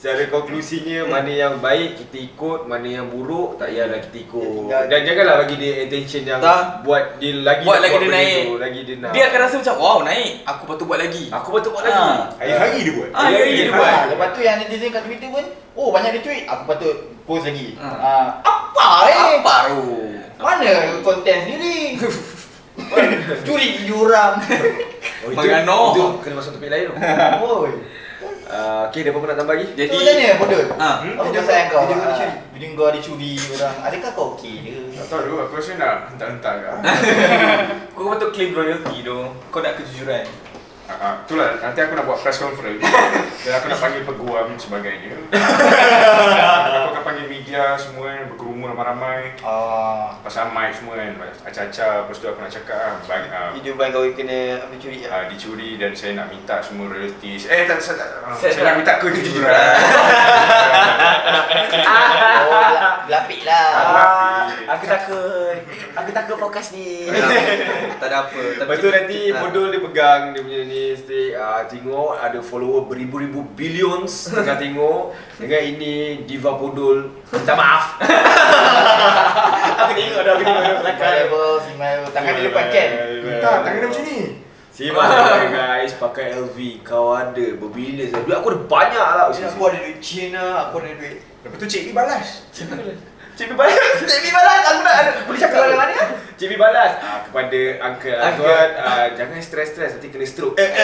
Secara 0.00 0.32
konklusinya 0.32 1.12
mana 1.12 1.28
yang 1.28 1.54
baik 1.60 2.00
kita 2.00 2.16
ikut, 2.24 2.64
mana 2.64 2.88
yang 2.88 3.12
buruk 3.12 3.60
tak 3.60 3.68
payahlah 3.68 4.00
kita 4.00 4.16
ikut. 4.24 4.72
Ya. 4.72 4.88
Dan 4.88 5.04
janganlah 5.04 5.44
bagi 5.44 5.60
dia 5.60 5.84
attention 5.84 6.22
yang 6.24 6.40
Tak. 6.40 6.80
buat 6.80 7.20
dia 7.20 7.36
lagi 7.36 7.68
Buat 7.68 7.76
nak 7.76 7.84
lagi 7.84 7.92
dia 7.92 8.00
benda 8.00 8.16
naik. 8.16 8.40
tu, 8.40 8.54
lagi 8.56 8.80
dia 8.80 8.94
nak. 8.96 9.12
dia 9.12 9.22
akan 9.28 9.38
rasa 9.44 9.54
macam 9.60 9.74
wow 9.76 9.98
naik 10.00 10.30
aku 10.40 10.62
patut 10.64 10.84
buat 10.88 11.00
lagi 11.04 11.24
Aku 11.28 11.48
patut 11.52 11.70
buat 11.76 11.84
lagi. 11.84 12.00
Ah. 12.00 12.16
Hari-hari 12.32 12.78
dia 12.80 12.92
buat. 12.96 13.08
Ah, 13.12 13.20
hari-hari 13.28 13.52
dia 13.52 13.68
buat. 13.70 13.92
Ha, 13.92 14.08
lepas 14.08 14.28
tu 14.32 14.40
yang 14.40 14.56
netizen 14.56 14.88
kat 14.88 15.02
Twitter 15.04 15.28
pun 15.28 15.44
Oh 15.76 15.88
banyak 15.92 16.10
retweet 16.16 16.44
Aku 16.48 16.62
patut 16.64 16.96
post 17.28 17.44
lagi 17.44 17.68
Ha. 17.76 17.88
ha. 17.92 18.12
Apa 18.40 18.86
eh? 19.04 19.16
apa 19.36 19.56
tu 19.68 19.80
Mana 20.40 20.72
konten 21.04 21.36
sendiri? 21.44 22.00
Curi 23.44 23.68
orang 23.86 24.40
Oh, 25.20 25.28
itu, 25.28 25.36
Mengano. 25.36 25.92
itu 25.92 26.04
kena 26.24 26.40
masuk 26.40 26.56
topik 26.56 26.72
lain 26.72 26.88
tu. 26.88 26.94
Oi 26.96 27.72
Uh, 28.50 28.90
okay, 28.90 29.06
ada 29.06 29.14
apa-apa 29.14 29.26
nak 29.30 29.38
tambah 29.38 29.54
lagi? 29.54 29.66
Tu 29.70 29.78
jadi 29.78 29.94
macam 29.94 30.14
mana 30.18 30.38
bodoh? 30.42 30.62
ha 30.74 30.90
Apa 31.06 31.30
pasal 31.30 31.54
yang 31.54 31.68
kau? 31.70 31.82
Video 31.86 31.94
kau 31.94 32.10
dicuri 32.10 32.34
Video 32.50 32.68
kau 32.74 32.90
dicuri 32.90 33.32
orang 33.54 33.76
Adakah 33.86 34.10
kau 34.10 34.26
okey 34.34 34.54
ke? 34.66 34.74
Tak 34.98 35.06
tahu 35.06 35.20
dulu, 35.22 35.36
aku 35.46 35.54
rasa 35.54 35.70
nak 35.78 35.94
hentak-hentak 36.10 36.54
ke. 36.58 36.70
kau 37.94 38.10
patut 38.10 38.30
claim 38.34 38.50
royalty 38.50 39.06
tu 39.06 39.18
kau 39.54 39.62
nak 39.62 39.78
kejujuran 39.78 40.26
Ah, 40.90 40.98
ah, 41.00 41.14
itulah 41.22 41.54
nanti 41.56 41.78
aku 41.78 41.94
nak 41.94 42.02
buat 42.02 42.18
press 42.18 42.42
conference 42.42 42.82
dan 43.46 43.52
aku 43.54 43.66
nak 43.68 43.78
panggil 43.78 44.02
peguam 44.02 44.58
sebagainya. 44.58 45.14
aku 46.74 46.88
akan 46.90 47.02
panggil 47.04 47.26
media 47.30 47.78
semua 47.78 48.10
berkerumun 48.26 48.74
ramai-ramai 48.74 49.38
Ah, 49.40 50.18
pasal 50.20 50.50
mic 50.50 50.74
semua 50.74 50.98
kan 50.98 51.14
acah-acah 51.44 51.92
lepas 52.02 52.16
tu 52.16 52.26
aku 52.26 52.40
nak 52.40 52.50
cakap 52.50 52.74
ah, 52.74 52.98
bagi, 53.00 53.28
ah, 53.30 53.54
video 53.54 53.72
bang 53.74 53.90
kau 53.90 54.02
kena 54.10 54.38
apa 54.58 54.74
curi 54.74 55.06
ah. 55.06 55.14
ah, 55.14 55.24
dicuri 55.24 55.70
dan 55.76 55.94
saya 55.94 56.18
nak 56.18 56.26
minta 56.26 56.58
semua 56.58 56.90
royalties 56.90 57.46
eh 57.46 57.62
tak 57.64 57.78
saya, 57.78 57.94
tak, 57.96 58.08
ah, 58.20 58.34
Saya 58.34 58.50
saya, 58.50 58.64
nak 58.66 58.74
minta 58.76 58.92
kejujuran 58.98 59.46
Oh, 62.40 62.62
bela- 62.66 62.98
belapik 63.04 63.42
lah. 63.42 63.68
Ah. 63.70 64.42
aku 64.68 64.84
takut. 64.86 65.56
Aku 65.92 66.10
takut 66.10 66.36
podcast 66.36 66.72
ni. 66.72 67.06
tak 67.96 68.08
ada 68.08 68.26
apa 68.26 68.40
Lepas 68.56 68.76
tu 68.78 68.88
nanti 68.88 69.18
modul 69.30 69.70
dia 69.70 69.80
pegang 69.80 70.22
dia 70.30 70.40
punya 70.40 70.60
ni 70.64 70.79
stay, 70.96 71.36
uh, 71.36 71.62
tengok 71.68 72.16
ada 72.16 72.38
follower 72.40 72.88
beribu-ribu 72.88 73.44
billions 73.54 74.26
tengah 74.34 74.56
tengok 74.56 75.14
dengan 75.36 75.62
ini 75.62 75.94
diva 76.24 76.56
podol 76.56 77.12
minta 77.32 77.54
maaf. 77.54 78.00
aku 79.84 79.92
tengok 79.92 80.20
dah 80.24 80.32
aku 80.36 80.42
tengok 80.44 80.62
dah 80.62 80.76
belakang. 80.80 81.14
Smile, 81.28 81.56
smile. 81.64 82.02
Tangan 82.12 82.32
di 82.34 82.42
depan 82.48 82.64
kan? 82.68 82.88
tak 83.40 83.56
tangan 83.64 83.78
dia 83.80 83.88
macam 83.88 84.04
ni 84.08 84.20
Simak 84.70 85.02
lah 85.12 85.44
guys, 85.52 85.92
pakai 86.00 86.32
LV 86.40 86.56
kau 86.86 87.12
ada 87.12 87.46
berbilion 87.60 88.08
saya. 88.08 88.24
Duit 88.24 88.36
aku 88.38 88.48
ada 88.54 88.60
banyak 88.64 89.08
lah. 89.12 89.24
Aku 89.28 89.62
ada 89.68 89.76
duit 89.76 90.00
Cina, 90.00 90.70
aku 90.70 90.80
ada 90.80 90.96
duit. 90.96 91.20
lepas 91.40 91.56
tu 91.56 91.66
cik 91.68 91.82
ni 91.88 91.92
balas 91.96 92.44
Cik 92.52 92.68
B 93.48 93.52
balas. 93.54 93.76
Cik 94.10 94.20
B 94.20 94.26
balas, 94.28 94.60
aku 94.66 94.80
nak 94.82 94.96
ada. 95.00 95.10
Boleh 95.24 95.40
cakap 95.40 95.60
mana? 95.72 95.96
Cik 96.36 96.48
B 96.50 96.54
balas. 96.60 96.92
Ah, 97.00 97.18
kepada 97.24 97.60
Uncle 97.80 98.16
Azwan, 98.18 98.70
ah, 98.76 99.06
jangan 99.16 99.38
stres-stres 99.40 99.96
nanti 99.96 100.08
kena 100.10 100.26
stroke. 100.26 100.60
Eh, 100.60 100.68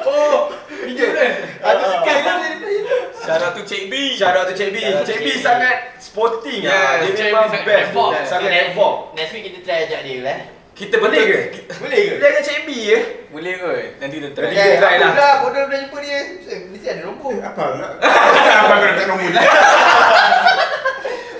Oh, 0.00 0.48
video 0.68 1.06
kan? 1.12 1.30
Ada 1.60 1.82
skill 1.84 2.18
kan 2.24 2.36
dia 2.40 2.80
Shout 3.20 3.42
out 3.44 3.52
to 3.52 3.62
Cik 3.62 3.82
B 3.86 3.94
Shout 4.16 4.34
out 4.34 4.48
to 4.48 4.54
Cik 4.56 4.72
B. 4.72 4.76
Cik 4.80 4.96
B 4.96 5.06
Cik 5.06 5.18
B. 5.22 5.28
sangat 5.38 5.76
sporting 6.00 6.64
Yes, 6.64 6.72
ah. 6.72 6.92
Dia 6.98 7.12
Cik 7.12 7.20
B 7.20 7.30
memang 7.30 7.46
sangat 7.46 7.64
best. 7.68 8.26
Sangat 8.26 8.50
evolve. 8.72 9.12
Next 9.12 9.30
week 9.30 9.44
kita 9.46 9.58
try 9.62 9.86
ajak 9.86 10.00
dia 10.02 10.18
lah. 10.24 10.59
Kita 10.80 10.96
Boleh 10.96 11.22
ke? 11.22 11.40
Boleh 11.76 12.00
ke? 12.00 12.14
Dia 12.16 12.26
dengan 12.26 12.42
Cik 12.42 12.58
B 12.64 12.68
ya. 12.88 12.98
Boleh 13.28 13.52
kot 13.54 13.76
Nanti 14.00 14.14
kita 14.16 14.28
try 14.32 14.48
Nanti 14.48 14.64
kita 14.64 14.78
try 14.80 14.94
lah. 14.96 15.10
Dah, 15.12 15.34
bodoh 15.44 15.64
dah 15.68 15.78
jumpa 15.78 15.98
dia. 16.00 16.18
Eh, 16.48 16.60
Mesti 16.66 16.86
ada 16.88 17.00
nombor. 17.04 17.36
apa 17.36 17.64
lah 17.76 17.90
apa 18.64 18.72
kau 18.72 18.80
nak 18.80 18.94
tak 18.96 19.06
nombor 19.06 19.28
ni 19.28 19.38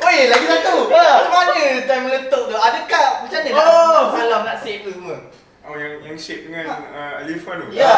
Oi, 0.01 0.19
lagi 0.31 0.47
satu. 0.47 0.75
Mana 0.87 1.57
time 1.81 2.03
meletup 2.05 2.43
tu? 2.47 2.55
Adakah 2.55 3.07
macam 3.25 3.39
mana 3.41 3.57
nak 3.57 3.65
Oh. 3.65 4.03
salam 4.13 4.41
nak 4.45 4.57
save 4.61 4.85
tu 4.85 4.93
semua? 4.93 5.17
oh 5.61 5.75
yang 5.77 5.93
yang 6.03 6.17
shape 6.17 6.49
dengan 6.49 6.67
uh, 6.91 7.21
Alifan 7.21 7.63
tu 7.63 7.69
Ya. 7.71 7.95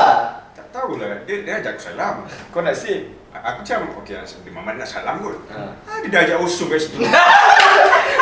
tak 0.53 0.66
tahulah 0.70 1.24
dia 1.24 1.40
dia 1.40 1.59
ajak 1.59 1.74
aku 1.74 1.82
salam 1.88 2.14
Kau 2.53 2.61
nak 2.61 2.76
save? 2.76 3.09
Aku 3.33 3.59
macam, 3.61 3.78
okey 3.99 4.12
lah, 4.12 4.24
dia 4.24 4.53
Mamat 4.53 4.74
nak 4.76 4.87
salam 4.87 5.16
kot. 5.18 5.41
Ha. 5.49 5.61
Ha. 5.83 5.93
dia 6.01 6.09
dah 6.09 6.20
ajak 6.22 6.39
osum 6.39 6.68
kat 6.68 6.78
situ. 6.78 7.01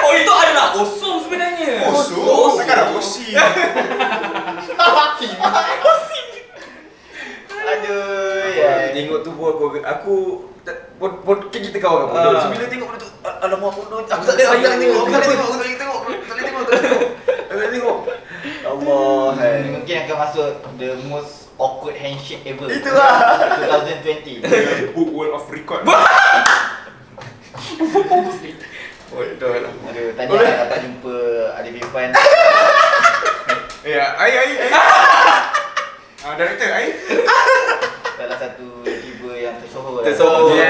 Oh 0.00 0.12
itu 0.12 0.32
adalah 0.32 0.74
osum 0.74 1.20
sebenarnya 1.20 1.86
osum? 1.86 2.56
Takkan 2.56 2.76
nak 2.78 2.88
osim. 2.98 3.34
Aduh, 7.60 8.42
Aku, 8.42 8.56
ya. 8.56 8.70
aku 8.72 8.88
tengok 8.92 9.18
tu 9.20 9.30
pun 9.32 9.50
aku 9.52 9.66
aku 9.78 10.14
tak- 10.60 10.80
pun 10.96 11.10
pun 11.20 11.36
kan 11.46 11.60
kita 11.60 11.78
kawan 11.78 12.00
dengan 12.02 12.12
Podol. 12.12 12.32
Ah. 12.32 12.40
So 12.40 12.48
bila 12.48 12.64
tengok 12.66 12.86
benda 12.88 12.98
tu 12.98 13.08
al- 13.20 13.38
alamak. 13.40 13.70
Aku 13.70 13.80
tak 13.80 13.98
boleh 14.00 14.04
aku 14.08 14.24
tak 14.24 14.34
boleh 14.34 14.78
tengok. 14.80 15.00
Aku 15.00 15.12
tak 15.12 15.22
tengok. 15.28 15.44
Aku 15.44 15.52
tak 15.52 15.60
boleh 15.60 15.76
tengok. 15.76 16.00
Tak 16.00 16.34
boleh 16.34 16.42
tengok. 16.42 16.64
Tak 16.64 16.78
tengok. 16.80 17.08
Tak 17.46 17.54
boleh 17.54 17.70
tengok. 17.70 17.98
Allah. 18.62 19.24
hai. 19.36 19.54
Mungkin 19.70 19.94
akan 20.00 20.16
masuk 20.18 20.48
the 20.76 20.88
most 21.04 21.49
awkward 21.60 21.94
handshake 21.94 22.40
ever. 22.48 22.64
Itu 22.66 22.88
lah. 22.88 23.60
2020. 23.84 24.96
Book 24.96 25.10
World 25.12 25.36
of 25.36 25.44
Record. 25.52 25.84
Oh, 29.10 29.26
dah 29.26 29.50
lah. 29.58 29.72
Aduh, 29.90 30.14
tanya 30.14 30.30
lah 30.38 30.54
dapat 30.70 30.78
jumpa 30.86 31.14
Alif 31.58 31.74
Irfan. 31.82 32.10
Ya, 33.80 34.12
ai 34.14 34.32
ai 34.36 34.52
ai. 34.60 34.70
Ah, 36.20 36.36
director 36.36 36.68
ai. 36.68 36.92
Salah 38.12 38.36
satu 38.36 38.84
YouTuber 38.84 39.40
yang 39.40 39.56
tersohor. 39.56 39.98
lah. 39.98 40.04
Tersohor. 40.04 40.52
Yes. 40.52 40.68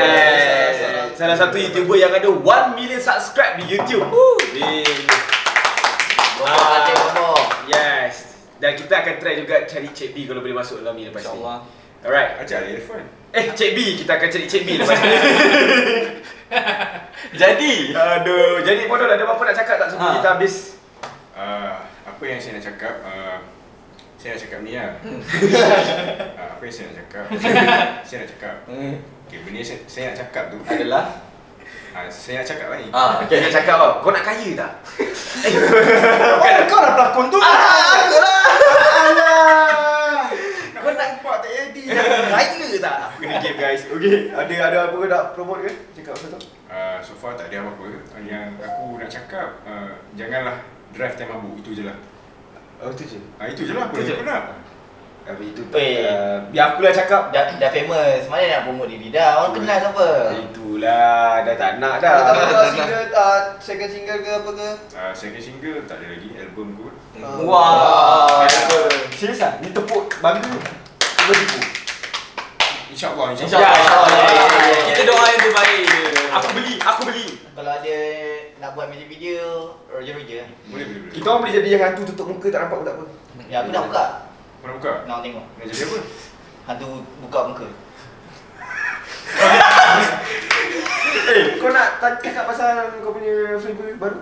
Yes. 0.79 1.19
Salah 1.19 1.35
satu 1.35 1.59
YouTuber 1.59 1.99
yang 1.99 2.15
ada 2.15 2.31
1 2.31 2.79
million 2.79 3.03
subscribe 3.03 3.59
di 3.59 3.67
YouTube. 3.67 4.07
Bobo 6.39 6.47
Aceh 6.49 6.95
Bobo. 6.97 7.35
Yes. 7.67 8.30
Dan 8.61 8.71
kita 8.77 8.93
akan 8.95 9.13
try 9.17 9.35
juga 9.35 9.65
cari 9.65 9.89
Cik 9.89 10.13
B 10.13 10.25
kalau 10.25 10.39
boleh 10.39 10.53
masuk 10.53 10.81
dalam 10.81 10.93
ni 10.93 11.05
lepas 11.05 11.19
ni. 11.19 11.27
InsyaAllah. 11.27 11.59
Alright. 12.01 12.31
Ajak 12.39 12.57
Ali 12.61 12.77
Irfan. 12.77 13.03
Eh, 13.33 13.45
Cik 13.51 13.71
B. 13.73 13.79
Kita 13.97 14.11
akan 14.15 14.29
cari 14.29 14.45
Cik 14.45 14.63
B 14.63 14.69
lepas 14.77 14.95
ni. 14.95 15.11
Jadi. 17.41 17.73
Aduh. 17.93 18.61
Jadi 18.61 18.81
bodoh 18.85 19.07
ada 19.07 19.19
apa-apa 19.19 19.43
nak 19.47 19.57
cakap 19.57 19.75
tak 19.79 19.87
sebelum 19.89 20.07
Ha. 20.07 20.17
kita 20.21 20.29
habis? 20.31 20.55
Ah, 21.33 21.89
apa 22.05 22.23
yang 22.23 22.37
saya 22.37 22.59
nak 22.59 22.65
cakap? 22.67 22.95
Ah, 23.01 23.39
saya 24.21 24.37
nak 24.37 24.41
cakap 24.45 24.59
ni 24.61 24.77
lah. 24.77 24.93
Ah, 26.37 26.47
apa 26.53 26.61
yang 26.61 26.75
saya 26.75 26.85
nak 26.91 26.97
cakap? 27.01 27.25
saya 28.05 28.17
nak 28.21 28.29
cakap. 28.29 28.55
Hmm. 28.69 28.95
Okay, 29.25 29.39
benda 29.41 29.57
yang 29.63 29.69
saya, 29.69 29.79
saya 29.87 30.03
nak 30.13 30.17
cakap 30.21 30.45
tu. 30.53 30.59
Adalah. 30.67 31.05
Ah, 31.91 32.07
saya 32.07 32.39
nak 32.39 32.47
cakap 32.47 32.67
apa 32.67 32.77
ni? 32.77 32.87
Ah, 32.91 33.19
Okay, 33.21 33.39
nak 33.41 33.53
cakap 33.53 33.75
apa? 33.77 33.89
Kau 33.99 34.11
nak 34.11 34.23
kaya 34.23 34.49
tak? 34.55 34.73
Bukan 36.39 36.55
kau 36.65 36.79
lah 36.79 36.93
pelakon 36.95 37.27
tu. 37.27 37.39
Aku 37.39 38.17
lah. 38.17 38.43
Alah. 39.11 40.23
Kau 40.73 40.89
nak 40.89 40.97
nampak 40.97 41.37
tak 41.43 41.51
jadi. 41.51 41.83
kaya 41.91 42.69
tak? 42.79 42.97
Aku 43.05 43.17
kena 43.19 43.35
game 43.39 43.59
guys. 43.59 43.83
Okay, 43.85 44.31
ada 44.31 44.55
ada 44.63 44.79
apa 44.87 44.95
kau 44.95 45.05
nak 45.05 45.25
promote 45.35 45.61
ke? 45.63 45.73
Cakap 45.93 46.15
pasal 46.15 46.31
tu. 46.33 46.41
Ah, 46.71 47.03
so 47.03 47.13
far 47.13 47.35
tak 47.35 47.51
ada 47.51 47.67
apa-apa. 47.67 47.85
Ah, 48.09 48.23
Yang 48.23 48.47
aku 48.63 48.85
nak 48.95 49.11
cakap, 49.11 49.49
ah, 49.67 49.91
janganlah 50.15 50.57
drive 50.91 51.15
time 51.15 51.31
mabuk. 51.35 51.59
Itu 51.59 51.71
je 51.75 51.83
lah. 51.85 51.99
Oh, 52.81 52.95
tu 52.95 53.03
je. 53.03 53.19
Ah, 53.37 53.51
itu 53.51 53.67
je 53.67 53.75
lah. 53.75 53.91
Apa 53.91 53.99
Itu 53.99 54.03
je. 54.05 54.09
yang 54.09 54.17
aku 54.17 54.25
nak? 54.25 54.43
Tapi 55.21 55.53
itu 55.53 55.63
Weh. 55.69 56.01
uh, 56.01 56.41
biar 56.49 56.65
akulah 56.73 56.91
cakap. 56.91 57.29
Dah, 57.29 57.53
dah 57.53 57.71
famous. 57.71 58.25
Mana 58.27 58.47
nak 58.49 58.63
promote 58.65 58.89
diri 58.89 59.13
dah? 59.13 59.45
Orang 59.45 59.53
kenal 59.53 59.77
siapa? 59.77 60.09
Itulah, 60.81 61.45
dah 61.45 61.55
tak 61.61 61.73
nak 61.77 62.01
dah. 62.01 62.17
Tak 62.25 62.33
tahu 62.41 62.69
single 62.73 63.05
ah, 63.13 63.39
second 63.61 63.91
single 63.93 64.21
ke 64.25 64.31
apa 64.33 64.51
ke? 64.57 64.71
Ah, 64.97 65.13
second 65.13 65.45
single 65.45 65.85
tak 65.85 66.01
ada 66.01 66.09
lagi. 66.09 66.33
Album 66.41 66.73
kot. 66.73 66.97
Ah. 67.21 67.37
Wah. 67.45 68.49
Serius 69.13 69.45
ah? 69.45 69.61
Ni 69.61 69.77
tepuk 69.77 70.09
bangga. 70.25 70.49
Cuba 71.05 71.33
tipu. 71.37 71.61
InsyaAllah, 72.97 73.37
InsyaAllah. 73.37 73.61
insyaAllah. 73.61 74.09
InsyaAllah. 74.09 74.73
Ya. 74.73 74.85
Kita 74.89 75.03
doa 75.05 75.25
yang 75.29 75.43
terbaik. 75.45 75.85
Aku 76.33 76.49
beli, 76.57 76.75
aku 76.81 77.01
beli. 77.13 77.27
Kalau 77.53 77.73
ada 77.77 77.97
nak 78.57 78.71
buat 78.73 78.89
music 78.89 79.09
video, 79.13 79.77
Roger-Roger. 79.93 80.49
Boleh, 80.73 80.85
boleh, 80.89 81.01
boleh. 81.05 81.13
Kita 81.13 81.27
orang 81.29 81.41
boleh 81.45 81.55
jadi 81.61 81.69
yang 81.77 81.83
hantu 81.93 82.09
tutup 82.09 82.25
muka 82.33 82.49
tak 82.49 82.65
nampak 82.65 82.77
pun 82.81 82.87
tak 82.89 82.97
apa. 82.97 83.05
Ya, 83.53 83.57
aku 83.61 83.69
dah 83.69 83.85
buka. 83.85 84.05
Kau 84.65 84.65
nak 84.65 84.77
buka? 84.81 84.93
Nak 85.05 85.21
tengok. 85.21 85.45
Nak 85.45 85.65
jadi 85.69 85.83
apa? 85.85 85.99
Hantu 86.73 87.05
buka 87.21 87.41
muka. 87.53 87.69
Eh, 91.31 91.59
kau 91.59 91.71
nak 91.71 91.89
cakap 92.01 92.45
pasal 92.45 92.91
kau 92.99 93.15
punya 93.15 93.55
flavor 93.57 93.87
baru? 93.97 94.19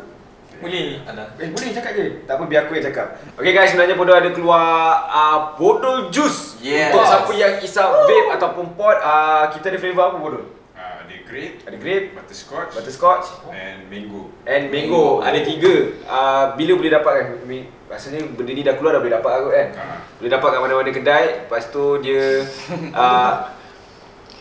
Boleh. 0.59 0.99
Ada. 1.07 1.25
Eh, 1.39 1.49
boleh 1.49 1.71
cakap 1.71 1.91
je. 1.95 2.07
Tak 2.27 2.35
apa, 2.35 2.45
biar 2.45 2.66
aku 2.66 2.75
yang 2.75 2.85
cakap. 2.85 3.07
Okay 3.33 3.53
guys, 3.55 3.71
sebenarnya 3.71 3.95
Bodoh 3.95 4.12
ada 4.12 4.29
keluar 4.29 4.66
uh, 5.07 5.55
Bodol 5.55 6.11
Juice. 6.11 6.59
Yes. 6.59 6.91
Untuk 6.91 7.07
siapa 7.07 7.33
yang 7.33 7.55
isap 7.62 7.89
vape 8.05 8.29
ataupun 8.35 8.75
pot, 8.75 8.99
uh, 8.99 9.49
kita 9.55 9.71
ada 9.71 9.79
flavor 9.79 10.05
apa 10.05 10.19
Bodol? 10.19 10.45
Ah, 10.75 11.07
ada 11.07 11.14
grape, 11.23 11.62
Ada 11.62 11.77
grape, 11.79 12.07
butterscotch, 12.12 12.71
butterscotch, 12.75 13.27
and 13.49 13.87
mango. 13.87 14.35
and 14.45 14.64
mango. 14.69 15.23
Ada 15.23 15.47
tiga. 15.47 15.75
Uh, 16.05 16.45
bila 16.55 16.73
boleh 16.75 16.93
dapatkan? 16.93 17.25
Mi- 17.47 17.71
Rasanya 17.89 18.21
benda 18.37 18.53
ni 18.53 18.61
dah 18.61 18.77
keluar 18.77 18.93
dah 18.93 19.01
boleh 19.01 19.14
dapat 19.16 19.33
kot 19.41 19.53
kan? 19.55 19.69
Ah. 19.79 19.99
Boleh 20.21 20.29
dapat 20.29 20.49
kat 20.53 20.61
mana-mana 20.61 20.91
kedai. 20.93 21.25
Lepas 21.41 21.73
tu 21.73 21.97
dia 22.03 22.45
uh, 22.99 23.33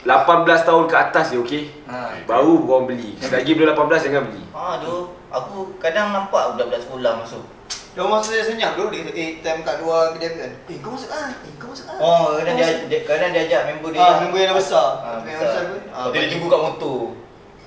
18 0.07 0.47
tahun 0.63 0.83
ke 0.87 0.95
atas 0.95 1.35
je 1.35 1.37
okey. 1.43 1.63
Ha. 1.83 2.23
Baru 2.23 2.63
korang 2.63 2.87
beli. 2.87 3.19
Selagi 3.19 3.59
belum 3.59 3.75
18 3.75 4.07
jangan 4.07 4.23
beli. 4.31 4.43
Aduh, 4.55 5.11
aku 5.27 5.75
kadang 5.77 6.15
nampak 6.15 6.55
budak-budak 6.55 6.79
sekolah 6.79 7.19
masuk. 7.19 7.43
Dia 7.91 8.05
masa 8.05 8.29
saya 8.29 8.45
senyap 8.45 8.77
tu 8.77 8.93
dia 8.93 9.03
eh 9.09 9.41
time 9.41 9.65
kat 9.65 9.81
luar 9.81 10.13
kedai 10.13 10.29
tu 10.31 10.39
kan. 10.39 10.51
Eh 10.69 10.77
kau 10.79 10.93
masuk 10.93 11.09
ah. 11.11 11.27
Eh 11.43 11.53
kau 11.57 11.67
masuk 11.73 11.85
ah. 11.89 11.97
Oh, 11.97 12.23
kadang 12.37 12.55
dia, 12.55 12.69
dia 12.87 12.99
kadang 13.03 13.29
dia 13.35 13.41
ajak 13.49 13.61
member 13.67 13.89
dia. 13.91 13.99
Ah, 13.99 14.15
member 14.21 14.37
yang 14.37 14.49
dah 14.53 14.57
besar. 14.61 14.87
Ah, 15.01 15.17
Member 15.17 15.27
yang 15.27 15.41
besar. 15.41 15.61
besar. 15.65 15.91
Ah, 15.91 16.03
tu 16.07 16.15
dia 16.15 16.29
jumpa 16.29 16.45
kat 16.47 16.61
motor. 16.61 16.99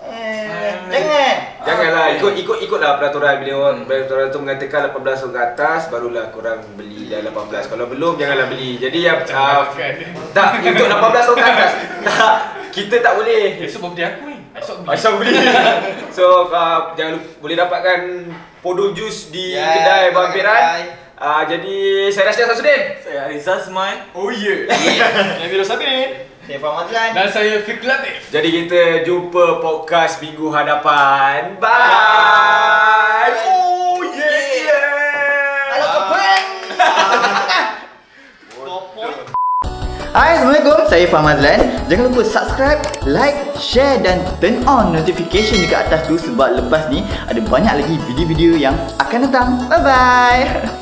Eh, 0.00 0.72
jangan. 0.88 1.36
Janganlah 1.60 2.00
Ah, 2.02 2.08
ikut 2.10 2.32
ikut 2.36 2.58
ikutlah 2.62 2.96
peraturan 2.96 3.36
bila 3.38 3.52
orang 3.60 3.76
Hmm. 3.76 3.86
peraturan 3.86 4.26
tu 4.28 4.38
mengatakan 4.38 4.88
18 4.88 5.20
tahun 5.20 5.30
ke 5.30 5.40
atas 5.46 5.80
barulah 5.86 6.24
korang 6.30 6.64
beli 6.72 7.06
dah 7.06 7.20
18. 7.22 7.68
Kalau 7.68 7.84
belum 7.84 8.16
janganlah 8.16 8.48
beli. 8.48 8.76
Jadi 8.76 8.98
yang 9.02 9.20
uh, 9.22 9.68
tak 10.32 10.48
untuk 10.58 10.88
18 10.88 10.96
tahun 11.22 11.36
ke 11.36 11.46
atas. 11.46 11.72
Tak 12.00 12.36
kita 12.70 12.96
tak 12.98 13.12
boleh. 13.14 13.60
Esok 13.60 13.80
birthday 13.84 14.08
aku 14.08 14.20
ni. 14.24 14.36
Esok 14.52 14.76
beli. 14.78 14.88
Aisyah 14.88 15.12
beli. 15.12 15.34
so 16.16 16.24
uh, 16.48 16.94
jangan 16.94 17.12
lupa, 17.14 17.28
boleh 17.38 17.56
dapatkan 17.58 18.00
podol 18.58 18.90
jus 18.90 19.28
di 19.28 19.52
Ya, 19.52 19.68
kedai 19.70 20.04
Bampiran. 20.10 20.56
kedai. 20.56 20.82
Uh, 21.20 21.42
jadi 21.44 21.76
saya 22.08 22.24
Rashid 22.26 22.48
Samsudin. 22.48 22.82
Saya 22.98 23.28
Arizal 23.28 23.60
Seman. 23.60 24.08
Oh 24.10 24.32
yeah. 24.32 24.64
Nabil 25.36 25.60
Sabin. 25.60 26.24
Saya 26.50 26.66
Faham 26.66 26.82
Azlan. 26.82 27.14
Dan 27.14 27.28
saya 27.30 27.62
Fik 27.62 27.78
Latif. 27.86 28.26
Jadi 28.34 28.48
kita 28.50 29.06
jumpa 29.06 29.62
podcast 29.62 30.18
minggu 30.18 30.50
hadapan. 30.50 31.54
Bye. 31.62 33.38
Oh 33.38 34.02
yeah. 34.02 35.70
Halo 35.70 35.86
Kepen. 35.94 36.42
Hai 40.10 40.42
Assalamualaikum, 40.42 40.90
saya 40.90 41.06
Faham 41.06 41.30
Azlan 41.30 41.86
Jangan 41.86 42.10
lupa 42.10 42.26
subscribe, 42.26 42.82
like, 43.06 43.54
share 43.54 44.02
dan 44.02 44.26
turn 44.42 44.58
on 44.66 44.90
notification 44.90 45.62
dekat 45.62 45.86
atas 45.86 46.10
tu 46.10 46.18
Sebab 46.18 46.66
lepas 46.66 46.90
ni 46.90 47.06
ada 47.30 47.38
banyak 47.38 47.78
lagi 47.78 47.94
video-video 48.10 48.58
yang 48.58 48.74
akan 48.98 49.30
datang 49.30 49.70
Bye 49.70 49.86
bye 49.86 50.42